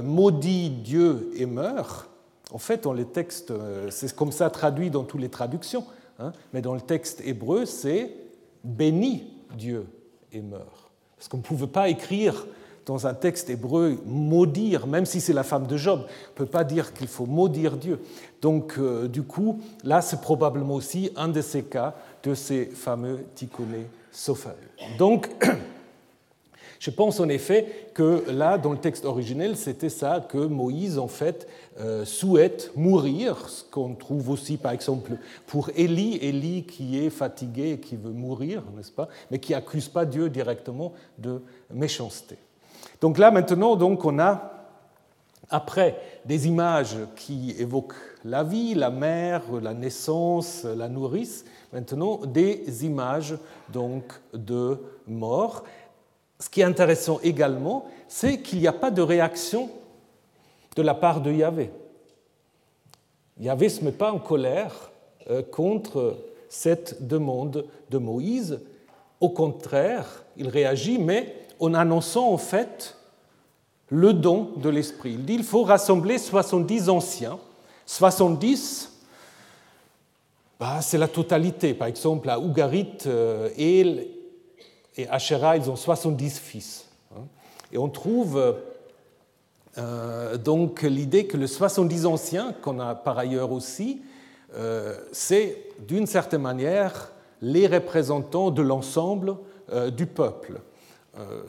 maudit 0.03 0.70
Dieu 0.70 1.30
et 1.36 1.45
meurt, 1.45 2.09
en 2.51 2.57
fait, 2.57 2.84
dans 2.84 2.95
les 2.95 3.05
textes, 3.05 3.53
c'est 3.91 4.16
comme 4.16 4.32
ça 4.32 4.49
traduit 4.49 4.89
dans 4.89 5.05
toutes 5.05 5.20
les 5.20 5.28
traductions, 5.28 5.84
hein, 6.18 6.32
mais 6.55 6.62
dans 6.62 6.72
le 6.72 6.80
texte 6.80 7.20
hébreu, 7.22 7.66
c'est 7.66 8.11
béni 8.64 9.30
Dieu 9.55 9.84
et 10.32 10.41
meurt. 10.41 10.88
Parce 11.18 11.28
qu'on 11.28 11.38
ne 11.38 11.42
pouvait 11.42 11.66
pas 11.66 11.88
écrire 11.88 12.46
dans 12.86 13.06
un 13.06 13.12
texte 13.12 13.50
hébreu 13.50 13.98
maudire, 14.06 14.86
même 14.86 15.04
si 15.04 15.20
c'est 15.20 15.34
la 15.34 15.42
femme 15.42 15.66
de 15.66 15.76
Job, 15.76 16.00
on 16.06 16.30
ne 16.32 16.34
peut 16.34 16.46
pas 16.46 16.64
dire 16.64 16.94
qu'il 16.94 17.06
faut 17.06 17.26
maudire 17.26 17.76
Dieu. 17.76 18.00
Donc, 18.40 18.76
euh, 18.78 19.08
du 19.08 19.22
coup, 19.22 19.60
là, 19.84 20.00
c'est 20.00 20.22
probablement 20.22 20.74
aussi 20.74 21.10
un 21.14 21.28
de 21.28 21.42
ces 21.42 21.64
cas 21.64 21.94
de 22.22 22.34
ces 22.34 22.64
fameux 22.66 23.26
tikkun 23.34 23.64
sofa. 24.10 24.54
Donc, 24.98 25.28
Je 26.79 26.91
pense 26.91 27.18
en 27.18 27.29
effet 27.29 27.91
que 27.93 28.24
là, 28.31 28.57
dans 28.57 28.72
le 28.72 28.79
texte 28.79 29.05
originel, 29.05 29.57
c'était 29.57 29.89
ça 29.89 30.24
que 30.29 30.39
Moïse, 30.39 30.99
en 30.99 31.09
fait, 31.09 31.49
euh, 31.81 32.05
souhaite 32.05 32.72
mourir, 32.76 33.49
ce 33.49 33.64
qu'on 33.64 33.95
trouve 33.95 34.31
aussi, 34.31 34.57
par 34.57 34.72
exemple, 34.72 35.12
pour 35.47 35.70
Élie, 35.76 36.16
Élie 36.16 36.64
qui 36.64 37.05
est 37.05 37.11
fatigué 37.11 37.72
et 37.72 37.79
qui 37.81 37.97
veut 37.97 38.12
mourir, 38.12 38.62
n'est-ce 38.76 38.93
pas, 38.93 39.09
mais 39.31 39.39
qui 39.39 39.55
accuse 39.55 39.89
pas 39.89 40.05
Dieu 40.05 40.31
directement 40.31 40.93
de 41.18 41.43
méchanceté. 41.72 42.37
Donc 43.01 43.18
là, 43.18 43.31
maintenant, 43.31 43.74
donc, 43.74 44.05
on 44.05 44.18
a, 44.18 44.53
après 45.51 45.97
des 46.24 46.47
images 46.47 46.97
qui 47.16 47.55
évoquent 47.59 47.95
la 48.24 48.45
vie, 48.45 48.74
la 48.74 48.91
mère, 48.91 49.43
la 49.62 49.74
naissance, 49.74 50.64
la 50.64 50.89
nourrice, 50.89 51.45
maintenant 51.72 52.20
des 52.26 52.85
images 52.85 53.35
donc 53.72 54.20
de 54.35 54.79
mort 55.07 55.64
ce 56.39 56.49
qui 56.49 56.61
est 56.61 56.64
intéressant 56.64 57.18
également, 57.22 57.86
c'est 58.07 58.41
qu'il 58.41 58.61
n'y 58.61 58.68
a 58.68 58.72
pas 58.72 58.91
de 58.91 59.03
réaction 59.03 59.70
de 60.76 60.82
la 60.82 60.95
part 60.95 61.20
de 61.20 61.32
Yahvé. 61.32 61.70
Yahvé 63.41 63.66
ne 63.66 63.70
se 63.70 63.84
met 63.84 63.93
pas 63.93 64.12
en 64.12 64.18
colère 64.18 64.91
euh, 65.30 65.43
contre 65.43 66.16
cette 66.49 67.07
demande 67.07 67.66
de 67.91 67.99
Moïse. 67.99 68.61
Au 69.20 69.28
contraire, 69.30 70.24
il 70.36 70.49
réagit, 70.49 70.99
mais 70.99 71.34
en 71.61 71.74
annonçant 71.74 72.32
en 72.32 72.39
fait 72.39 72.97
le 73.89 74.12
don 74.12 74.53
de 74.57 74.68
l'Esprit. 74.68 75.12
Il 75.12 75.24
dit 75.24 75.34
il 75.34 75.45
faut 75.45 75.64
rassembler 75.64 76.18
70 76.18 76.89
anciens. 76.89 77.39
70, 77.86 78.93
bah, 80.61 80.80
c'est 80.82 80.99
la 80.99 81.09
totalité. 81.09 81.74
Par 81.74 81.89
exemple, 81.89 82.28
à 82.28 82.39
Ougarit, 82.39 82.99
euh, 83.07 83.49
et 83.57 84.17
et 84.99 85.09
Asherah, 85.09 85.57
ils 85.57 85.70
ont 85.70 85.76
70 85.76 86.38
fils. 86.38 86.86
Hein. 87.16 87.22
Et 87.72 87.78
on 87.78 87.88
trouve 87.88 88.57
euh, 89.78 90.36
donc 90.36 90.82
l'idée 90.82 91.26
que 91.26 91.36
les 91.36 91.46
70 91.46 92.05
anciens, 92.05 92.53
qu'on 92.62 92.80
a 92.80 92.94
par 92.94 93.16
ailleurs 93.16 93.53
aussi, 93.53 94.03
euh, 94.57 94.96
c'est 95.12 95.57
d'une 95.86 96.07
certaine 96.07 96.42
manière 96.42 97.12
les 97.40 97.68
représentants 97.68 98.51
de 98.51 98.62
l'ensemble 98.62 99.36
euh, 99.72 99.90
du 99.90 100.07
peuple. 100.07 100.61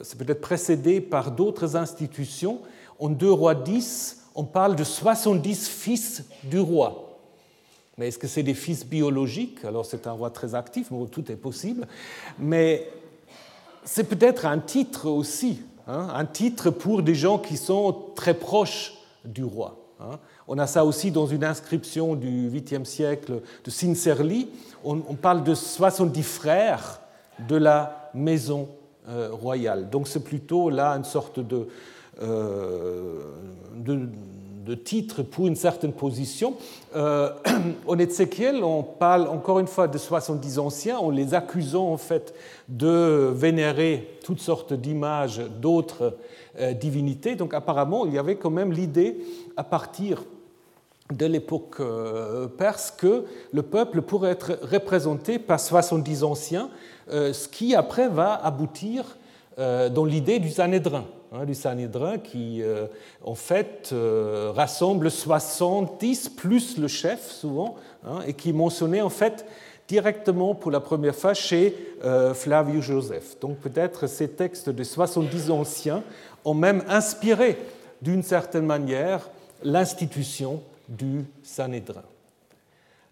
c'est 0.02 0.18
peut-être 0.18 0.40
précédé 0.40 1.00
par 1.00 1.30
d'autres 1.30 1.76
institutions. 1.76 2.60
En 2.98 3.08
2 3.08 3.30
rois 3.30 3.54
10, 3.54 4.24
on 4.34 4.44
parle 4.44 4.74
de 4.76 4.84
70 4.84 5.68
fils 5.68 6.24
du 6.44 6.58
roi. 6.58 7.18
Mais 7.96 8.08
est-ce 8.08 8.18
que 8.18 8.26
c'est 8.26 8.42
des 8.42 8.54
fils 8.54 8.84
biologiques? 8.84 9.64
Alors 9.64 9.86
c'est 9.86 10.06
un 10.06 10.12
roi 10.12 10.30
très 10.30 10.54
actif, 10.54 10.90
mais 10.90 11.06
tout 11.06 11.30
est 11.30 11.36
possible. 11.36 11.86
Mais 12.38 12.88
c'est 13.84 14.04
peut-être 14.04 14.46
un 14.46 14.58
titre 14.58 15.08
aussi, 15.08 15.62
hein, 15.86 16.08
un 16.14 16.24
titre 16.24 16.70
pour 16.70 17.02
des 17.02 17.14
gens 17.14 17.38
qui 17.38 17.56
sont 17.56 17.96
très 18.14 18.34
proches 18.34 18.94
du 19.24 19.44
roi. 19.44 19.76
Hein. 20.00 20.18
On 20.48 20.58
a 20.58 20.66
ça 20.66 20.84
aussi 20.84 21.10
dans 21.10 21.26
une 21.26 21.44
inscription 21.44 22.14
du 22.14 22.50
8e 22.50 22.84
siècle 22.84 23.40
de 23.64 23.70
Sincerli. 23.70 24.48
On, 24.84 24.98
parle 25.14 25.44
de 25.44 25.54
70 25.54 26.22
frères 26.22 27.00
de 27.48 27.56
la 27.56 28.10
maison 28.14 28.68
euh, 29.08 29.28
royale. 29.32 29.90
Donc 29.90 30.08
c'est 30.08 30.24
plutôt 30.24 30.70
là 30.70 30.92
une 30.96 31.04
sorte 31.04 31.38
de, 31.38 31.68
euh, 32.22 33.20
de 33.76 34.08
de 34.64 34.74
titre 34.74 35.22
pour 35.22 35.46
une 35.46 35.56
certaine 35.56 35.92
position. 35.92 36.54
Euh, 36.94 37.30
en 37.86 37.98
Ézéchiel, 37.98 38.62
on 38.62 38.82
parle 38.82 39.26
encore 39.28 39.58
une 39.58 39.66
fois 39.66 39.88
de 39.88 39.96
70 39.96 40.58
anciens, 40.58 40.98
en 40.98 41.10
les 41.10 41.34
accusant 41.34 41.90
en 41.90 41.96
fait 41.96 42.34
de 42.68 43.32
vénérer 43.34 44.18
toutes 44.24 44.40
sortes 44.40 44.72
d'images 44.72 45.40
d'autres 45.60 46.16
euh, 46.58 46.72
divinités. 46.72 47.36
Donc 47.36 47.54
apparemment, 47.54 48.06
il 48.06 48.14
y 48.14 48.18
avait 48.18 48.36
quand 48.36 48.50
même 48.50 48.72
l'idée, 48.72 49.18
à 49.56 49.64
partir 49.64 50.24
de 51.10 51.26
l'époque 51.26 51.76
euh, 51.80 52.46
perse, 52.46 52.90
que 52.90 53.24
le 53.52 53.62
peuple 53.62 54.02
pourrait 54.02 54.30
être 54.30 54.58
représenté 54.62 55.38
par 55.38 55.58
70 55.58 56.22
anciens, 56.24 56.70
ce 57.10 57.48
qui 57.48 57.74
après 57.74 58.08
va 58.08 58.34
aboutir 58.34 59.16
dans 59.58 60.04
l'idée 60.04 60.38
du 60.38 60.48
Sanhédrin, 60.48 61.04
hein, 61.32 61.44
du 61.44 61.54
Sanhédrin 61.54 62.18
qui, 62.18 62.62
en 63.24 63.34
fait, 63.34 63.94
rassemble 64.54 65.10
70 65.10 66.30
plus 66.30 66.78
le 66.78 66.88
chef, 66.88 67.30
souvent, 67.30 67.76
hein, 68.04 68.20
et 68.26 68.34
qui 68.34 68.52
mentionnait, 68.52 69.02
en 69.02 69.10
fait, 69.10 69.46
directement 69.88 70.54
pour 70.54 70.70
la 70.70 70.80
première 70.80 71.14
fois 71.14 71.34
chez 71.34 71.74
Flavius 72.34 72.84
Joseph. 72.84 73.38
Donc 73.40 73.58
peut-être 73.58 74.06
ces 74.06 74.28
textes 74.28 74.70
de 74.70 74.84
70 74.84 75.50
anciens 75.50 76.02
ont 76.44 76.54
même 76.54 76.84
inspiré, 76.88 77.58
d'une 78.00 78.22
certaine 78.22 78.66
manière, 78.66 79.28
l'institution 79.62 80.62
du 80.88 81.24
Sanhédrin. 81.42 82.02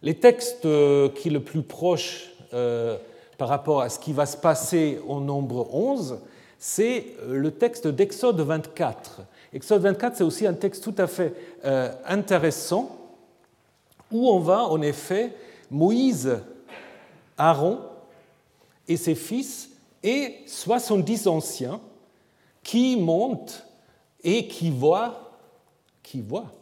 Les 0.03 0.15
textes 0.15 0.65
euh, 0.65 1.09
qui 1.09 1.29
sont 1.29 1.35
le 1.35 1.41
plus 1.41 1.63
proches 1.63 2.31
euh, 2.55 2.97
par 3.37 3.49
rapport 3.49 3.83
à 3.83 3.89
ce 3.89 3.99
qui 3.99 4.13
va 4.13 4.27
se 4.27 4.37
passer 4.37 5.01
au 5.07 5.21
nombre 5.21 5.69
11, 5.73 6.19
c'est 6.59 7.15
euh, 7.23 7.39
le 7.39 7.51
texte 7.51 7.87
d'Exode 7.87 8.41
24. 8.41 9.23
Exode 9.53 9.83
24, 9.83 10.17
c'est 10.17 10.25
aussi 10.25 10.47
un 10.47 10.55
texte 10.55 10.85
tout 10.85 10.95
à 10.99 11.07
fait 11.07 11.35
intéressant 12.05 12.99
où 14.11 14.29
on 14.29 14.41
va 14.41 14.65
en 14.65 14.83
effet 14.83 15.35
Moïse, 15.71 16.39
Aaron 17.37 17.81
et 18.87 18.97
ses 18.97 19.15
fils 19.15 19.71
et 20.03 20.37
70 20.47 21.27
anciens 21.27 21.81
qui 22.63 22.97
montent 22.97 23.65
et 24.23 24.49
qui 24.49 24.71
voient, 24.71 25.39
qui 26.03 26.21
voient 26.21 26.53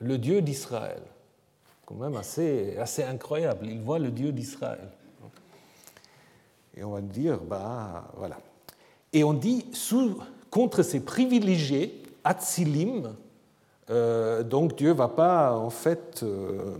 le 0.00 0.18
Dieu 0.18 0.42
d'Israël. 0.42 1.02
Quand 1.84 1.94
même 1.94 2.16
assez, 2.16 2.76
incroyable. 3.08 3.66
Il 3.66 3.80
voit 3.80 3.98
le 3.98 4.10
Dieu 4.10 4.32
d'Israël. 4.32 4.88
Et 6.76 6.84
on 6.84 6.90
va 6.90 7.00
dire, 7.00 7.38
bah 7.38 8.10
voilà. 8.16 8.38
Et 9.16 9.24
on 9.24 9.32
dit, 9.32 9.64
contre 10.50 10.82
ces 10.82 11.00
privilégiés, 11.00 12.02
Atzilim, 12.22 13.14
euh, 13.88 14.42
donc 14.42 14.76
Dieu 14.76 14.90
ne 14.90 14.94
va 14.94 15.08
pas, 15.08 15.56
en 15.56 15.70
fait, 15.70 16.20
euh, 16.22 16.76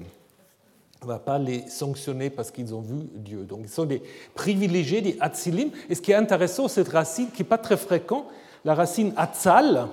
va 1.00 1.18
pas 1.18 1.38
les 1.38 1.66
sanctionner 1.66 2.28
parce 2.28 2.50
qu'ils 2.50 2.74
ont 2.74 2.82
vu 2.82 2.96
Dieu. 3.14 3.44
Donc 3.44 3.60
ils 3.62 3.70
sont 3.70 3.86
des 3.86 4.02
privilégiés, 4.34 5.00
des 5.00 5.16
Atzilim. 5.18 5.70
Et 5.88 5.94
ce 5.94 6.02
qui 6.02 6.12
est 6.12 6.16
intéressant, 6.16 6.68
cette 6.68 6.88
racine 6.88 7.28
qui 7.30 7.40
n'est 7.40 7.48
pas 7.48 7.56
très 7.56 7.78
fréquente, 7.78 8.26
la 8.66 8.74
racine 8.74 9.14
Atzal, 9.16 9.86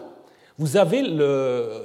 vous 0.57 0.75
avez 0.75 1.01
le, 1.01 1.81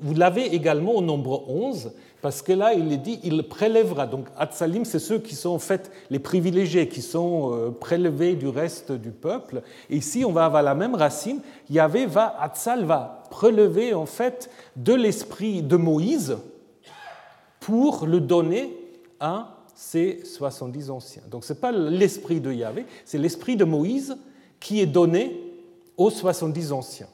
vous 0.00 0.12
l'avez 0.12 0.54
également 0.54 0.96
au 0.96 1.00
nombre 1.00 1.48
11, 1.48 1.92
parce 2.22 2.42
que 2.42 2.52
là, 2.52 2.74
il 2.74 2.92
est 2.92 2.98
dit, 2.98 3.18
il 3.22 3.42
prélèvera. 3.48 4.06
Donc, 4.06 4.26
Atsalim, 4.36 4.84
c'est 4.84 4.98
ceux 4.98 5.18
qui 5.18 5.34
sont 5.34 5.50
en 5.50 5.58
fait 5.58 5.90
les 6.10 6.18
privilégiés, 6.18 6.88
qui 6.88 7.00
sont 7.00 7.54
euh, 7.54 7.70
prélevés 7.70 8.34
du 8.34 8.48
reste 8.48 8.92
du 8.92 9.10
peuple. 9.10 9.62
Et 9.88 9.96
ici, 9.96 10.24
on 10.24 10.32
va 10.32 10.44
avoir 10.44 10.62
la 10.62 10.74
même 10.74 10.94
racine. 10.94 11.40
Yahvé 11.70 12.06
va, 12.06 12.36
Atsal 12.40 12.84
va 12.84 13.24
prélever 13.30 13.94
en 13.94 14.06
fait 14.06 14.50
de 14.76 14.92
l'esprit 14.92 15.62
de 15.62 15.76
Moïse 15.76 16.36
pour 17.58 18.06
le 18.06 18.20
donner 18.20 18.76
à 19.18 19.56
ces 19.74 20.22
70 20.24 20.90
anciens. 20.90 21.22
Donc, 21.30 21.44
ce 21.44 21.54
n'est 21.54 21.58
pas 21.58 21.72
l'esprit 21.72 22.40
de 22.40 22.52
Yahvé, 22.52 22.84
c'est 23.06 23.18
l'esprit 23.18 23.56
de 23.56 23.64
Moïse 23.64 24.16
qui 24.58 24.80
est 24.80 24.86
donné 24.86 25.40
aux 25.96 26.10
70 26.10 26.72
anciens. 26.72 27.08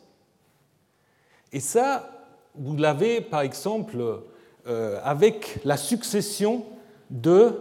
Et 1.53 1.61
ça, 1.61 2.11
vous 2.57 2.77
l'avez 2.77 3.21
par 3.21 3.43
exemple 3.43 4.21
euh, 4.69 4.99
avec 5.05 5.61
la 5.65 5.77
succession 5.77 6.65
de 7.09 7.53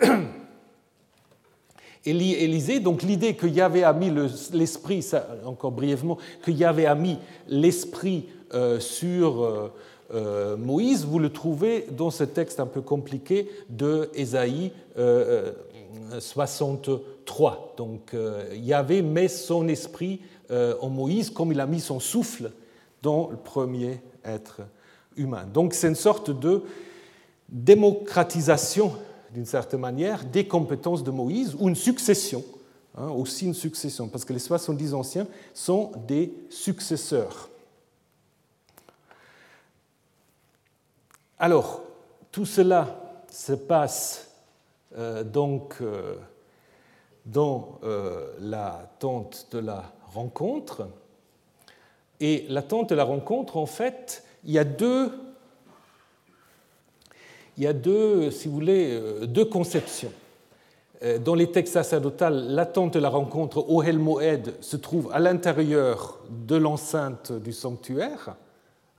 Élisée. 2.06 2.78
Donc 2.78 3.02
l'idée 3.02 3.34
que 3.34 3.48
Yahvé 3.48 3.82
a 3.82 3.92
mis 3.92 4.12
l'esprit, 4.52 5.04
encore 5.44 5.72
brièvement, 5.72 6.16
que 6.42 6.52
Yahvé 6.52 6.86
a 6.86 6.94
mis 6.94 7.18
l'esprit 7.48 8.28
euh, 8.52 8.78
sur 8.78 9.72
euh, 10.12 10.56
Moïse, 10.56 11.04
vous 11.04 11.18
le 11.18 11.30
trouvez 11.30 11.86
dans 11.90 12.10
ce 12.10 12.22
texte 12.22 12.60
un 12.60 12.66
peu 12.66 12.82
compliqué 12.82 13.50
de 13.68 14.10
Ésaïe 14.14 14.70
63. 16.20 17.74
Donc 17.76 18.14
Yahvé 18.54 19.02
met 19.02 19.26
son 19.26 19.66
esprit 19.66 20.20
en 20.52 20.88
Moïse 20.88 21.30
comme 21.30 21.50
il 21.50 21.58
a 21.58 21.66
mis 21.66 21.80
son 21.80 21.98
souffle 21.98 22.52
dans 23.02 23.28
le 23.28 23.36
premier 23.38 23.98
être 24.24 24.60
Donc 25.16 25.74
c'est 25.74 25.88
une 25.88 25.94
sorte 25.94 26.30
de 26.30 26.62
démocratisation, 27.48 28.92
d'une 29.32 29.46
certaine 29.46 29.80
manière, 29.80 30.24
des 30.24 30.46
compétences 30.46 31.04
de 31.04 31.10
Moïse, 31.10 31.56
ou 31.58 31.68
une 31.68 31.74
succession, 31.74 32.44
hein, 32.96 33.08
aussi 33.08 33.46
une 33.46 33.54
succession, 33.54 34.08
parce 34.08 34.24
que 34.24 34.32
les 34.32 34.38
70 34.38 34.94
anciens 34.94 35.26
sont 35.52 35.92
des 36.06 36.32
successeurs. 36.50 37.48
Alors, 41.38 41.82
tout 42.32 42.46
cela 42.46 43.22
se 43.30 43.52
passe 43.52 44.30
euh, 44.96 45.24
donc 45.24 45.76
euh, 45.80 46.16
dans 47.26 47.80
euh, 47.82 48.32
la 48.40 48.90
tente 48.98 49.48
de 49.52 49.58
la 49.58 49.92
rencontre. 50.12 50.88
Et 52.20 52.46
l'attente 52.48 52.90
de 52.90 52.94
la 52.94 53.04
rencontre, 53.04 53.56
en 53.56 53.66
fait, 53.66 54.24
il 54.44 54.52
y 54.52 54.58
a 54.58 54.64
deux, 54.64 55.10
il 57.56 57.64
y 57.64 57.66
a 57.66 57.72
deux 57.72 58.30
si 58.30 58.48
vous 58.48 58.54
voulez, 58.54 58.90
euh, 58.92 59.26
deux 59.26 59.44
conceptions. 59.44 60.12
Euh, 61.02 61.18
dans 61.18 61.34
les 61.34 61.50
textes 61.50 61.74
sacerdotaux, 61.74 62.28
l'attente 62.30 62.94
de 62.94 62.98
la 62.98 63.08
rencontre 63.08 63.68
au 63.68 63.82
Moed 63.82 64.54
se 64.60 64.76
trouve 64.76 65.10
à 65.12 65.18
l'intérieur 65.18 66.20
de 66.30 66.56
l'enceinte 66.56 67.32
du 67.32 67.52
sanctuaire, 67.52 68.36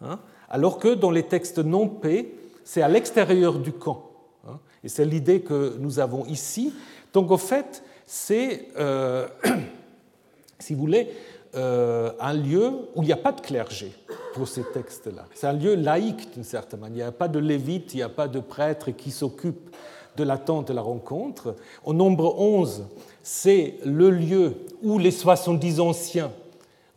hein, 0.01 0.19
alors 0.49 0.77
que 0.79 0.93
dans 0.93 1.11
les 1.11 1.23
textes 1.23 1.59
non 1.59 1.87
paix, 1.87 2.31
c'est 2.63 2.81
à 2.81 2.87
l'extérieur 2.87 3.59
du 3.59 3.71
camp. 3.71 4.11
Hein, 4.47 4.59
et 4.83 4.89
c'est 4.89 5.05
l'idée 5.05 5.41
que 5.41 5.75
nous 5.79 5.99
avons 5.99 6.25
ici. 6.25 6.73
Donc, 7.13 7.31
en 7.31 7.37
fait, 7.37 7.83
c'est, 8.05 8.67
euh, 8.77 9.27
si 10.59 10.73
vous 10.73 10.79
voulez, 10.81 11.09
un 11.57 12.33
lieu 12.33 12.69
où 12.95 13.01
il 13.01 13.05
n'y 13.05 13.13
a 13.13 13.15
pas 13.15 13.31
de 13.31 13.39
clergé 13.39 13.93
pour 14.35 14.49
ces 14.49 14.63
textes-là. 14.63 15.25
C'est 15.33 15.47
un 15.47 15.53
lieu 15.53 15.75
laïque 15.75 16.33
d'une 16.33 16.43
certaine 16.43 16.81
manière. 16.81 17.05
Il 17.05 17.09
n'y 17.09 17.09
a 17.09 17.11
pas 17.13 17.29
de 17.29 17.39
lévite, 17.39 17.93
il 17.93 17.97
n'y 17.97 18.03
a 18.03 18.09
pas 18.09 18.27
de 18.27 18.41
prêtre 18.41 18.91
qui 18.91 19.09
s'occupe 19.09 19.73
de 20.17 20.23
l'attente 20.25 20.67
de 20.67 20.73
la 20.73 20.81
rencontre. 20.81 21.55
Au 21.85 21.93
nombre 21.93 22.37
11, 22.37 22.85
c'est 23.23 23.77
le 23.85 24.09
lieu 24.09 24.55
où 24.83 24.99
les 24.99 25.11
70 25.11 25.79
anciens 25.79 26.33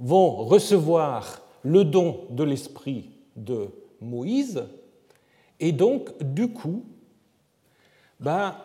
vont 0.01 0.31
recevoir 0.45 1.41
le 1.63 1.85
don 1.85 2.23
de 2.31 2.43
l'esprit 2.43 3.11
de 3.37 3.69
Moïse. 4.01 4.65
Et 5.61 5.71
donc, 5.71 6.11
du 6.21 6.53
coup, 6.53 6.85
ben, 8.19 8.57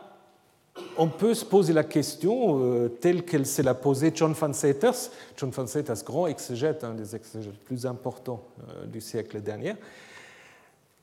on 0.97 1.07
peut 1.07 1.33
se 1.33 1.45
poser 1.45 1.73
la 1.73 1.83
question 1.83 2.59
euh, 2.59 2.89
telle 2.89 3.23
qu'elle 3.23 3.45
s'est 3.45 3.63
la 3.63 3.73
posée 3.73 4.11
John 4.13 4.33
Van 4.33 4.53
Seters, 4.53 5.11
John 5.37 5.49
Van 5.51 5.67
Seters, 5.67 6.03
grand 6.03 6.27
exégète, 6.27 6.83
un 6.83 6.93
des 6.93 7.15
exégètes 7.15 7.59
plus 7.59 7.85
importants 7.85 8.43
euh, 8.69 8.85
du 8.85 9.01
siècle 9.01 9.41
dernier, 9.41 9.75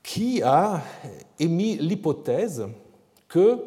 qui 0.03 0.41
a 0.41 0.81
émis 1.39 1.77
l'hypothèse 1.77 2.67
que 3.27 3.59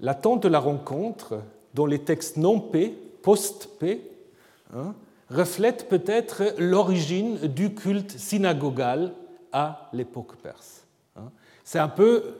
l'attente 0.00 0.42
de 0.42 0.48
la 0.48 0.60
rencontre, 0.60 1.40
dans 1.74 1.86
les 1.86 2.00
textes 2.00 2.36
non 2.36 2.60
paix, 2.60 2.94
post-paix, 3.22 4.02
hein, 4.74 4.94
reflète 5.30 5.88
peut-être 5.88 6.54
l'origine 6.58 7.38
du 7.38 7.74
culte 7.74 8.12
synagogal 8.12 9.12
à 9.52 9.88
l'époque 9.92 10.36
perse. 10.36 10.84
Hein. 11.16 11.30
C'est 11.64 11.78
un 11.78 11.88
peu 11.88 12.34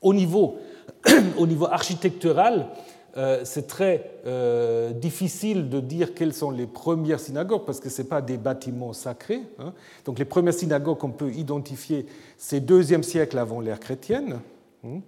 au 0.00 0.14
niveau 0.14 0.58
au 1.38 1.46
niveau 1.46 1.66
architectural, 1.66 2.68
euh, 3.16 3.40
c'est 3.44 3.66
très 3.66 4.12
euh, 4.26 4.92
difficile 4.92 5.68
de 5.68 5.80
dire 5.80 6.14
quelles 6.14 6.32
sont 6.32 6.52
les 6.52 6.66
premières 6.66 7.18
synagogues 7.18 7.64
parce 7.66 7.80
que 7.80 7.88
ce 7.88 8.02
pas 8.02 8.22
des 8.22 8.36
bâtiments 8.36 8.92
sacrés. 8.92 9.42
Hein. 9.58 9.72
Donc 10.04 10.18
les 10.18 10.24
premières 10.24 10.54
synagogues 10.54 10.98
qu'on 10.98 11.10
peut 11.10 11.32
identifier, 11.32 12.06
c'est 12.38 12.60
deuxième 12.60 13.02
siècle 13.02 13.36
avant 13.38 13.60
l'ère 13.60 13.80
chrétienne, 13.80 14.38
hein. 14.84 15.00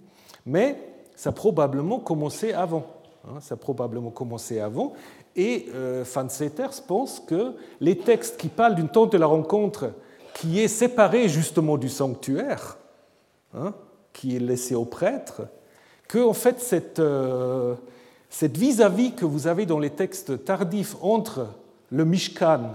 mais 0.45 0.77
ça 1.15 1.29
a 1.29 1.33
probablement 1.33 1.99
commencé 1.99 2.51
avant. 2.51 2.85
Hein. 3.25 3.39
ça 3.39 3.53
a 3.53 3.57
probablement 3.57 4.09
commencé 4.09 4.59
avant. 4.59 4.93
Et 5.37 5.67
euh, 5.73 6.03
pense 6.85 7.21
que 7.21 7.55
les 7.79 7.97
textes 7.97 8.35
qui 8.35 8.49
parlent 8.49 8.75
d'une 8.75 8.89
tente 8.89 9.13
de 9.13 9.17
la 9.17 9.27
rencontre 9.27 9.93
qui 10.33 10.59
est 10.59 10.67
séparée 10.67 11.29
justement 11.29 11.77
du 11.77 11.87
sanctuaire, 11.89 12.77
qui 14.11 14.35
est 14.35 14.39
laissé 14.39 14.73
aux 14.73 14.85
prêtres, 14.85 15.43
que 16.07 16.19
en 16.19 16.33
fait 16.33 16.59
cette, 16.59 16.99
euh, 16.99 17.75
cette 18.29 18.57
vis-à-vis 18.57 19.13
que 19.13 19.25
vous 19.25 19.47
avez 19.47 19.65
dans 19.65 19.79
les 19.79 19.89
textes 19.89 20.45
tardifs 20.45 20.95
entre 21.01 21.47
le 21.91 22.05
Mishkan, 22.05 22.71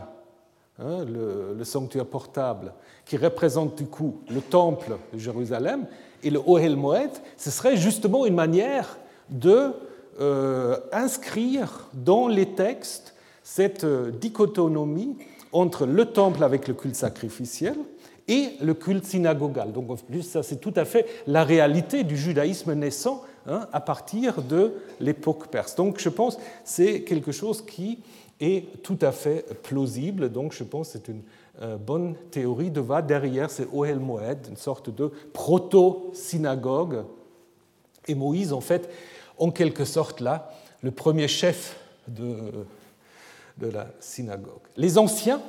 hein, 0.79 1.05
le, 1.05 1.65
sanctuaire 1.65 2.07
portable, 2.07 2.73
qui 3.05 3.17
représente 3.17 3.77
du 3.77 3.87
coup 3.87 4.19
le 4.31 4.41
temple 4.41 4.97
de 5.13 5.19
Jérusalem, 5.19 5.87
et 6.23 6.31
le 6.31 6.41
Ohel 6.47 6.77
Moed, 6.77 7.11
ce 7.37 7.51
serait 7.51 7.77
justement 7.77 8.27
une 8.27 8.35
manière 8.35 8.99
de 9.31 9.73
inscrire 10.91 11.87
dans 11.95 12.27
les 12.27 12.47
textes 12.47 13.15
cette 13.45 13.87
dichotomie 14.19 15.17
entre 15.53 15.87
le 15.87 16.07
temple 16.07 16.43
avec 16.43 16.67
le 16.67 16.75
culte 16.75 16.97
sacrificiel 16.97 17.77
et 18.29 18.51
le 18.61 18.75
culte 18.75 19.05
synagogal. 19.05 19.73
Donc 19.73 19.91
en 19.91 19.97
plus, 19.97 20.23
ça 20.23 20.43
c'est 20.43 20.61
tout 20.61 20.75
à 20.77 20.85
fait 20.85 21.07
la 21.27 21.45
réalité 21.45 22.05
du 22.05 22.17
judaïsme 22.17 22.75
naissant 22.75 23.23
hein, 23.47 23.67
à 23.73 23.81
partir 23.81 24.43
de 24.43 24.75
l'époque 25.01 25.49
perse. 25.49 25.75
Donc 25.75 25.99
je 25.99 26.11
pense 26.11 26.37
que 26.37 26.43
c'est 26.65 27.03
quelque 27.03 27.33
chose 27.33 27.65
qui 27.65 27.99
est 28.41 28.83
tout 28.83 28.99
à 29.01 29.13
fait 29.13 29.45
plausible. 29.63 30.31
Donc 30.31 30.53
je 30.53 30.63
pense 30.63 30.93
que 30.93 30.99
c'est 30.99 31.09
une 31.09 31.23
euh, 31.63 31.77
bonne 31.77 32.15
théorie 32.31 32.71
de 32.71 32.81
va 32.81 33.03
derrière 33.03 33.51
ces 33.51 33.67
Ohel 33.73 33.99
Moed, 33.99 34.47
une 34.49 34.57
sorte 34.57 34.95
de 34.95 35.11
proto-synagogue. 35.33 37.05
Et 38.07 38.15
Moïse, 38.15 38.53
en 38.53 38.61
fait, 38.61 38.89
en 39.39 39.51
quelque 39.51 39.85
sorte 39.85 40.21
là, 40.21 40.53
le 40.83 40.91
premier 40.91 41.29
chef 41.29 41.77
de, 42.07 42.37
de 43.59 43.67
la 43.67 43.89
synagogue. 44.01 44.63
Les 44.77 44.99
anciens, 44.99 45.41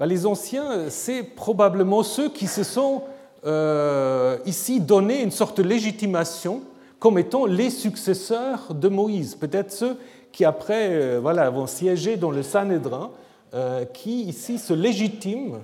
les 0.00 0.26
anciens, 0.26 0.90
c'est 0.90 1.22
probablement 1.22 2.02
ceux 2.02 2.28
qui 2.28 2.46
se 2.46 2.64
sont 2.64 3.02
euh, 3.46 4.38
ici 4.46 4.80
donné 4.80 5.22
une 5.22 5.30
sorte 5.30 5.58
de 5.58 5.62
légitimation 5.62 6.62
comme 6.98 7.18
étant 7.18 7.46
les 7.46 7.70
successeurs 7.70 8.74
de 8.74 8.88
Moïse, 8.88 9.34
peut-être 9.34 9.70
ceux 9.70 9.96
qui 10.32 10.44
après 10.44 10.88
euh, 10.90 11.20
voilà, 11.20 11.48
vont 11.50 11.66
siéger 11.66 12.16
dans 12.16 12.30
le 12.30 12.42
Sanhédrin, 12.42 13.12
euh, 13.52 13.84
qui 13.84 14.22
ici 14.22 14.58
se 14.58 14.72
légitiment 14.72 15.60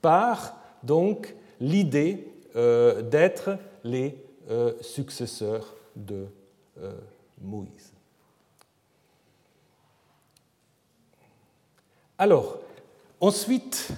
par 0.00 0.56
donc 0.82 1.34
l'idée 1.60 2.28
d'être 2.54 3.56
les 3.82 4.14
successeurs 4.82 5.74
de 5.96 6.26
Moïse. 7.40 7.92
Alors, 12.18 12.58
Ensuite 13.22 13.92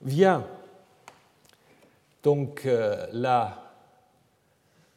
vient 0.00 0.46
donc 2.22 2.64
euh, 2.64 3.06
la 3.12 3.74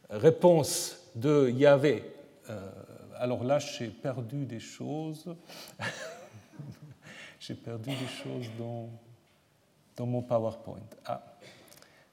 réponse 0.08 0.96
de 1.14 1.50
Yahvé. 1.50 2.02
Euh, 2.48 2.70
alors 3.18 3.44
là, 3.44 3.58
j'ai 3.58 3.88
perdu 3.88 4.46
des 4.46 4.58
choses. 4.58 5.36
j'ai 7.40 7.52
perdu 7.52 7.90
des 7.90 8.08
choses 8.08 8.46
dans, 8.58 8.88
dans 9.94 10.06
mon 10.06 10.22
PowerPoint. 10.22 10.80
Ah, 11.04 11.22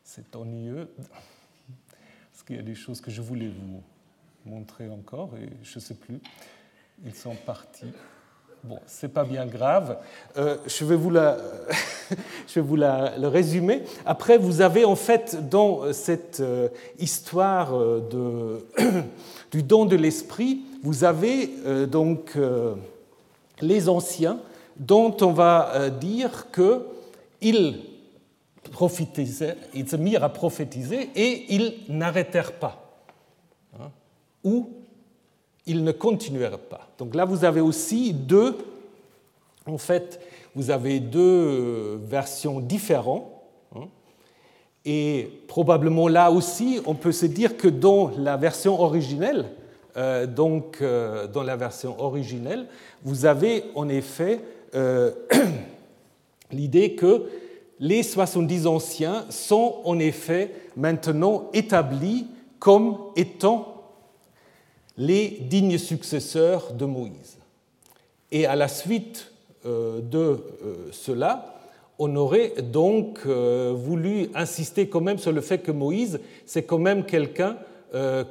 c'est 0.04 0.36
ennuyeux, 0.36 0.94
parce 2.34 2.44
qu'il 2.46 2.58
y 2.58 2.60
a 2.60 2.64
des 2.64 2.76
choses 2.76 3.00
que 3.00 3.12
je 3.12 3.22
voulais 3.22 3.48
vous 3.48 3.82
montrer 4.46 4.90
encore 4.90 5.38
et 5.38 5.50
je 5.64 5.76
ne 5.76 5.80
sais 5.82 5.96
plus. 5.96 6.20
Ils 7.06 7.16
sont 7.16 7.36
partis. 7.36 7.94
Bon, 8.64 8.78
c'est 8.86 9.12
pas 9.12 9.24
bien 9.24 9.48
grave. 9.48 9.98
Euh, 10.38 10.58
je 10.68 10.86
vais 10.86 10.96
vous, 10.96 11.10
la, 11.10 11.38
je 12.48 12.56
vais 12.56 12.62
vous 12.62 12.76
la, 12.76 13.18
le 13.18 13.28
résumer. 13.28 13.82
Après, 14.06 14.38
vous 14.38 14.62
avez 14.62 14.86
en 14.86 14.96
fait 14.96 15.50
dans 15.50 15.92
cette 15.94 16.42
euh, 16.42 16.70
histoire 17.00 17.76
euh, 17.76 18.62
de, 18.78 18.84
du 19.52 19.64
don 19.64 19.86
de 19.86 19.96
l'esprit, 19.96 20.62
vous 20.84 21.04
avez 21.04 21.52
donc 21.88 22.36
les 23.62 23.88
anciens 23.88 24.40
dont 24.78 25.16
on 25.22 25.32
va 25.32 25.92
dire 25.92 26.48
qu'ils 26.52 27.80
ils 29.76 29.88
se 29.88 29.96
mirent 29.96 30.24
à 30.24 30.30
prophétiser 30.30 31.12
et 31.16 31.54
ils 31.54 31.76
n'arrêtèrent 31.90 32.54
pas. 32.54 32.82
Hein, 33.80 33.92
ou 34.44 34.70
ils 35.66 35.84
ne 35.84 35.92
continuèrent 35.92 36.60
pas. 36.60 36.88
Donc 36.98 37.16
là, 37.16 37.26
vous 37.26 37.46
avez 37.46 37.62
aussi 37.62 38.14
deux, 38.14 38.58
en 39.66 39.78
fait, 39.78 40.20
vous 40.56 40.72
avez 40.72 41.00
deux 41.00 41.20
euh, 41.20 41.98
versions 42.04 42.60
différentes. 42.60 43.26
Hein. 43.76 43.88
et 44.84 45.30
probablement 45.48 46.10
là 46.10 46.30
aussi, 46.30 46.82
on 46.86 46.94
peut 46.96 47.14
se 47.14 47.26
dire 47.26 47.56
que 47.56 47.70
dans 47.70 48.12
la 48.18 48.36
version 48.36 48.82
originelle, 48.82 49.46
euh, 49.96 50.26
donc 50.26 50.80
euh, 50.82 51.28
dans 51.28 51.44
la 51.44 51.56
version 51.56 52.00
originelle, 52.02 52.66
vous 53.04 53.26
avez 53.26 53.66
en 53.76 53.88
effet 53.88 54.42
l'idée 56.52 56.96
que 56.96 57.30
les 57.80 58.04
70 58.04 58.68
anciens 58.68 59.26
sont 59.30 59.82
en 59.84 60.00
effet 60.00 60.54
maintenant 60.78 61.50
établis 61.54 62.28
comme 62.60 62.98
étant 63.16 63.81
les 64.98 65.40
dignes 65.42 65.78
successeurs 65.78 66.74
de 66.74 66.86
Moïse. 66.86 67.38
Et 68.32 68.46
à 68.46 68.56
la 68.56 68.68
suite 68.68 69.32
euh, 69.66 70.00
de 70.02 70.18
euh, 70.18 70.38
cela, 70.92 71.54
on 72.00 72.16
aurait 72.16 72.54
donc 72.64 73.20
euh, 73.28 73.74
voulu 73.76 74.30
insister 74.34 74.88
quand 74.88 75.02
même 75.02 75.20
sur 75.20 75.32
le 75.32 75.42
fait 75.42 75.60
que 75.60 75.72
Moïse, 75.72 76.20
c'est 76.46 76.64
quand 76.64 76.80
même 76.80 77.06
quelqu'un 77.06 77.58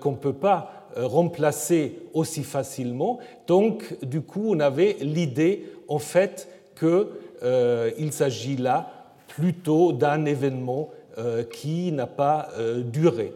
qu'on 0.00 0.12
ne 0.12 0.16
peut 0.16 0.32
pas 0.32 0.88
remplacer 0.96 1.98
aussi 2.14 2.44
facilement. 2.44 3.18
Donc, 3.46 3.94
du 4.02 4.22
coup, 4.22 4.54
on 4.54 4.58
avait 4.58 4.96
l'idée, 5.02 5.66
en 5.86 5.98
fait, 5.98 6.48
qu'il 6.78 8.12
s'agit 8.12 8.56
là 8.56 8.90
plutôt 9.28 9.92
d'un 9.92 10.24
événement 10.24 10.88
qui 11.52 11.92
n'a 11.92 12.06
pas 12.06 12.48
duré. 12.90 13.34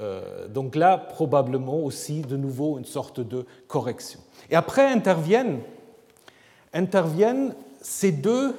Euh, 0.00 0.48
donc 0.48 0.76
là, 0.76 0.96
probablement 0.96 1.78
aussi, 1.78 2.22
de 2.22 2.36
nouveau, 2.36 2.78
une 2.78 2.84
sorte 2.86 3.20
de 3.20 3.44
correction. 3.68 4.20
Et 4.48 4.56
après 4.56 4.86
interviennent, 4.86 5.60
interviennent 6.72 7.54
ces 7.82 8.12
deux 8.12 8.56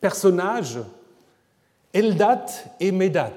personnages, 0.00 0.80
Eldat 1.92 2.46
et 2.80 2.90
Médat. 2.90 3.32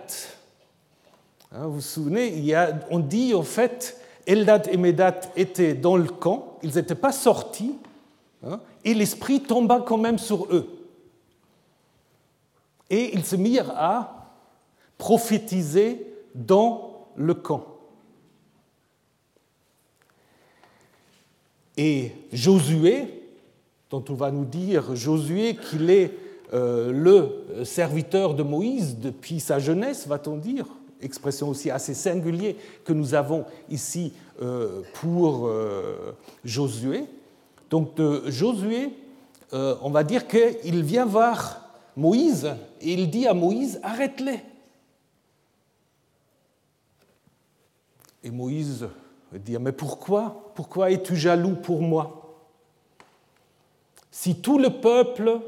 Hein, 1.51 1.67
vous 1.67 1.75
vous 1.75 1.81
souvenez, 1.81 2.55
on 2.89 2.99
dit 2.99 3.33
en 3.33 3.43
fait, 3.43 3.99
Eldat 4.25 4.63
et 4.71 4.77
Médat 4.77 5.21
étaient 5.35 5.73
dans 5.73 5.97
le 5.97 6.07
camp, 6.07 6.57
ils 6.63 6.75
n'étaient 6.75 6.95
pas 6.95 7.11
sortis, 7.11 7.75
hein, 8.45 8.59
et 8.83 8.93
l'esprit 8.93 9.41
tomba 9.41 9.83
quand 9.85 9.97
même 9.97 10.17
sur 10.17 10.45
eux. 10.53 10.67
Et 12.89 13.13
ils 13.13 13.25
se 13.25 13.35
mirent 13.35 13.71
à 13.75 14.31
prophétiser 14.97 16.07
dans 16.33 16.92
le 17.15 17.33
camp. 17.33 17.65
Et 21.77 22.11
Josué, 22.31 23.07
dont 23.89 24.03
on 24.09 24.13
va 24.13 24.31
nous 24.31 24.45
dire 24.45 24.95
Josué 24.95 25.55
qu'il 25.55 25.89
est 25.89 26.11
euh, 26.53 26.91
le 26.91 27.65
serviteur 27.65 28.35
de 28.35 28.43
Moïse 28.43 28.97
depuis 28.99 29.39
sa 29.39 29.57
jeunesse, 29.57 30.07
va-t-on 30.07 30.37
dire, 30.37 30.65
expression 31.01 31.49
aussi 31.49 31.71
assez 31.71 31.93
singulière 31.93 32.53
que 32.85 32.93
nous 32.93 33.15
avons 33.15 33.45
ici 33.69 34.13
euh, 34.41 34.81
pour 34.93 35.47
euh, 35.47 36.15
Josué. 36.45 37.05
Donc 37.69 37.99
Josué, 38.27 38.91
on 39.51 39.89
va 39.89 40.03
dire 40.03 40.27
qu'il 40.27 40.83
vient 40.83 41.05
voir 41.05 41.69
Moïse 41.97 42.51
et 42.81 42.93
il 42.93 43.09
dit 43.09 43.25
à 43.25 43.33
Moïse, 43.33 43.79
arrête-les. 43.81 44.39
Et 48.23 48.31
Moïse 48.31 48.87
dit, 49.33 49.57
mais 49.59 49.71
pourquoi 49.71 50.51
Pourquoi 50.55 50.91
es-tu 50.91 51.15
jaloux 51.15 51.55
pour 51.55 51.81
moi? 51.81 52.35
Si 54.11 54.35
tout 54.41 54.59
le 54.59 54.69
peuple 54.69 55.39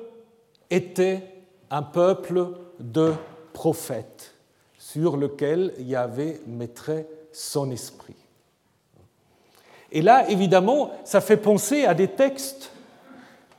était 0.70 1.24
un 1.70 1.84
peuple 1.84 2.50
de 2.80 3.14
prophètes 3.54 4.34
sur 4.78 5.18
lequel 5.18 5.74
Yahvé 5.80 6.42
mettrait 6.48 7.08
son 7.32 7.72
esprit. 7.72 8.16
Et 9.92 10.02
là, 10.02 10.30
évidemment, 10.30 10.92
ça 11.04 11.22
fait 11.22 11.38
penser 11.38 11.86
à 11.86 11.94
des 11.94 12.08
textes 12.08 12.72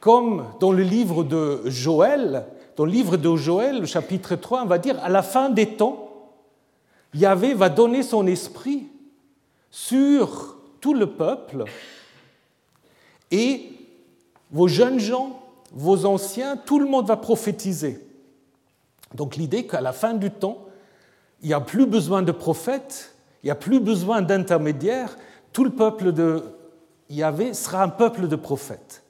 comme 0.00 0.46
dans 0.60 0.72
le 0.72 0.82
livre 0.82 1.24
de 1.24 1.62
Joël. 1.66 2.46
Dans 2.76 2.84
le 2.84 2.92
livre 2.92 3.16
de 3.16 3.34
Joël, 3.36 3.86
chapitre 3.86 4.36
3, 4.36 4.62
on 4.62 4.66
va 4.66 4.78
dire, 4.78 5.02
à 5.02 5.08
la 5.08 5.22
fin 5.22 5.50
des 5.50 5.76
temps, 5.76 6.10
Yahvé 7.14 7.54
va 7.54 7.68
donner 7.68 8.02
son 8.02 8.26
esprit 8.26 8.88
sur 9.70 10.56
tout 10.80 10.94
le 10.94 11.06
peuple 11.06 11.64
et 13.30 13.72
vos 14.50 14.68
jeunes 14.68 15.00
gens, 15.00 15.42
vos 15.72 16.06
anciens, 16.06 16.56
tout 16.56 16.78
le 16.78 16.86
monde 16.86 17.06
va 17.06 17.16
prophétiser. 17.16 18.00
Donc 19.14 19.36
l'idée 19.36 19.66
qu'à 19.66 19.80
la 19.80 19.92
fin 19.92 20.14
du 20.14 20.30
temps, 20.30 20.66
il 21.42 21.48
n'y 21.48 21.54
a 21.54 21.60
plus 21.60 21.86
besoin 21.86 22.22
de 22.22 22.32
prophètes, 22.32 23.14
il 23.42 23.46
n'y 23.46 23.50
a 23.50 23.56
plus 23.56 23.80
besoin 23.80 24.22
d'intermédiaires, 24.22 25.16
tout 25.52 25.64
le 25.64 25.70
peuple 25.70 26.12
de 26.12 26.42
Yahvé 27.08 27.54
sera 27.54 27.82
un 27.82 27.88
peuple 27.88 28.28
de 28.28 28.36
prophètes. 28.36 29.02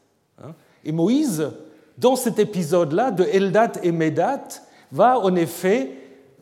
Hein. 0.42 0.54
Et 0.84 0.92
Moïse, 0.92 1.50
dans 1.98 2.16
cet 2.16 2.38
épisode-là 2.38 3.10
de 3.10 3.24
Eldat 3.24 3.72
et 3.82 3.92
Médat, 3.92 4.44
va 4.92 5.18
en 5.18 5.34
effet 5.34 5.92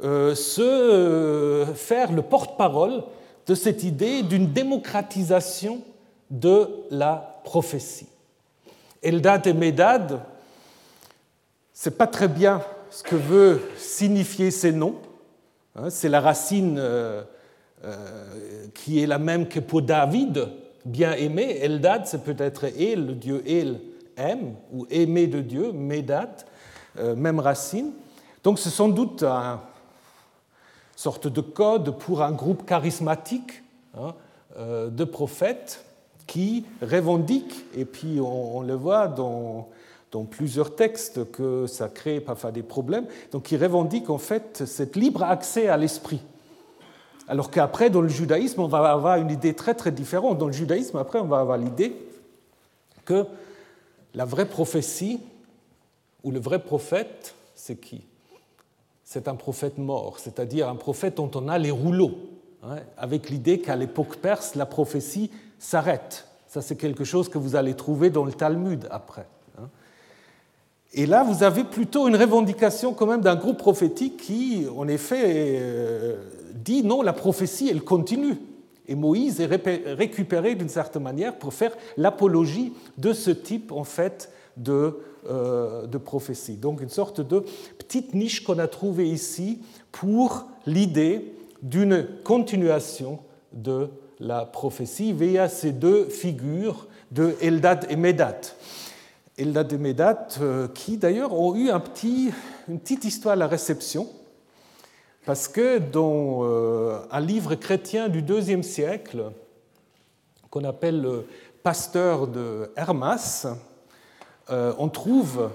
euh, 0.03 0.35
se 0.35 0.63
euh, 0.63 1.67
faire 1.67 2.13
le 2.13 2.23
porte-parole 2.23 3.05
de 3.47 3.55
cette 3.55 3.83
idée 3.83 4.23
d'une 4.23 4.53
démocratisation 4.53 5.83
de 6.31 6.69
la 6.91 7.41
prophétie. 7.45 8.09
Eldad 9.03 9.47
et 9.47 9.53
Médad, 9.53 10.21
c'est 11.73 11.97
pas 11.97 12.07
très 12.07 12.29
bien 12.29 12.63
ce 12.91 13.03
que 13.03 13.17
veut 13.17 13.61
signifier 13.77 14.51
ces 14.51 14.73
noms. 14.73 14.97
Hein, 15.77 15.91
c'est 15.91 16.09
la 16.09 16.21
racine 16.21 16.77
euh, 16.79 17.23
euh, 17.85 18.67
qui 18.73 19.03
est 19.03 19.07
la 19.07 19.19
même 19.19 19.49
que 19.49 19.61
pour 19.61 19.83
David, 19.83 20.49
bien 20.85 21.13
aimé. 21.13 21.59
Eldad, 21.61 22.07
c'est 22.07 22.23
peut-être 22.23 22.65
El, 22.65 23.19
dieu 23.19 23.43
El 23.47 23.81
aime, 24.17 24.55
ou 24.73 24.87
aimé 24.91 25.27
de 25.27 25.41
Dieu, 25.41 25.73
Médad, 25.73 26.45
euh, 26.99 27.15
même 27.15 27.41
racine. 27.41 27.93
Donc 28.43 28.59
c'est 28.59 28.71
sans 28.71 28.89
doute 28.89 29.23
une 29.23 29.59
sorte 30.97 31.29
de 31.29 31.41
code 31.41 31.99
pour 31.99 32.23
un 32.23 32.33
groupe 32.33 32.67
charismatique 32.67 33.63
hein, 33.99 34.15
de 34.59 35.05
prophètes 35.05 35.85
qui 36.27 36.65
revendiquent, 36.81 37.65
et 37.77 37.85
puis 37.85 38.21
on, 38.21 38.63
le 38.63 38.75
voit 38.75 39.09
dans, 39.09 39.69
dans, 40.13 40.25
plusieurs 40.25 40.75
textes 40.75 41.31
que 41.31 41.67
ça 41.67 41.89
crée 41.89 42.21
parfois 42.21 42.53
des 42.53 42.63
problèmes, 42.63 43.07
donc 43.33 43.45
qui 43.45 43.57
revendiquent 43.57 44.11
en 44.11 44.19
fait 44.19 44.65
cet 44.67 44.97
libre 44.97 45.23
accès 45.23 45.69
à 45.69 45.77
l'esprit. 45.77 46.23
Alors 47.27 47.51
qu'après, 47.51 47.91
dans 47.91 48.01
le 48.01 48.09
judaïsme, 48.09 48.61
on 48.61 48.69
va 48.69 48.91
avoir 48.91 49.17
une 49.17 49.31
idée 49.31 49.55
très 49.55 49.75
très 49.75 49.91
différente. 49.91 50.39
Dans 50.39 50.47
le 50.47 50.53
judaïsme, 50.53 50.99
après, 50.99 51.19
on 51.19 51.27
va 51.27 51.41
avoir 51.41 51.57
l'idée 51.57 51.97
que 53.05 53.27
la 54.15 54.25
vraie 54.25 54.47
prophétie 54.47 55.21
ou 56.23 56.31
le 56.31 56.39
vrai 56.39 56.59
prophète, 56.59 57.35
c'est 57.55 57.77
qui? 57.77 58.05
C'est 59.05 59.29
un 59.29 59.35
prophète 59.35 59.79
mort, 59.79 60.19
c'est-à-dire 60.19 60.69
un 60.69 60.77
prophète 60.77 61.17
dont 61.17 61.31
on 61.35 61.49
a 61.49 61.59
les 61.59 61.71
rouleaux, 61.71 62.13
hein, 62.63 62.77
avec 62.97 63.29
l'idée 63.29 63.59
qu'à 63.59 63.77
l'époque 63.77 64.17
perse, 64.17 64.55
la 64.55 64.67
prophétie 64.67 65.31
s'arrête. 65.59 66.27
Ça, 66.49 66.63
c'est 66.63 66.77
quelque 66.77 67.05
chose 67.05 67.29
que 67.29 67.39
vous 67.39 67.57
allez 67.57 67.75
trouver 67.75 68.11
dans 68.11 68.25
le 68.25 68.33
Talmud 68.33 68.87
après. 68.91 69.27
Hein. 69.59 69.69
Et 70.93 71.07
là, 71.07 71.25
vous 71.25 71.43
avez 71.43 71.65
plutôt 71.65 72.09
une 72.09 72.17
revendication 72.17 72.95
quand 72.95 73.07
même 73.07 73.21
d'un 73.21 73.35
groupe 73.35 73.59
prophétique 73.59 74.17
qui, 74.17 74.67
en 74.75 74.89
effet, 74.89 75.23
euh, 75.27 76.17
dit 76.55 76.83
non, 76.83 77.03
la 77.03 77.13
prophétie, 77.13 77.69
elle 77.69 77.83
continue. 77.83 78.39
Et 78.87 78.95
Moïse 78.95 79.41
est 79.41 79.47
récupéré 79.47 80.55
d'une 80.55 80.69
certaine 80.69 81.03
manière 81.03 81.37
pour 81.37 81.53
faire 81.53 81.73
l'apologie 81.97 82.73
de 82.99 83.13
ce 83.13 83.31
type, 83.31 83.73
en 83.73 83.85
fait, 83.85 84.31
de, 84.57 84.99
de 85.29 85.99
prophétie. 85.99 86.57
Donc 86.57 86.81
une 86.81 86.89
sorte 86.89 87.21
de 87.21 87.45
petite 87.79 88.15
niche 88.15 88.45
qu'on 88.45 88.59
a 88.59 88.69
trouvée 88.69 89.09
ici 89.09 89.61
pour 89.93 90.47
l'idée 90.67 91.33
d'une 91.63 92.07
continuation 92.25 93.19
de 93.53 93.89
la 94.21 94.45
prophétie 94.45 95.13
via 95.13 95.49
ces 95.49 95.73
deux 95.73 96.09
figures 96.09 96.87
de 97.11 97.35
Eldad 97.41 97.87
et 97.91 97.97
Médad. 97.97 98.47
Eldad 99.37 99.73
et 99.73 99.79
Médad, 99.79 100.33
euh, 100.41 100.69
qui 100.69 100.97
d'ailleurs 100.97 101.33
ont 101.33 101.57
eu 101.57 101.71
petit, 101.81 102.33
une 102.69 102.79
petite 102.79 103.05
histoire 103.05 103.33
à 103.33 103.37
la 103.37 103.47
réception, 103.47 104.09
parce 105.27 105.49
que 105.49 105.79
dans 105.79 106.41
euh, 106.43 107.01
un 107.11 107.21
livre 107.21 107.55
chrétien 107.55 108.09
du 108.09 108.21
IIe 108.21 108.63
siècle, 108.63 109.33
qu'on 110.51 110.65
appelle 110.65 111.01
le 111.01 111.27
Pasteur 111.63 112.29
de 112.29 112.71
Hermas, 112.77 113.47
euh, 113.47 113.55
on 114.49 114.89
trouve 114.89 115.51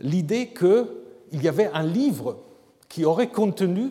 l'idée 0.00 0.48
qu'il 0.48 1.42
y 1.42 1.48
avait 1.48 1.70
un 1.72 1.82
livre 1.82 2.38
qui 2.88 3.04
aurait 3.04 3.30
contenu 3.30 3.90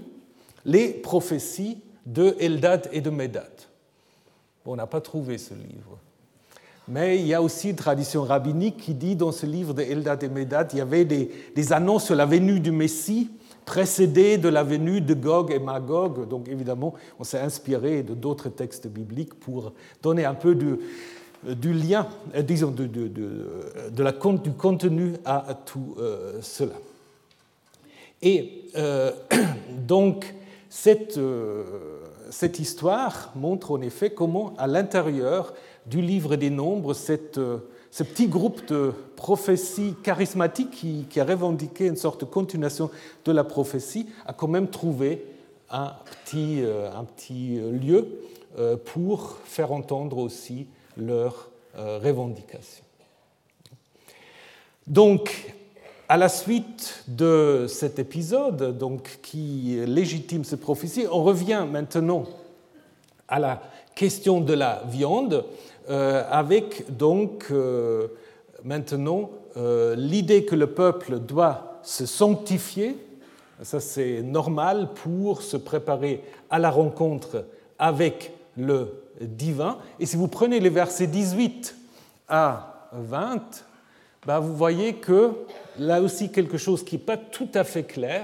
les 0.66 0.90
prophéties 0.90 1.80
de 2.06 2.36
Eldad 2.40 2.90
et 2.92 3.02
de 3.02 3.10
Médad. 3.10 3.52
on 4.66 4.76
n'a 4.76 4.88
pas 4.88 5.02
trouvé 5.02 5.38
ce 5.38 5.54
livre. 5.54 5.98
Mais 6.88 7.20
il 7.20 7.28
y 7.28 7.34
a 7.34 7.42
aussi 7.42 7.70
une 7.70 7.76
tradition 7.76 8.24
rabbinique 8.24 8.78
qui 8.78 8.94
dit 8.94 9.16
dans 9.16 9.32
ce 9.32 9.46
livre 9.46 9.74
de 9.74 9.82
Eldad 9.82 10.24
et 10.24 10.30
Médad, 10.30 10.70
il 10.74 10.80
y 10.80 10.82
avait 10.82 11.06
des, 11.06 11.74
annonces 11.74 12.06
sur 12.06 12.16
la 12.16 12.26
venue 12.26 12.60
du 12.60 12.72
Messie 12.72 13.30
précédée 13.66 14.38
de 14.38 14.50
la 14.50 14.64
venue 14.64 15.00
de 15.00 15.14
Gog 15.14 15.52
et 15.52 15.60
Magog. 15.60 16.28
Donc 16.28 16.48
évidemment, 16.48 16.94
on 17.20 17.24
s'est 17.24 17.40
inspiré 17.40 18.04
de 18.04 18.14
d'autres 18.14 18.50
textes 18.50 18.88
bibliques 18.88 19.36
pour 19.36 19.74
donner 20.02 20.26
un 20.26 20.34
peu 20.34 20.56
du, 20.56 20.80
du 21.44 21.74
lien, 21.74 22.08
euh, 22.36 22.42
disons, 22.42 22.72
de, 22.72 22.86
de, 22.86 23.08
de, 23.08 24.04
la, 24.04 24.12
du 24.12 24.52
contenu 24.52 25.14
à, 25.26 25.58
tout 25.66 25.96
euh, 26.00 26.40
cela. 26.42 26.76
Et 28.22 28.66
euh, 28.76 29.12
donc, 29.88 30.34
cette, 30.70 31.18
euh, 31.18 31.64
cette, 32.30 32.60
histoire 32.60 33.32
montre 33.36 33.72
en 33.72 33.82
effet 33.82 34.12
comment, 34.12 34.54
à 34.58 34.68
l'intérieur 34.68 35.54
du 35.86 36.02
livre 36.02 36.36
des 36.36 36.50
nombres, 36.50 36.94
cette, 36.94 37.38
euh, 37.40 37.58
ce 37.90 38.04
petit 38.04 38.28
groupe 38.28 38.66
de 38.68 38.94
prophéties 39.16 39.96
charismatiques 40.04 40.72
qui, 40.72 41.06
qui, 41.10 41.20
a 41.20 41.26
revendiqué 41.26 41.88
une 41.88 41.98
sorte 41.98 42.22
de 42.22 42.26
continuation 42.26 42.90
de 43.26 43.32
la 43.32 43.44
prophétie 43.44 44.08
a 44.26 44.34
quand 44.34 44.48
même 44.48 44.70
trouvé 44.70 45.26
un 45.70 45.94
petit, 46.06 46.62
euh, 46.62 46.90
un 46.96 47.04
petit 47.04 47.60
lieu 47.60 48.08
pour 48.84 49.38
faire 49.46 49.72
entendre 49.72 50.18
aussi 50.18 50.68
leurs 51.06 51.50
revendications. 51.76 52.84
Donc, 54.88 55.54
à 56.10 56.18
la 56.18 56.28
suite 56.28 57.04
de 57.08 57.66
cet 57.70 57.98
épisode, 57.98 58.78
donc, 58.78 59.20
qui 59.22 59.80
légitime 59.86 60.44
cette 60.44 60.60
prophétie, 60.60 61.06
on 61.10 61.24
revient 61.24 61.66
maintenant 61.72 62.26
à 63.28 63.40
la 63.40 63.62
question 63.96 64.42
de 64.42 64.54
la 64.54 64.84
viande, 64.88 65.46
euh, 65.90 66.24
avec 66.30 66.96
donc 66.96 67.48
euh, 67.52 68.08
maintenant 68.64 69.32
euh, 69.58 69.96
l'idée 69.96 70.46
que 70.46 70.56
le 70.56 70.68
peuple 70.68 71.20
doit 71.20 71.80
se 71.82 72.06
sanctifier, 72.06 72.98
ça 73.64 73.80
c'est 73.80 74.22
normal 74.22 74.90
pour 74.94 75.42
se 75.42 75.58
préparer 75.58 76.24
à 76.50 76.60
la 76.60 76.70
rencontre 76.70 77.46
avec 77.80 78.34
le 78.58 79.01
divin. 79.22 79.78
Et 80.00 80.06
si 80.06 80.18
vous 80.18 80.28
prenez 80.28 80.60
les 80.60 80.70
versets 80.70 81.08
18 81.08 81.76
à 82.28 82.90
20, 82.94 83.66
bah, 84.26 84.40
vous 84.40 84.56
voyez 84.56 84.96
que 84.96 85.32
là 85.80 86.02
aussi 86.02 86.32
quelque 86.32 86.58
chose 86.58 86.84
qui 86.84 86.96
n'est 86.96 87.02
pas 87.02 87.18
tout 87.18 87.50
à 87.54 87.64
fait 87.64 87.84
clair, 87.84 88.24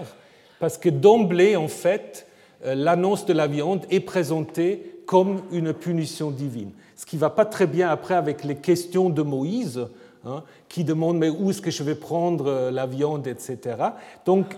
parce 0.59 0.77
que 0.77 0.89
d'emblée, 0.89 1.55
en 1.55 1.67
fait, 1.67 2.27
euh, 2.65 2.75
l'annonce 2.75 3.25
de 3.25 3.33
la 3.33 3.47
viande 3.47 3.85
est 3.89 3.99
présentée 3.99 5.01
comme 5.05 5.41
une 5.51 5.73
punition 5.73 6.31
divine. 6.31 6.71
Ce 6.95 7.05
qui 7.05 7.15
ne 7.15 7.21
va 7.21 7.29
pas 7.29 7.45
très 7.45 7.67
bien 7.67 7.89
après 7.89 8.15
avec 8.15 8.43
les 8.43 8.55
questions 8.55 9.09
de 9.09 9.21
Moïse, 9.21 9.87
hein, 10.25 10.43
qui 10.67 10.83
demande 10.83 11.17
mais 11.17 11.29
où 11.29 11.49
est-ce 11.49 11.61
que 11.61 11.71
je 11.71 11.83
vais 11.83 11.95
prendre 11.95 12.47
euh, 12.47 12.71
la 12.71 12.85
viande, 12.85 13.27
etc. 13.27 13.77
Donc 14.25 14.55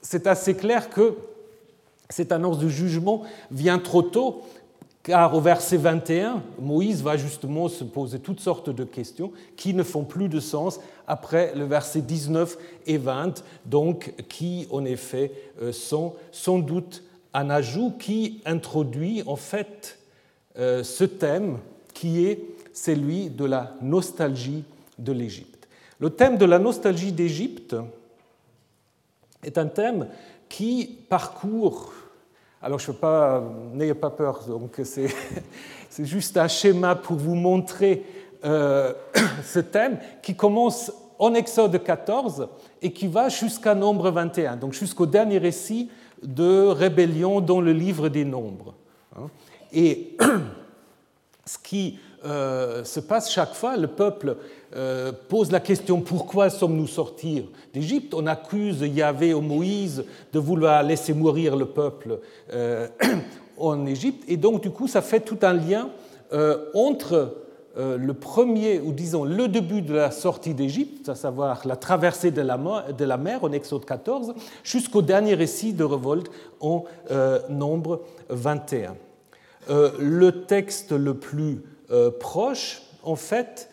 c'est 0.00 0.26
assez 0.26 0.54
clair 0.54 0.90
que 0.90 1.16
cette 2.08 2.32
annonce 2.32 2.58
du 2.58 2.70
jugement 2.70 3.22
vient 3.50 3.78
trop 3.78 4.02
tôt, 4.02 4.42
car 5.06 5.36
au 5.36 5.40
verset 5.40 5.76
21, 5.76 6.42
Moïse 6.58 7.00
va 7.00 7.16
justement 7.16 7.68
se 7.68 7.84
poser 7.84 8.18
toutes 8.18 8.40
sortes 8.40 8.70
de 8.70 8.82
questions 8.82 9.30
qui 9.56 9.72
ne 9.72 9.84
font 9.84 10.02
plus 10.02 10.28
de 10.28 10.40
sens 10.40 10.80
après 11.06 11.54
le 11.54 11.64
verset 11.64 12.00
19 12.00 12.58
et 12.88 12.98
20, 12.98 13.44
donc 13.66 14.12
qui 14.28 14.66
en 14.72 14.84
effet 14.84 15.30
euh, 15.62 15.70
sont 15.70 16.14
sans 16.32 16.58
doute 16.58 17.04
un 17.34 17.50
ajout 17.50 17.92
qui 18.00 18.42
introduit 18.44 19.22
en 19.26 19.36
fait 19.36 20.00
euh, 20.58 20.82
ce 20.82 21.04
thème 21.04 21.58
qui 21.94 22.26
est 22.26 22.42
celui 22.72 23.30
de 23.30 23.44
la 23.44 23.76
nostalgie 23.82 24.64
de 24.98 25.12
l'Égypte. 25.12 25.68
Le 26.00 26.10
thème 26.10 26.36
de 26.36 26.46
la 26.46 26.58
nostalgie 26.58 27.12
d'Égypte 27.12 27.76
est 29.44 29.56
un 29.56 29.68
thème 29.68 30.08
qui 30.48 30.98
parcourt 31.08 31.92
alors, 32.62 32.78
je 32.78 32.90
n'ayez 33.74 33.94
pas 33.94 34.10
peur, 34.10 34.40
donc 34.48 34.80
c'est, 34.84 35.08
juste 35.98 36.36
un 36.36 36.48
schéma 36.48 36.94
pour 36.94 37.16
vous 37.16 37.34
montrer 37.34 38.04
euh, 38.44 38.92
ce 39.44 39.60
thème 39.60 39.98
qui 40.22 40.34
commence 40.34 40.92
en 41.18 41.34
Exode 41.34 41.82
14 41.82 42.48
et 42.82 42.92
qui 42.92 43.06
va 43.06 43.28
jusqu'à 43.28 43.74
Nombre 43.74 44.10
21, 44.10 44.56
donc 44.56 44.72
jusqu'au 44.72 45.06
dernier 45.06 45.38
récit 45.38 45.90
de 46.22 46.66
rébellion 46.66 47.40
dans 47.40 47.60
le 47.60 47.72
livre 47.72 48.08
des 48.08 48.24
Nombres. 48.24 48.74
Hein. 49.16 49.28
ce 51.46 51.58
qui 51.58 51.98
euh, 52.24 52.82
se 52.84 52.98
passe 53.00 53.30
chaque 53.30 53.54
fois, 53.54 53.76
le 53.76 53.86
peuple 53.86 54.36
euh, 54.74 55.12
pose 55.28 55.52
la 55.52 55.60
question 55.60 56.00
pourquoi 56.00 56.50
sommes-nous 56.50 56.88
sortis 56.88 57.48
d'Égypte? 57.72 58.14
On 58.14 58.26
accuse 58.26 58.80
Yahvé 58.80 59.32
ou 59.32 59.40
Moïse 59.40 60.04
de 60.32 60.38
vouloir 60.38 60.82
laisser 60.82 61.14
mourir 61.14 61.56
le 61.56 61.66
peuple 61.66 62.18
euh, 62.52 62.88
en 63.58 63.86
Égypte, 63.86 64.24
et 64.28 64.36
donc 64.36 64.62
du 64.62 64.70
coup 64.70 64.88
ça 64.88 65.02
fait 65.02 65.20
tout 65.20 65.38
un 65.42 65.52
lien 65.54 65.88
entre 66.74 67.36
le 67.78 68.12
premier, 68.14 68.80
ou 68.80 68.92
disons 68.92 69.22
le 69.22 69.46
début 69.46 69.80
de 69.80 69.94
la 69.94 70.10
sortie 70.10 70.54
d'Égypte, 70.54 71.08
à 71.08 71.14
savoir 71.14 71.64
la 71.66 71.76
traversée 71.76 72.32
de 72.32 72.40
la, 72.40 72.58
de 72.58 73.04
la 73.04 73.16
mer 73.16 73.44
en 73.44 73.52
Exode 73.52 73.84
14, 73.84 74.34
jusqu'au 74.64 75.02
dernier 75.02 75.34
récit 75.34 75.72
de 75.72 75.84
révolte 75.84 76.30
en 76.60 76.84
Nombre 77.48 78.02
21. 78.28 78.96
Le 79.68 80.30
texte 80.46 80.92
le 80.92 81.14
plus 81.14 81.62
proche, 82.20 82.82
en 83.02 83.16
fait, 83.16 83.70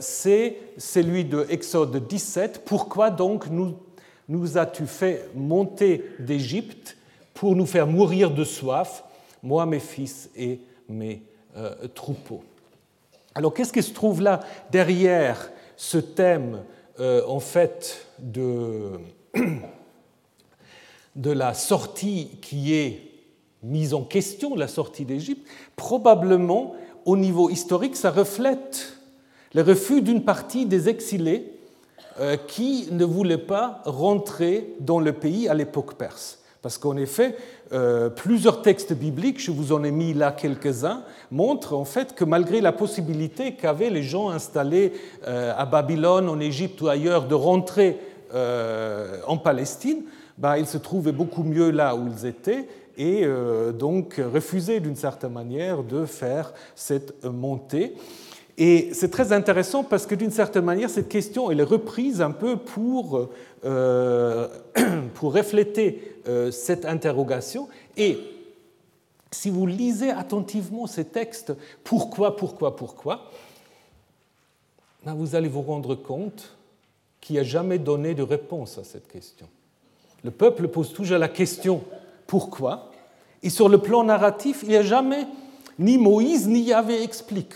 c'est 0.00 0.56
celui 0.76 1.24
de 1.24 1.46
Exode 1.48 2.06
17. 2.06 2.62
Pourquoi 2.64 3.10
donc 3.10 3.46
nous, 3.48 4.58
as-tu 4.58 4.86
fait 4.86 5.28
monter 5.34 6.04
d'Égypte 6.18 6.96
pour 7.32 7.56
nous 7.56 7.66
faire 7.66 7.86
mourir 7.86 8.30
de 8.30 8.44
soif, 8.44 9.04
moi, 9.42 9.66
mes 9.66 9.80
fils 9.80 10.30
et 10.36 10.60
mes 10.88 11.22
troupeaux? 11.94 12.42
Alors 13.34 13.52
qu'est-ce 13.52 13.72
qui 13.72 13.82
se 13.82 13.92
trouve 13.92 14.22
là 14.22 14.40
derrière 14.70 15.50
ce 15.76 15.98
thème 15.98 16.62
euh, 17.00 17.22
en 17.26 17.40
fait 17.40 18.06
de 18.20 19.00
la 21.16 21.54
sortie 21.54 22.38
qui 22.40 22.74
est 22.74 23.10
mise 23.64 23.94
en 23.94 24.02
question, 24.02 24.54
la 24.54 24.68
sortie 24.68 25.04
d'Égypte 25.04 25.46
Probablement 25.74 26.74
au 27.04 27.16
niveau 27.16 27.50
historique, 27.50 27.96
ça 27.96 28.10
reflète 28.10 28.98
le 29.54 29.62
refus 29.62 30.02
d'une 30.02 30.24
partie 30.24 30.66
des 30.66 30.88
exilés 30.88 31.52
euh, 32.20 32.36
qui 32.36 32.88
ne 32.90 33.04
voulaient 33.04 33.38
pas 33.38 33.82
rentrer 33.84 34.74
dans 34.80 35.00
le 35.00 35.12
pays 35.12 35.48
à 35.48 35.54
l'époque 35.54 35.94
perse. 35.94 36.40
Parce 36.62 36.78
qu'en 36.78 36.96
effet, 36.96 37.36
euh, 37.72 38.08
plusieurs 38.08 38.62
textes 38.62 38.94
bibliques, 38.94 39.40
je 39.40 39.50
vous 39.50 39.72
en 39.72 39.84
ai 39.84 39.90
mis 39.90 40.14
là 40.14 40.32
quelques-uns, 40.32 41.02
montrent 41.30 41.74
en 41.74 41.84
fait 41.84 42.14
que 42.14 42.24
malgré 42.24 42.60
la 42.60 42.72
possibilité 42.72 43.54
qu'avaient 43.54 43.90
les 43.90 44.02
gens 44.02 44.30
installés 44.30 44.92
euh, 45.26 45.52
à 45.56 45.66
Babylone, 45.66 46.28
en 46.28 46.40
Égypte 46.40 46.80
ou 46.80 46.88
ailleurs 46.88 47.26
de 47.26 47.34
rentrer 47.34 47.98
en 49.28 49.36
Palestine, 49.36 50.02
bah, 50.38 50.58
ils 50.58 50.66
se 50.66 50.76
trouvaient 50.76 51.12
beaucoup 51.12 51.44
mieux 51.44 51.70
là 51.70 51.94
où 51.94 52.08
ils 52.08 52.26
étaient 52.26 52.66
et 52.96 53.26
donc 53.72 54.20
refusaient 54.32 54.80
d'une 54.80 54.96
certaine 54.96 55.32
manière 55.32 55.82
de 55.82 56.04
faire 56.04 56.52
cette 56.74 57.24
montée. 57.24 57.94
Et 58.56 58.90
c'est 58.92 59.10
très 59.10 59.32
intéressant 59.32 59.82
parce 59.82 60.06
que 60.06 60.14
d'une 60.14 60.30
certaine 60.30 60.64
manière, 60.64 60.88
cette 60.88 61.08
question 61.08 61.50
elle 61.50 61.60
est 61.60 61.64
reprise 61.64 62.20
un 62.20 62.30
peu 62.30 62.56
pour, 62.56 63.28
euh, 63.64 64.48
pour 65.14 65.34
refléter 65.34 66.18
euh, 66.28 66.50
cette 66.50 66.84
interrogation. 66.84 67.68
Et 67.96 68.18
si 69.32 69.50
vous 69.50 69.66
lisez 69.66 70.10
attentivement 70.10 70.86
ces 70.86 71.04
textes, 71.04 71.52
pourquoi, 71.82 72.36
pourquoi, 72.36 72.76
pourquoi, 72.76 73.30
ben 75.04 75.14
vous 75.14 75.34
allez 75.34 75.48
vous 75.48 75.62
rendre 75.62 75.96
compte 75.96 76.56
qu'il 77.20 77.34
n'y 77.34 77.40
a 77.40 77.44
jamais 77.44 77.78
donné 77.78 78.14
de 78.14 78.22
réponse 78.22 78.78
à 78.78 78.84
cette 78.84 79.08
question. 79.08 79.48
Le 80.22 80.30
peuple 80.30 80.68
pose 80.68 80.92
toujours 80.92 81.18
la 81.18 81.28
question 81.28 81.82
pourquoi, 82.26 82.90
et 83.42 83.50
sur 83.50 83.68
le 83.68 83.78
plan 83.78 84.04
narratif, 84.04 84.60
il 84.62 84.70
n'y 84.70 84.76
a 84.76 84.82
jamais 84.82 85.26
ni 85.78 85.98
Moïse 85.98 86.48
ni 86.48 86.62
Yahvé 86.62 87.02
explique. 87.02 87.54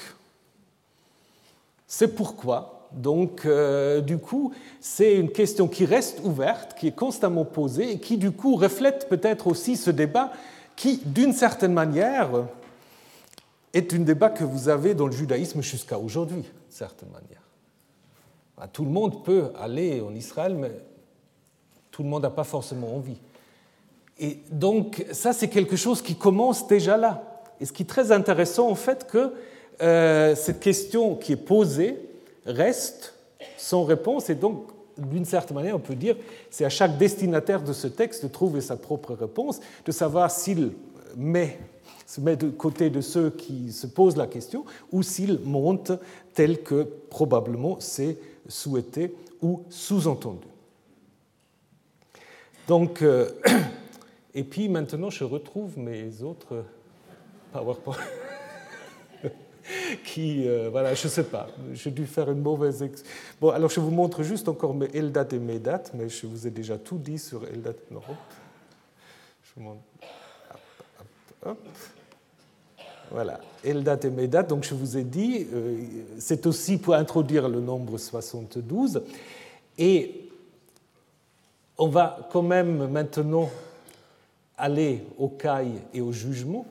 C'est 1.86 2.14
pourquoi, 2.14 2.88
donc, 2.92 3.44
euh, 3.44 4.00
du 4.00 4.18
coup, 4.18 4.52
c'est 4.80 5.16
une 5.16 5.30
question 5.30 5.68
qui 5.68 5.84
reste 5.84 6.20
ouverte, 6.24 6.74
qui 6.78 6.88
est 6.88 6.96
constamment 6.96 7.44
posée 7.44 7.92
et 7.92 7.98
qui, 7.98 8.16
du 8.16 8.30
coup, 8.30 8.56
reflète 8.56 9.08
peut-être 9.08 9.46
aussi 9.46 9.76
ce 9.76 9.90
débat 9.90 10.32
qui, 10.76 11.00
d'une 11.04 11.32
certaine 11.32 11.72
manière, 11.72 12.30
est 13.72 13.92
un 13.92 13.98
débat 14.00 14.30
que 14.30 14.44
vous 14.44 14.68
avez 14.68 14.94
dans 14.94 15.06
le 15.06 15.12
judaïsme 15.12 15.62
jusqu'à 15.62 15.98
aujourd'hui, 15.98 16.42
d'une 16.42 16.70
certaine 16.70 17.10
manière. 17.10 17.42
Tout 18.72 18.84
le 18.84 18.90
monde 18.90 19.24
peut 19.24 19.52
aller 19.60 20.00
en 20.00 20.14
Israël, 20.14 20.54
mais 20.54 20.72
tout 21.90 22.02
le 22.02 22.08
monde 22.08 22.22
n'a 22.22 22.30
pas 22.30 22.44
forcément 22.44 22.94
envie. 22.94 23.18
Et 24.18 24.38
donc, 24.50 25.04
ça, 25.12 25.32
c'est 25.32 25.48
quelque 25.48 25.76
chose 25.76 26.02
qui 26.02 26.16
commence 26.16 26.66
déjà 26.66 26.96
là. 26.96 27.42
Et 27.60 27.66
ce 27.66 27.72
qui 27.72 27.82
est 27.82 27.86
très 27.86 28.12
intéressant, 28.12 28.68
en 28.68 28.74
fait, 28.74 29.06
que 29.06 29.32
euh, 29.80 30.34
cette 30.34 30.60
question 30.60 31.14
qui 31.14 31.32
est 31.32 31.36
posée 31.36 31.98
reste 32.46 33.14
sans 33.56 33.84
réponse 33.84 34.30
et 34.30 34.34
donc 34.34 34.66
d'une 34.96 35.24
certaine 35.24 35.54
manière, 35.54 35.76
on 35.76 35.80
peut 35.80 35.94
dire, 35.94 36.16
c'est 36.50 36.64
à 36.64 36.68
chaque 36.68 36.98
destinataire 36.98 37.62
de 37.62 37.72
ce 37.72 37.86
texte 37.86 38.24
de 38.24 38.28
trouver 38.28 38.60
sa 38.60 38.76
propre 38.76 39.14
réponse, 39.14 39.60
de 39.84 39.92
savoir 39.92 40.30
s'il 40.30 40.72
met, 41.16 41.58
se 42.04 42.20
met 42.20 42.36
de 42.36 42.50
côté 42.50 42.90
de 42.90 43.00
ceux 43.00 43.30
qui 43.30 43.70
se 43.70 43.86
posent 43.86 44.16
la 44.16 44.26
question 44.26 44.64
ou 44.90 45.04
s'il 45.04 45.38
monte 45.44 45.92
tel 46.34 46.62
que 46.62 46.88
probablement 47.10 47.76
c'est 47.78 48.18
souhaité 48.48 49.14
ou 49.40 49.62
sous-entendu. 49.70 50.48
Donc, 52.66 53.02
euh, 53.02 53.30
et 54.38 54.44
puis 54.44 54.68
maintenant, 54.68 55.10
je 55.10 55.24
retrouve 55.24 55.76
mes 55.80 56.22
autres 56.22 56.64
PowerPoint. 57.52 57.96
qui, 60.04 60.46
euh, 60.46 60.68
voilà, 60.70 60.94
je 60.94 61.08
ne 61.08 61.10
sais 61.10 61.24
pas, 61.24 61.48
j'ai 61.72 61.90
dû 61.90 62.06
faire 62.06 62.30
une 62.30 62.40
mauvaise... 62.40 62.88
Bon, 63.40 63.50
alors 63.50 63.68
je 63.68 63.80
vous 63.80 63.90
montre 63.90 64.22
juste 64.22 64.48
encore 64.48 64.74
mes 64.74 64.88
Eldat 64.94 65.26
et 65.32 65.40
mes 65.40 65.58
dates, 65.58 65.90
mais 65.92 66.08
je 66.08 66.28
vous 66.28 66.46
ai 66.46 66.50
déjà 66.50 66.78
tout 66.78 66.98
dit 66.98 67.18
sur 67.18 67.48
Eldat 67.48 67.72
et 67.72 67.94
Europe. 67.94 68.14
Je 69.42 69.60
montre... 69.60 69.80
Hop, 71.44 71.58
Voilà, 73.10 73.40
Eldat 73.64 73.98
et 74.04 74.10
Médat, 74.10 74.44
donc 74.44 74.62
je 74.62 74.74
vous 74.74 74.96
ai 74.96 75.02
dit, 75.02 75.48
euh, 75.52 75.82
c'est 76.20 76.46
aussi 76.46 76.78
pour 76.78 76.94
introduire 76.94 77.48
le 77.48 77.58
nombre 77.58 77.98
72. 77.98 79.02
Et 79.78 80.30
on 81.76 81.88
va 81.88 82.28
quand 82.30 82.42
même 82.42 82.86
maintenant 82.86 83.50
aller 84.58 85.04
au 85.16 85.28
caille 85.28 85.80
et 85.94 86.00
au 86.00 86.12
jugement. 86.12 86.66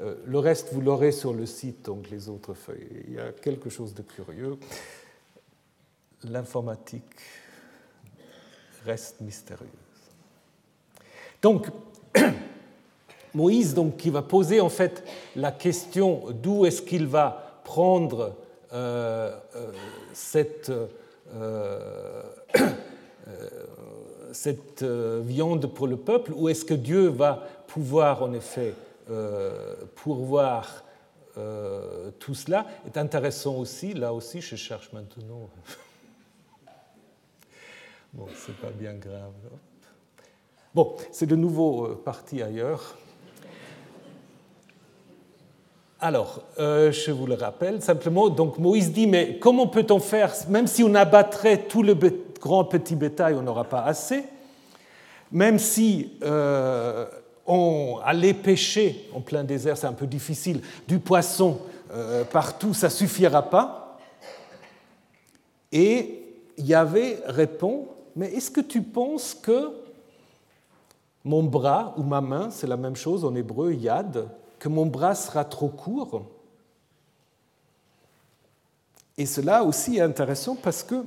Euh, 0.00 0.16
le 0.26 0.38
reste, 0.38 0.72
vous 0.72 0.80
l'aurez 0.80 1.12
sur 1.12 1.32
le 1.32 1.46
site, 1.46 1.84
donc 1.84 2.10
les 2.10 2.28
autres 2.28 2.54
feuilles. 2.54 3.04
Il 3.06 3.14
y 3.14 3.18
a 3.18 3.30
quelque 3.32 3.70
chose 3.70 3.94
de 3.94 4.02
curieux. 4.02 4.58
L'informatique 6.24 7.04
reste 8.84 9.20
mystérieuse. 9.20 9.70
Donc, 11.40 11.68
Moïse, 13.34 13.74
donc, 13.74 13.96
qui 13.96 14.10
va 14.10 14.22
poser 14.22 14.60
en 14.60 14.68
fait 14.68 15.04
la 15.36 15.52
question 15.52 16.24
d'où 16.30 16.66
est-ce 16.66 16.82
qu'il 16.82 17.06
va 17.06 17.60
prendre 17.64 18.34
euh, 18.72 19.38
euh, 19.54 19.72
cette, 20.12 20.72
cette 24.34 24.82
viande 24.82 25.66
pour 25.66 25.86
le 25.86 25.96
peuple, 25.96 26.32
où 26.34 26.48
est-ce 26.48 26.64
que 26.64 26.74
Dieu 26.74 27.08
va 27.08 27.46
pouvoir 27.66 28.22
en 28.22 28.32
effet 28.32 28.74
euh, 29.10 29.74
pour 29.96 30.16
voir 30.16 30.84
euh, 31.36 32.10
tout 32.18 32.34
cela? 32.34 32.66
Est 32.86 32.96
intéressant 32.96 33.56
aussi. 33.56 33.92
Là 33.92 34.12
aussi, 34.12 34.40
je 34.40 34.56
cherche 34.56 34.92
maintenant. 34.92 35.48
bon, 38.12 38.26
c'est 38.34 38.56
pas 38.56 38.70
bien 38.70 38.94
grave. 38.94 39.32
Bon, 40.74 40.96
c'est 41.12 41.26
de 41.26 41.36
nouveau 41.36 41.86
euh, 41.86 42.02
parti 42.04 42.42
ailleurs. 42.42 42.96
Alors, 46.00 46.42
je 46.58 47.10
vous 47.12 47.26
le 47.26 47.32
rappelle 47.32 47.80
simplement, 47.80 48.28
donc 48.28 48.58
Moïse 48.58 48.92
dit, 48.92 49.06
mais 49.06 49.38
comment 49.38 49.66
peut-on 49.66 50.00
faire, 50.00 50.34
même 50.50 50.66
si 50.66 50.84
on 50.84 50.94
abattrait 50.94 51.62
tout 51.62 51.82
le 51.82 51.94
grand 52.44 52.66
petit 52.66 52.94
bétail, 52.94 53.34
on 53.36 53.42
n'aura 53.42 53.64
pas 53.64 53.84
assez, 53.84 54.22
même 55.32 55.58
si 55.58 56.12
on 57.46 58.00
allait 58.04 58.34
pêcher 58.34 59.08
en 59.14 59.22
plein 59.22 59.44
désert, 59.44 59.78
c'est 59.78 59.86
un 59.86 59.94
peu 59.94 60.06
difficile, 60.06 60.60
du 60.86 60.98
poisson 60.98 61.58
euh, 61.90 62.24
partout, 62.24 62.74
ça 62.74 62.90
suffira 62.90 63.42
pas. 63.42 63.98
Et 65.72 66.22
Yahvé 66.58 67.18
répond, 67.26 67.88
mais 68.14 68.32
est-ce 68.34 68.50
que 68.50 68.60
tu 68.60 68.82
penses 68.82 69.34
que 69.34 69.70
mon 71.24 71.44
bras 71.44 71.94
ou 71.96 72.02
ma 72.02 72.20
main, 72.20 72.50
c'est 72.50 72.66
la 72.66 72.76
même 72.76 72.96
chose 72.96 73.24
en 73.24 73.34
hébreu, 73.34 73.72
yad, 73.72 74.28
que 74.58 74.68
mon 74.68 74.86
bras 74.86 75.14
sera 75.14 75.44
trop 75.44 75.68
court? 75.68 76.22
Et 79.16 79.24
cela 79.24 79.62
aussi 79.64 79.96
est 79.96 80.02
intéressant 80.02 80.56
parce 80.56 80.82
que 80.82 81.04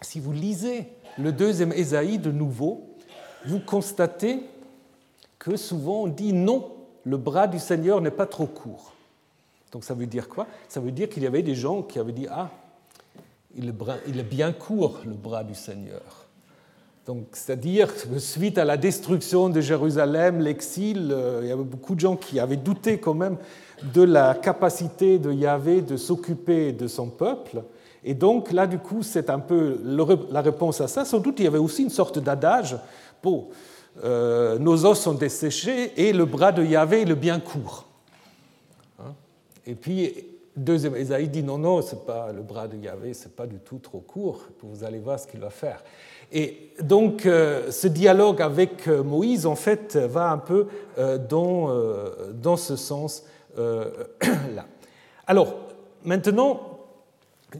si 0.00 0.20
vous 0.20 0.32
lisez 0.32 0.88
le 1.18 1.32
deuxième 1.32 1.72
Ésaïe 1.72 2.18
de 2.18 2.30
nouveau, 2.30 2.94
vous 3.46 3.60
constatez 3.60 4.40
que 5.38 5.56
souvent 5.56 6.02
on 6.02 6.06
dit 6.08 6.32
non, 6.32 6.72
le 7.04 7.16
bras 7.16 7.46
du 7.46 7.58
Seigneur 7.58 8.00
n'est 8.00 8.10
pas 8.10 8.26
trop 8.26 8.46
court. 8.46 8.94
Donc 9.72 9.84
ça 9.84 9.94
veut 9.94 10.06
dire 10.06 10.28
quoi? 10.28 10.46
Ça 10.68 10.80
veut 10.80 10.92
dire 10.92 11.08
qu'il 11.08 11.22
y 11.22 11.26
avait 11.26 11.42
des 11.42 11.54
gens 11.54 11.82
qui 11.82 11.98
avaient 11.98 12.12
dit 12.12 12.26
Ah, 12.30 12.50
il 13.56 13.68
est 13.68 14.22
bien 14.22 14.52
court 14.52 15.00
le 15.04 15.14
bras 15.14 15.44
du 15.44 15.54
Seigneur. 15.54 16.28
Donc, 17.08 17.24
c'est-à-dire 17.32 17.88
que 17.94 18.18
suite 18.18 18.58
à 18.58 18.66
la 18.66 18.76
destruction 18.76 19.48
de 19.48 19.62
Jérusalem, 19.62 20.40
l'exil, 20.40 21.08
euh, 21.10 21.40
il 21.42 21.48
y 21.48 21.50
avait 21.50 21.64
beaucoup 21.64 21.94
de 21.94 22.00
gens 22.00 22.16
qui 22.16 22.38
avaient 22.38 22.58
douté 22.58 22.98
quand 22.98 23.14
même 23.14 23.38
de 23.94 24.02
la 24.02 24.34
capacité 24.34 25.18
de 25.18 25.32
Yahvé 25.32 25.80
de 25.80 25.96
s'occuper 25.96 26.72
de 26.72 26.86
son 26.86 27.08
peuple. 27.08 27.62
Et 28.04 28.14
donc 28.14 28.52
là, 28.52 28.66
du 28.66 28.78
coup, 28.78 29.02
c'est 29.02 29.30
un 29.30 29.38
peu 29.38 29.80
la 30.30 30.40
réponse 30.40 30.80
à 30.80 30.88
ça. 30.88 31.04
Sans 31.04 31.18
doute, 31.18 31.40
il 31.40 31.44
y 31.44 31.48
avait 31.48 31.58
aussi 31.58 31.82
une 31.82 31.90
sorte 31.90 32.18
d'adage. 32.18 32.76
Bon, 33.22 33.48
nos 34.04 34.86
os 34.86 35.00
sont 35.00 35.14
desséchés 35.14 35.92
et 35.96 36.12
le 36.12 36.24
bras 36.24 36.52
de 36.52 36.64
Yahvé 36.64 37.02
est 37.02 37.06
le 37.06 37.16
bien 37.16 37.40
court. 37.40 37.86
Hein? 39.00 39.14
Et 39.66 39.74
puis, 39.74 40.14
deuxième, 40.56 40.94
Esaïe 40.94 41.28
dit 41.28 41.42
non, 41.42 41.58
non, 41.58 41.82
c'est 41.82 42.06
pas 42.06 42.32
le 42.32 42.42
bras 42.42 42.68
de 42.68 42.76
Yahvé, 42.76 43.14
c'est 43.14 43.34
pas 43.34 43.46
du 43.46 43.58
tout 43.58 43.78
trop 43.78 44.00
court. 44.00 44.42
Vous 44.62 44.84
allez 44.84 45.00
voir 45.00 45.18
ce 45.18 45.26
qu'il 45.26 45.40
va 45.40 45.50
faire. 45.50 45.82
Et 46.30 46.70
donc, 46.80 47.22
ce 47.22 47.88
dialogue 47.88 48.42
avec 48.42 48.86
Moïse, 48.86 49.46
en 49.46 49.56
fait, 49.56 49.96
va 49.96 50.30
un 50.30 50.38
peu 50.38 50.66
dans, 51.28 51.70
dans 52.34 52.56
ce 52.56 52.76
sens-là. 52.76 53.94
Alors, 55.26 55.54
maintenant, 56.04 56.77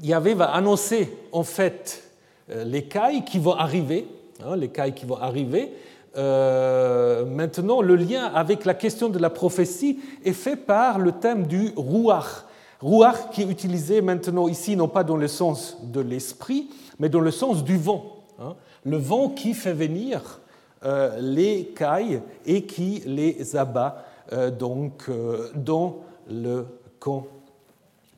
Yahvé 0.03 0.35
va 0.35 0.47
annoncer 0.47 1.17
en 1.33 1.43
fait 1.43 2.11
euh, 2.51 2.65
les 2.65 2.85
cailles 2.85 3.25
qui 3.25 3.39
vont 3.39 3.55
arriver, 3.55 4.07
hein, 4.45 4.57
les 4.57 4.69
cailles 4.69 4.95
qui 4.95 5.07
vont 5.07 5.17
arriver. 5.17 5.73
Euh, 6.17 7.25
maintenant, 7.25 7.81
le 7.81 7.97
lien 7.97 8.25
avec 8.27 8.65
la 8.65 8.75
question 8.75 9.09
de 9.09 9.19
la 9.19 9.31
prophétie 9.31 9.99
est 10.25 10.33
fait 10.33 10.57
par 10.57 10.99
le 10.99 11.13
thème 11.13 11.47
du 11.47 11.73
rouach. 11.77 12.45
Rouach 12.81 13.31
qui 13.33 13.43
est 13.43 13.51
utilisé 13.51 14.03
maintenant 14.03 14.47
ici, 14.47 14.77
non 14.77 14.89
pas 14.89 15.05
dans 15.05 15.17
le 15.17 15.29
sens 15.29 15.79
de 15.83 16.01
l'esprit, 16.01 16.69
mais 16.99 17.09
dans 17.09 17.21
le 17.21 17.31
sens 17.31 17.65
du 17.65 17.77
vent. 17.77 18.05
Hein. 18.39 18.57
Le 18.85 18.97
vent 18.97 19.31
qui 19.31 19.55
fait 19.55 19.73
venir 19.73 20.41
euh, 20.85 21.19
les 21.21 21.73
cailles 21.75 22.23
et 22.47 22.63
qui 22.63 23.03
les 23.07 23.57
abat 23.57 24.05
donc 24.59 25.11
dans 25.55 26.01
le 26.31 26.67
camp 27.01 27.27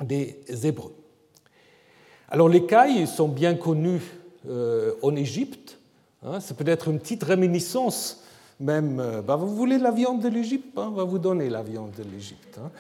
des 0.03 0.41
Hébreux. 0.65 1.00
Alors 2.33 2.49
les 2.49 2.65
cailles 2.65 3.09
sont 3.09 3.27
bien 3.27 3.57
connues 3.57 4.03
euh, 4.49 4.93
en 5.03 5.17
Égypte. 5.17 5.79
Hein, 6.25 6.39
c'est 6.39 6.57
peut-être 6.57 6.89
une 6.89 7.01
petite 7.01 7.25
réminiscence 7.25 8.23
même. 8.61 9.01
Euh, 9.01 9.21
bah, 9.21 9.35
vous 9.35 9.53
voulez 9.53 9.79
la 9.79 9.91
viande 9.91 10.21
de 10.21 10.29
l'Égypte 10.29 10.79
hein, 10.79 10.91
On 10.93 10.95
va 10.95 11.03
vous 11.03 11.19
donner 11.19 11.51
la 11.51 11.65
viande 11.65 11.91
de 11.99 12.05
l'Égypte. 12.05 12.61
Hein. 12.63 12.71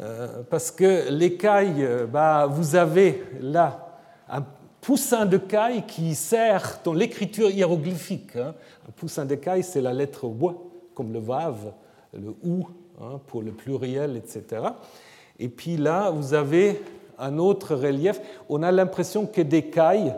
Euh, 0.00 0.42
parce 0.50 0.72
que 0.72 1.08
les 1.08 1.36
cailles, 1.36 1.88
bah, 2.12 2.46
vous 2.50 2.74
avez 2.74 3.22
là 3.40 3.96
un 4.28 4.42
poussin 4.80 5.24
de 5.24 5.36
caille 5.36 5.84
qui 5.86 6.16
sert 6.16 6.80
dans 6.82 6.92
l'écriture 6.92 7.48
hiéroglyphique. 7.48 8.34
Un 8.34 8.54
poussin 8.96 9.24
de 9.24 9.36
caille, 9.36 9.62
c'est 9.62 9.80
la 9.80 9.92
lettre 9.92 10.26
W, 10.26 10.56
comme 10.96 11.12
le 11.12 11.20
vav, 11.20 11.72
le 12.12 12.34
ou 12.42 12.66
pour 13.28 13.42
le 13.42 13.52
pluriel, 13.52 14.16
etc. 14.16 14.62
Et 15.38 15.48
puis 15.48 15.76
là, 15.76 16.10
vous 16.10 16.34
avez 16.34 16.80
un 17.18 17.38
autre 17.38 17.74
relief. 17.74 18.20
On 18.48 18.62
a 18.62 18.72
l'impression 18.72 19.26
que 19.26 19.40
des 19.40 19.62
cailles 19.62 20.14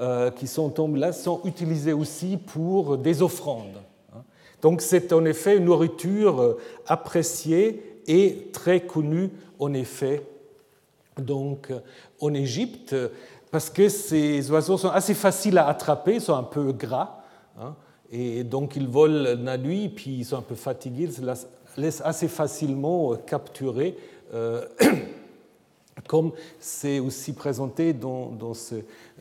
euh, 0.00 0.30
qui 0.30 0.46
sont 0.46 0.70
tombées 0.70 1.00
là 1.00 1.12
sont 1.12 1.40
utilisées 1.44 1.92
aussi 1.92 2.36
pour 2.36 2.98
des 2.98 3.22
offrandes. 3.22 3.80
Hein. 4.14 4.22
Donc 4.62 4.80
c'est 4.80 5.12
en 5.12 5.24
effet 5.24 5.56
une 5.56 5.66
nourriture 5.66 6.40
euh, 6.40 6.58
appréciée 6.86 8.00
et 8.06 8.48
très 8.52 8.80
connue 8.80 9.30
en 9.58 9.72
effet 9.72 10.22
donc 11.16 11.72
en 12.20 12.34
Égypte 12.34 12.94
parce 13.50 13.70
que 13.70 13.88
ces 13.88 14.50
oiseaux 14.50 14.76
sont 14.76 14.88
assez 14.88 15.14
faciles 15.14 15.58
à 15.58 15.68
attraper, 15.68 16.18
sont 16.18 16.34
un 16.34 16.42
peu 16.42 16.72
gras. 16.72 17.20
Hein, 17.56 17.76
et 18.10 18.42
donc 18.42 18.74
ils 18.74 18.88
volent 18.88 19.36
la 19.40 19.58
nuit, 19.58 19.88
puis 19.88 20.10
ils 20.10 20.24
sont 20.24 20.38
un 20.38 20.42
peu 20.42 20.56
fatigués, 20.56 21.04
ils 21.04 21.12
se 21.12 21.46
laissent 21.76 22.02
assez 22.04 22.26
facilement 22.26 23.14
capturer 23.14 23.96
euh, 24.34 24.64
comme 26.06 26.32
c'est 26.58 26.98
aussi 26.98 27.32
présenté 27.32 27.92
dans, 27.92 28.32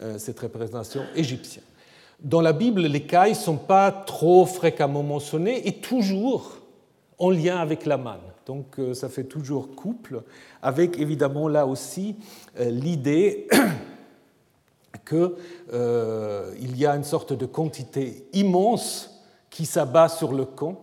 euh, 0.02 0.18
cette 0.18 0.40
représentation 0.40 1.04
égyptienne. 1.16 1.64
Dans 2.22 2.42
la 2.42 2.54
Bible, 2.54 2.82
les 2.82 3.04
cailles 3.04 3.32
ne 3.32 3.36
sont 3.36 3.58
pas 3.58 3.92
trop 3.92 4.46
fréquemment 4.46 5.04
mentionnées 5.04 5.68
et 5.68 5.74
toujours 5.74 6.58
en 7.20 7.30
lien 7.30 7.58
avec 7.58 7.86
la 7.86 7.98
manne. 7.98 8.22
Donc 8.46 8.80
euh, 8.80 8.94
ça 8.94 9.10
fait 9.10 9.24
toujours 9.26 9.76
couple, 9.76 10.24
avec 10.62 11.00
évidemment 11.00 11.48
là 11.48 11.66
aussi 11.66 12.16
l'idée 12.60 13.48
qu'il 15.08 16.78
y 16.78 16.86
a 16.86 16.96
une 16.96 17.04
sorte 17.04 17.34
de 17.34 17.46
quantité 17.46 18.28
immense 18.34 19.22
qui 19.50 19.66
s'abat 19.66 20.10
sur 20.10 20.34
le 20.34 20.46
camp, 20.46 20.80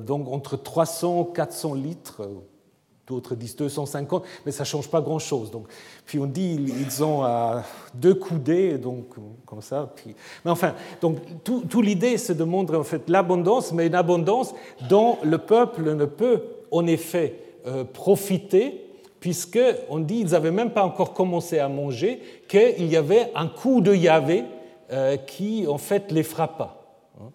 donc 0.00 0.28
entre 0.28 0.56
300 0.56 1.28
et 1.30 1.34
400 1.34 1.74
litres, 1.74 2.28
D'autres 3.06 3.36
disent 3.36 3.54
250, 3.54 4.24
mais 4.44 4.50
ça 4.50 4.64
ne 4.64 4.66
change 4.66 4.88
pas 4.88 5.00
grand-chose. 5.00 5.52
Donc, 5.52 5.68
puis 6.04 6.18
on 6.18 6.26
dit 6.26 6.58
ils 6.80 7.04
ont 7.04 7.22
à 7.22 7.62
deux 7.94 8.14
coudées, 8.14 8.78
donc 8.78 9.14
comme 9.44 9.62
ça. 9.62 9.92
Puis... 9.94 10.16
Mais 10.44 10.50
enfin, 10.50 10.74
donc 11.00 11.18
toute 11.44 11.68
tout 11.68 11.82
l'idée, 11.82 12.18
c'est 12.18 12.34
de 12.34 12.42
montrer 12.42 12.76
en 12.76 12.82
fait 12.82 13.08
l'abondance, 13.08 13.72
mais 13.72 13.86
une 13.86 13.94
abondance 13.94 14.54
dont 14.88 15.18
le 15.22 15.38
peuple 15.38 15.94
ne 15.94 16.04
peut 16.04 16.42
en 16.72 16.86
effet 16.86 17.38
euh, 17.66 17.84
profiter, 17.84 18.90
puisque 19.20 19.60
on 19.88 20.00
dit 20.00 20.18
ils 20.18 20.30
n'avaient 20.32 20.50
même 20.50 20.72
pas 20.72 20.84
encore 20.84 21.12
commencé 21.12 21.60
à 21.60 21.68
manger, 21.68 22.20
qu'il 22.48 22.86
y 22.86 22.96
avait 22.96 23.30
un 23.36 23.46
coup 23.46 23.80
de 23.80 23.94
Yahvé 23.94 24.44
euh, 24.92 25.16
qui 25.16 25.66
en 25.66 25.78
fait 25.78 26.12
les 26.12 26.22
frappa. 26.22 26.76
Hein. 27.20 27.30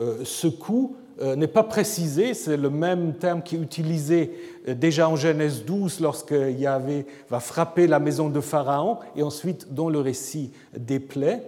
Euh, 0.00 0.24
ce 0.24 0.48
coup 0.48 0.96
euh, 0.96 0.99
n'est 1.20 1.46
pas 1.46 1.64
précisé, 1.64 2.34
c'est 2.34 2.56
le 2.56 2.70
même 2.70 3.14
terme 3.14 3.42
qui 3.42 3.56
est 3.56 3.60
utilisé 3.60 4.32
euh, 4.68 4.74
déjà 4.74 5.08
en 5.08 5.16
Genèse 5.16 5.64
12 5.64 6.00
lorsque 6.00 6.34
Yahvé 6.34 7.06
va 7.28 7.40
frapper 7.40 7.86
la 7.86 7.98
maison 7.98 8.28
de 8.28 8.40
Pharaon 8.40 8.98
et 9.16 9.22
ensuite 9.22 9.72
dans 9.74 9.88
le 9.88 10.00
récit 10.00 10.52
des 10.76 11.00
plaies. 11.00 11.42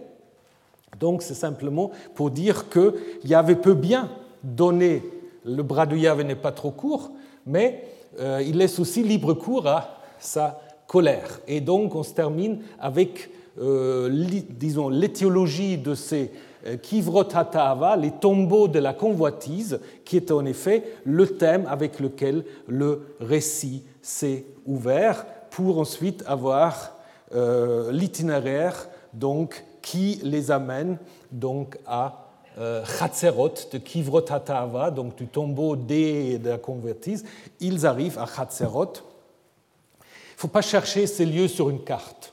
Donc 1.01 1.23
c'est 1.23 1.35
simplement 1.35 1.91
pour 2.15 2.31
dire 2.31 2.69
que 2.69 2.97
Yahvé 3.25 3.57
peut 3.57 3.75
bien 3.75 4.11
donner, 4.43 5.03
le 5.45 5.63
bras 5.63 5.87
de 5.87 5.97
Yahvé 5.97 6.25
n'est 6.25 6.35
pas 6.35 6.53
trop 6.53 6.71
court, 6.71 7.13
mais 7.47 7.85
euh, 8.21 8.43
il 8.47 8.59
laisse 8.59 8.79
aussi 8.79 9.03
libre 9.03 9.35
cours 9.35 9.67
à 9.67 9.99
sa 10.19 10.61
colère. 10.87 11.41
Et 11.49 11.61
donc 11.61 11.95
on 11.95 12.03
se 12.03 12.13
termine 12.13 12.61
avec, 12.79 13.31
disons, 13.57 14.89
l'étiologie 14.89 15.79
de 15.79 15.95
ces 15.95 16.31
euh, 16.67 16.77
Kivrotataava, 16.77 17.97
les 17.97 18.13
tombeaux 18.13 18.69
de 18.69 18.79
la 18.79 18.95
convoitise, 18.95 19.81
qui 20.05 20.17
est 20.17 20.31
en 20.31 20.45
effet 20.45 20.85
le 21.05 21.27
thème 21.27 21.67
avec 21.69 21.99
lequel 21.99 22.45
le 22.67 23.17
récit 23.21 23.83
s'est 24.01 24.45
ouvert, 24.67 25.27
pour 25.51 25.79
ensuite 25.79 26.25
avoir 26.27 26.97
euh, 27.35 27.93
l'itinéraire 27.93 28.89
donc, 29.13 29.65
qui 29.83 30.21
les 30.23 30.51
amène 30.51 30.99
donc, 31.31 31.79
à 31.87 32.29
euh, 32.59 32.85
de 32.85 33.79
Kivrotataava, 33.79 34.91
donc 34.91 35.17
du 35.17 35.27
tombeau 35.27 35.75
de 35.77 36.39
la 36.45 36.59
convoitise. 36.59 37.25
Ils 37.61 37.87
arrivent 37.87 38.19
à 38.19 38.27
Khatserot. 38.27 38.93
Il 38.95 40.35
ne 40.37 40.39
faut 40.39 40.49
pas 40.49 40.63
chercher 40.63 41.07
ces 41.07 41.27
lieux 41.27 41.49
sur 41.49 41.71
une 41.71 41.83
carte. 41.83 42.32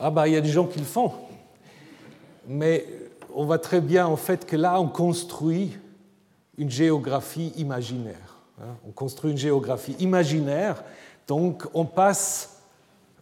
Ah 0.00 0.10
bah 0.10 0.26
il 0.26 0.34
y 0.34 0.36
a 0.36 0.40
des 0.40 0.48
gens 0.48 0.66
qui 0.66 0.78
le 0.78 0.84
font 0.84 1.12
mais 2.50 2.84
on 3.34 3.44
voit 3.44 3.58
très 3.58 3.80
bien 3.80 4.06
en 4.06 4.16
fait 4.16 4.44
que 4.44 4.56
là, 4.56 4.80
on 4.80 4.88
construit 4.88 5.76
une 6.58 6.70
géographie 6.70 7.52
imaginaire. 7.56 8.40
Hein. 8.60 8.74
On 8.86 8.90
construit 8.90 9.30
une 9.30 9.38
géographie 9.38 9.94
imaginaire, 10.00 10.82
donc 11.26 11.64
on 11.74 11.84
passe 11.84 12.60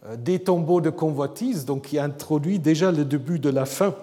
euh, 0.05 0.15
des 0.15 0.39
tombeaux 0.39 0.81
de 0.81 0.89
convoitise, 0.89 1.63
donc 1.63 1.83
qui 1.83 1.99
introduit 1.99 2.59
déjà 2.59 2.91
le 2.91 3.05
début 3.05 3.39
de 3.39 3.49
la 3.49 3.65
fin 3.65 3.93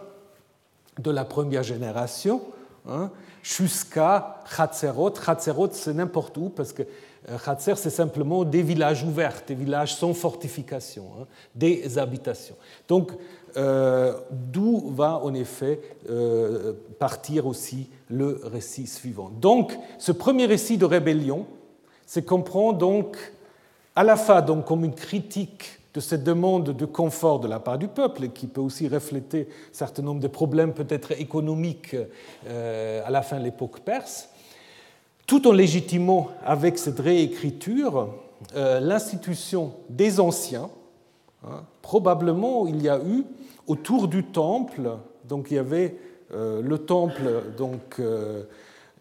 de 0.99 1.11
la 1.11 1.25
première 1.25 1.65
génération, 1.65 2.41
hein, 2.89 3.11
jusqu'à 3.43 4.41
Khatzerot. 4.57 5.11
Khatzerot, 5.11 5.71
c'est 5.73 5.93
n'importe 5.93 6.37
où, 6.39 6.49
parce 6.49 6.73
que 6.73 6.85
Khatser, 7.45 7.75
c'est 7.77 7.91
simplement 7.91 8.45
des 8.45 8.63
villages 8.63 9.03
ouverts, 9.03 9.43
des 9.47 9.55
villages 9.55 9.95
sans 9.97 10.15
fortification, 10.15 11.05
hein, 11.21 11.27
des 11.55 11.99
habitations. 11.99 12.57
Donc, 12.89 13.11
euh, 13.57 14.13
d'où 14.31 14.91
va 14.91 15.17
en 15.17 15.33
effet 15.35 15.81
euh, 16.11 16.75
partir 16.99 17.47
aussi 17.47 17.89
le 18.11 18.41
récit 18.45 18.87
suivant. 18.87 19.31
Donc, 19.41 19.77
ce 19.99 20.13
premier 20.13 20.47
récit 20.47 20.77
de 20.77 20.85
rébellion 20.85 21.47
se 22.07 22.21
comprend 22.21 22.73
donc 22.73 23.17
à 23.95 24.05
la 24.05 24.17
fois 24.17 24.43
donc, 24.43 24.67
comme 24.67 24.85
une 24.85 24.95
critique 24.95 25.81
de 25.95 26.01
cette 26.01 26.23
demande 26.23 26.77
de 26.77 26.85
confort 26.85 27.41
de 27.41 27.49
la 27.49 27.59
part 27.59 27.79
du 27.79 27.89
peuple, 27.89 28.29
qui 28.29 28.47
peut 28.47 28.61
aussi 28.61 28.87
refléter 28.87 29.49
un 29.49 29.75
certain 29.75 30.03
nombre 30.03 30.21
de 30.21 30.29
problèmes 30.29 30.75
peut-être 30.75 31.13
économiques 31.13 31.97
euh, 32.47 33.03
à 33.07 33.11
la 33.11 33.23
fin 33.23 33.39
de 33.39 33.45
l'époque 33.45 33.81
perse, 33.81 34.29
tout 35.27 35.47
en 35.49 35.53
légitimant 35.53 36.29
avec 36.45 36.79
cette 36.79 37.01
réécriture 37.01 38.09
l'institution 38.55 39.73
des 39.89 40.21
anciens. 40.21 40.71
Hein, 41.45 41.65
probablement, 41.83 42.67
il 42.67 42.83
y 42.83 42.89
a 42.89 42.99
eu 42.99 43.25
autour 43.67 44.09
du 44.09 44.25
temple. 44.25 44.91
Donc 45.29 45.49
il 45.51 45.55
y 45.55 45.59
avait 45.59 45.97
euh, 46.35 46.61
le 46.63 46.79
temple, 46.79 47.43
donc 47.57 47.97
euh, 47.99 48.43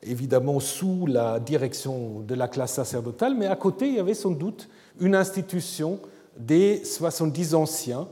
évidemment 0.03 0.59
sous 0.59 1.07
la 1.07 1.39
direction 1.39 2.19
de 2.19 2.35
la 2.35 2.47
classe 2.47 2.73
sacerdotale, 2.73 3.35
mais 3.35 3.47
à 3.47 3.55
côté 3.55 3.87
il 3.87 3.95
y 3.95 3.99
avait 3.99 4.13
sans 4.13 4.31
doute 4.31 4.69
une 4.99 5.15
institution 5.15 5.99
des 6.37 6.83
70 6.83 7.55
anciens 7.55 8.07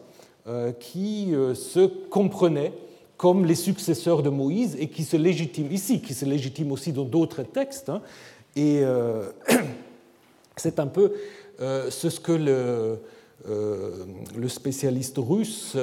euh, 0.48 0.72
qui 0.72 1.34
se 1.54 1.86
comprenaient 1.86 2.74
comme 3.24 3.46
les 3.46 3.56
successeurs 3.56 4.22
de 4.22 4.30
Moïse 4.30 4.76
et 4.78 4.90
qui 4.90 5.06
se 5.06 5.16
légitiment 5.16 5.70
ici, 5.72 6.02
qui 6.02 6.14
se 6.14 6.26
légitiment 6.26 6.74
aussi 6.74 6.92
dans 6.92 7.06
d'autres 7.06 7.44
textes. 7.44 7.88
Hein. 7.88 8.02
Et 8.54 8.82
euh, 8.84 9.30
c'est 10.58 10.78
un 10.78 10.88
peu 10.88 11.14
euh, 11.62 11.90
ce 11.90 12.20
que 12.20 12.34
le, 12.34 13.00
euh, 13.48 14.50
spécialiste 14.50 15.16
russe 15.20 15.78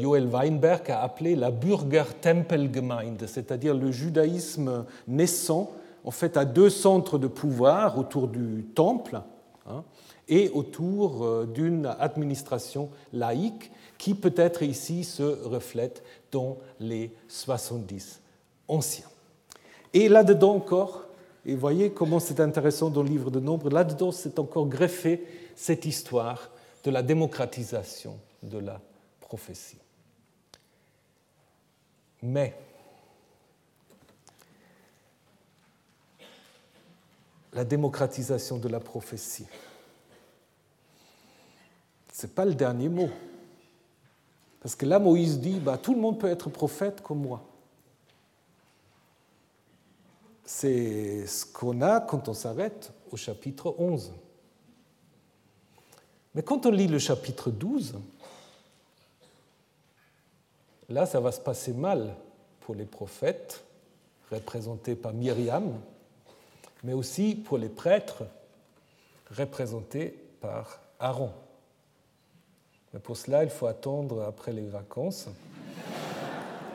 Joel 0.00 0.26
Weinberg 0.26 0.90
a 0.90 1.02
appelé 1.02 1.36
la 1.36 1.50
Bürger-Tempelgemeinde, 1.50 3.26
c'est-à-dire 3.26 3.74
le 3.74 3.92
judaïsme 3.92 4.86
naissant 5.06 5.72
en 6.02 6.10
fait 6.10 6.38
à 6.38 6.46
deux 6.46 6.70
centres 6.70 7.18
de 7.18 7.26
pouvoir 7.26 7.98
autour 7.98 8.26
du 8.26 8.64
temple 8.74 9.20
hein, 9.68 9.84
et 10.28 10.48
autour 10.48 11.44
d'une 11.44 11.94
administration 12.00 12.88
laïque 13.12 13.70
qui 13.98 14.14
peut-être 14.14 14.62
ici 14.62 15.04
se 15.04 15.22
reflète 15.22 16.02
dans 16.32 16.58
les 16.80 17.12
70 17.28 18.20
anciens. 18.68 19.08
Et 19.94 20.08
là-dedans 20.08 20.54
encore, 20.54 21.06
et 21.44 21.54
voyez 21.54 21.92
comment 21.92 22.18
c'est 22.18 22.40
intéressant 22.40 22.90
dans 22.90 23.02
le 23.02 23.08
livre 23.08 23.30
de 23.30 23.40
Nombre, 23.40 23.70
là-dedans 23.70 24.12
c'est 24.12 24.38
encore 24.38 24.66
greffé 24.66 25.24
cette 25.54 25.84
histoire 25.84 26.50
de 26.84 26.90
la 26.90 27.02
démocratisation 27.02 28.18
de 28.42 28.58
la 28.58 28.80
prophétie. 29.20 29.78
Mais 32.22 32.54
la 37.52 37.64
démocratisation 37.64 38.58
de 38.58 38.68
la 38.68 38.80
prophétie, 38.80 39.46
ce 42.12 42.26
n'est 42.26 42.32
pas 42.32 42.44
le 42.44 42.54
dernier 42.54 42.88
mot. 42.88 43.08
Parce 44.66 44.74
que 44.74 44.84
là, 44.84 44.98
Moïse 44.98 45.38
dit, 45.38 45.60
bah, 45.60 45.78
tout 45.78 45.94
le 45.94 46.00
monde 46.00 46.18
peut 46.18 46.26
être 46.26 46.50
prophète 46.50 47.00
comme 47.00 47.20
moi. 47.20 47.40
C'est 50.44 51.24
ce 51.28 51.46
qu'on 51.46 51.80
a 51.82 52.00
quand 52.00 52.28
on 52.28 52.34
s'arrête 52.34 52.92
au 53.12 53.16
chapitre 53.16 53.76
11. 53.78 54.12
Mais 56.34 56.42
quand 56.42 56.66
on 56.66 56.72
lit 56.72 56.88
le 56.88 56.98
chapitre 56.98 57.52
12, 57.52 57.94
là, 60.88 61.06
ça 61.06 61.20
va 61.20 61.30
se 61.30 61.40
passer 61.40 61.72
mal 61.72 62.16
pour 62.58 62.74
les 62.74 62.86
prophètes, 62.86 63.62
représentés 64.32 64.96
par 64.96 65.12
Myriam, 65.12 65.78
mais 66.82 66.92
aussi 66.92 67.36
pour 67.36 67.56
les 67.56 67.68
prêtres, 67.68 68.24
représentés 69.30 70.08
par 70.40 70.80
Aaron. 70.98 71.30
Pour 73.02 73.16
cela, 73.16 73.42
il 73.42 73.50
faut 73.50 73.66
attendre 73.66 74.24
après 74.26 74.52
les 74.52 74.66
vacances, 74.66 75.26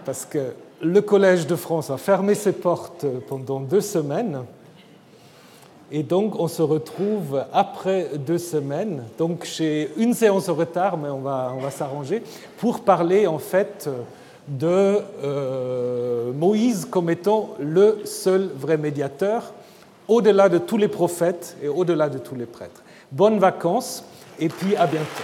parce 0.05 0.26
que 0.26 0.53
le 0.82 1.01
Collège 1.01 1.47
de 1.47 1.55
France 1.55 1.89
a 1.89 1.97
fermé 1.97 2.36
ses 2.36 2.51
portes 2.51 3.05
pendant 3.28 3.59
deux 3.59 3.82
semaines. 3.82 4.43
Et 5.91 6.03
donc, 6.03 6.39
on 6.39 6.47
se 6.47 6.61
retrouve 6.61 7.43
après 7.53 8.17
deux 8.17 8.38
semaines, 8.38 9.03
donc 9.17 9.45
chez 9.45 9.91
une 9.97 10.13
séance 10.13 10.47
en 10.49 10.55
retard, 10.55 10.97
mais 10.97 11.09
on 11.09 11.19
va, 11.19 11.53
on 11.55 11.61
va 11.61 11.72
s'arranger, 11.72 12.24
pour 12.57 12.82
parler 12.82 13.28
en 13.28 13.39
fait 13.39 13.89
de 14.47 14.99
euh, 15.24 16.32
Moïse 16.34 16.86
comme 16.89 17.09
étant 17.09 17.51
le 17.59 18.01
seul 18.05 18.49
vrai 18.55 18.78
médiateur, 18.78 19.53
au-delà 20.07 20.49
de 20.49 20.57
tous 20.57 20.78
les 20.78 20.88
prophètes 20.88 21.57
et 21.61 21.67
au-delà 21.67 22.09
de 22.09 22.17
tous 22.17 22.36
les 22.36 22.45
prêtres. 22.45 22.84
Bonnes 23.11 23.39
vacances 23.39 24.03
et 24.39 24.49
puis 24.49 24.76
à 24.76 24.88
bientôt. 24.88 25.24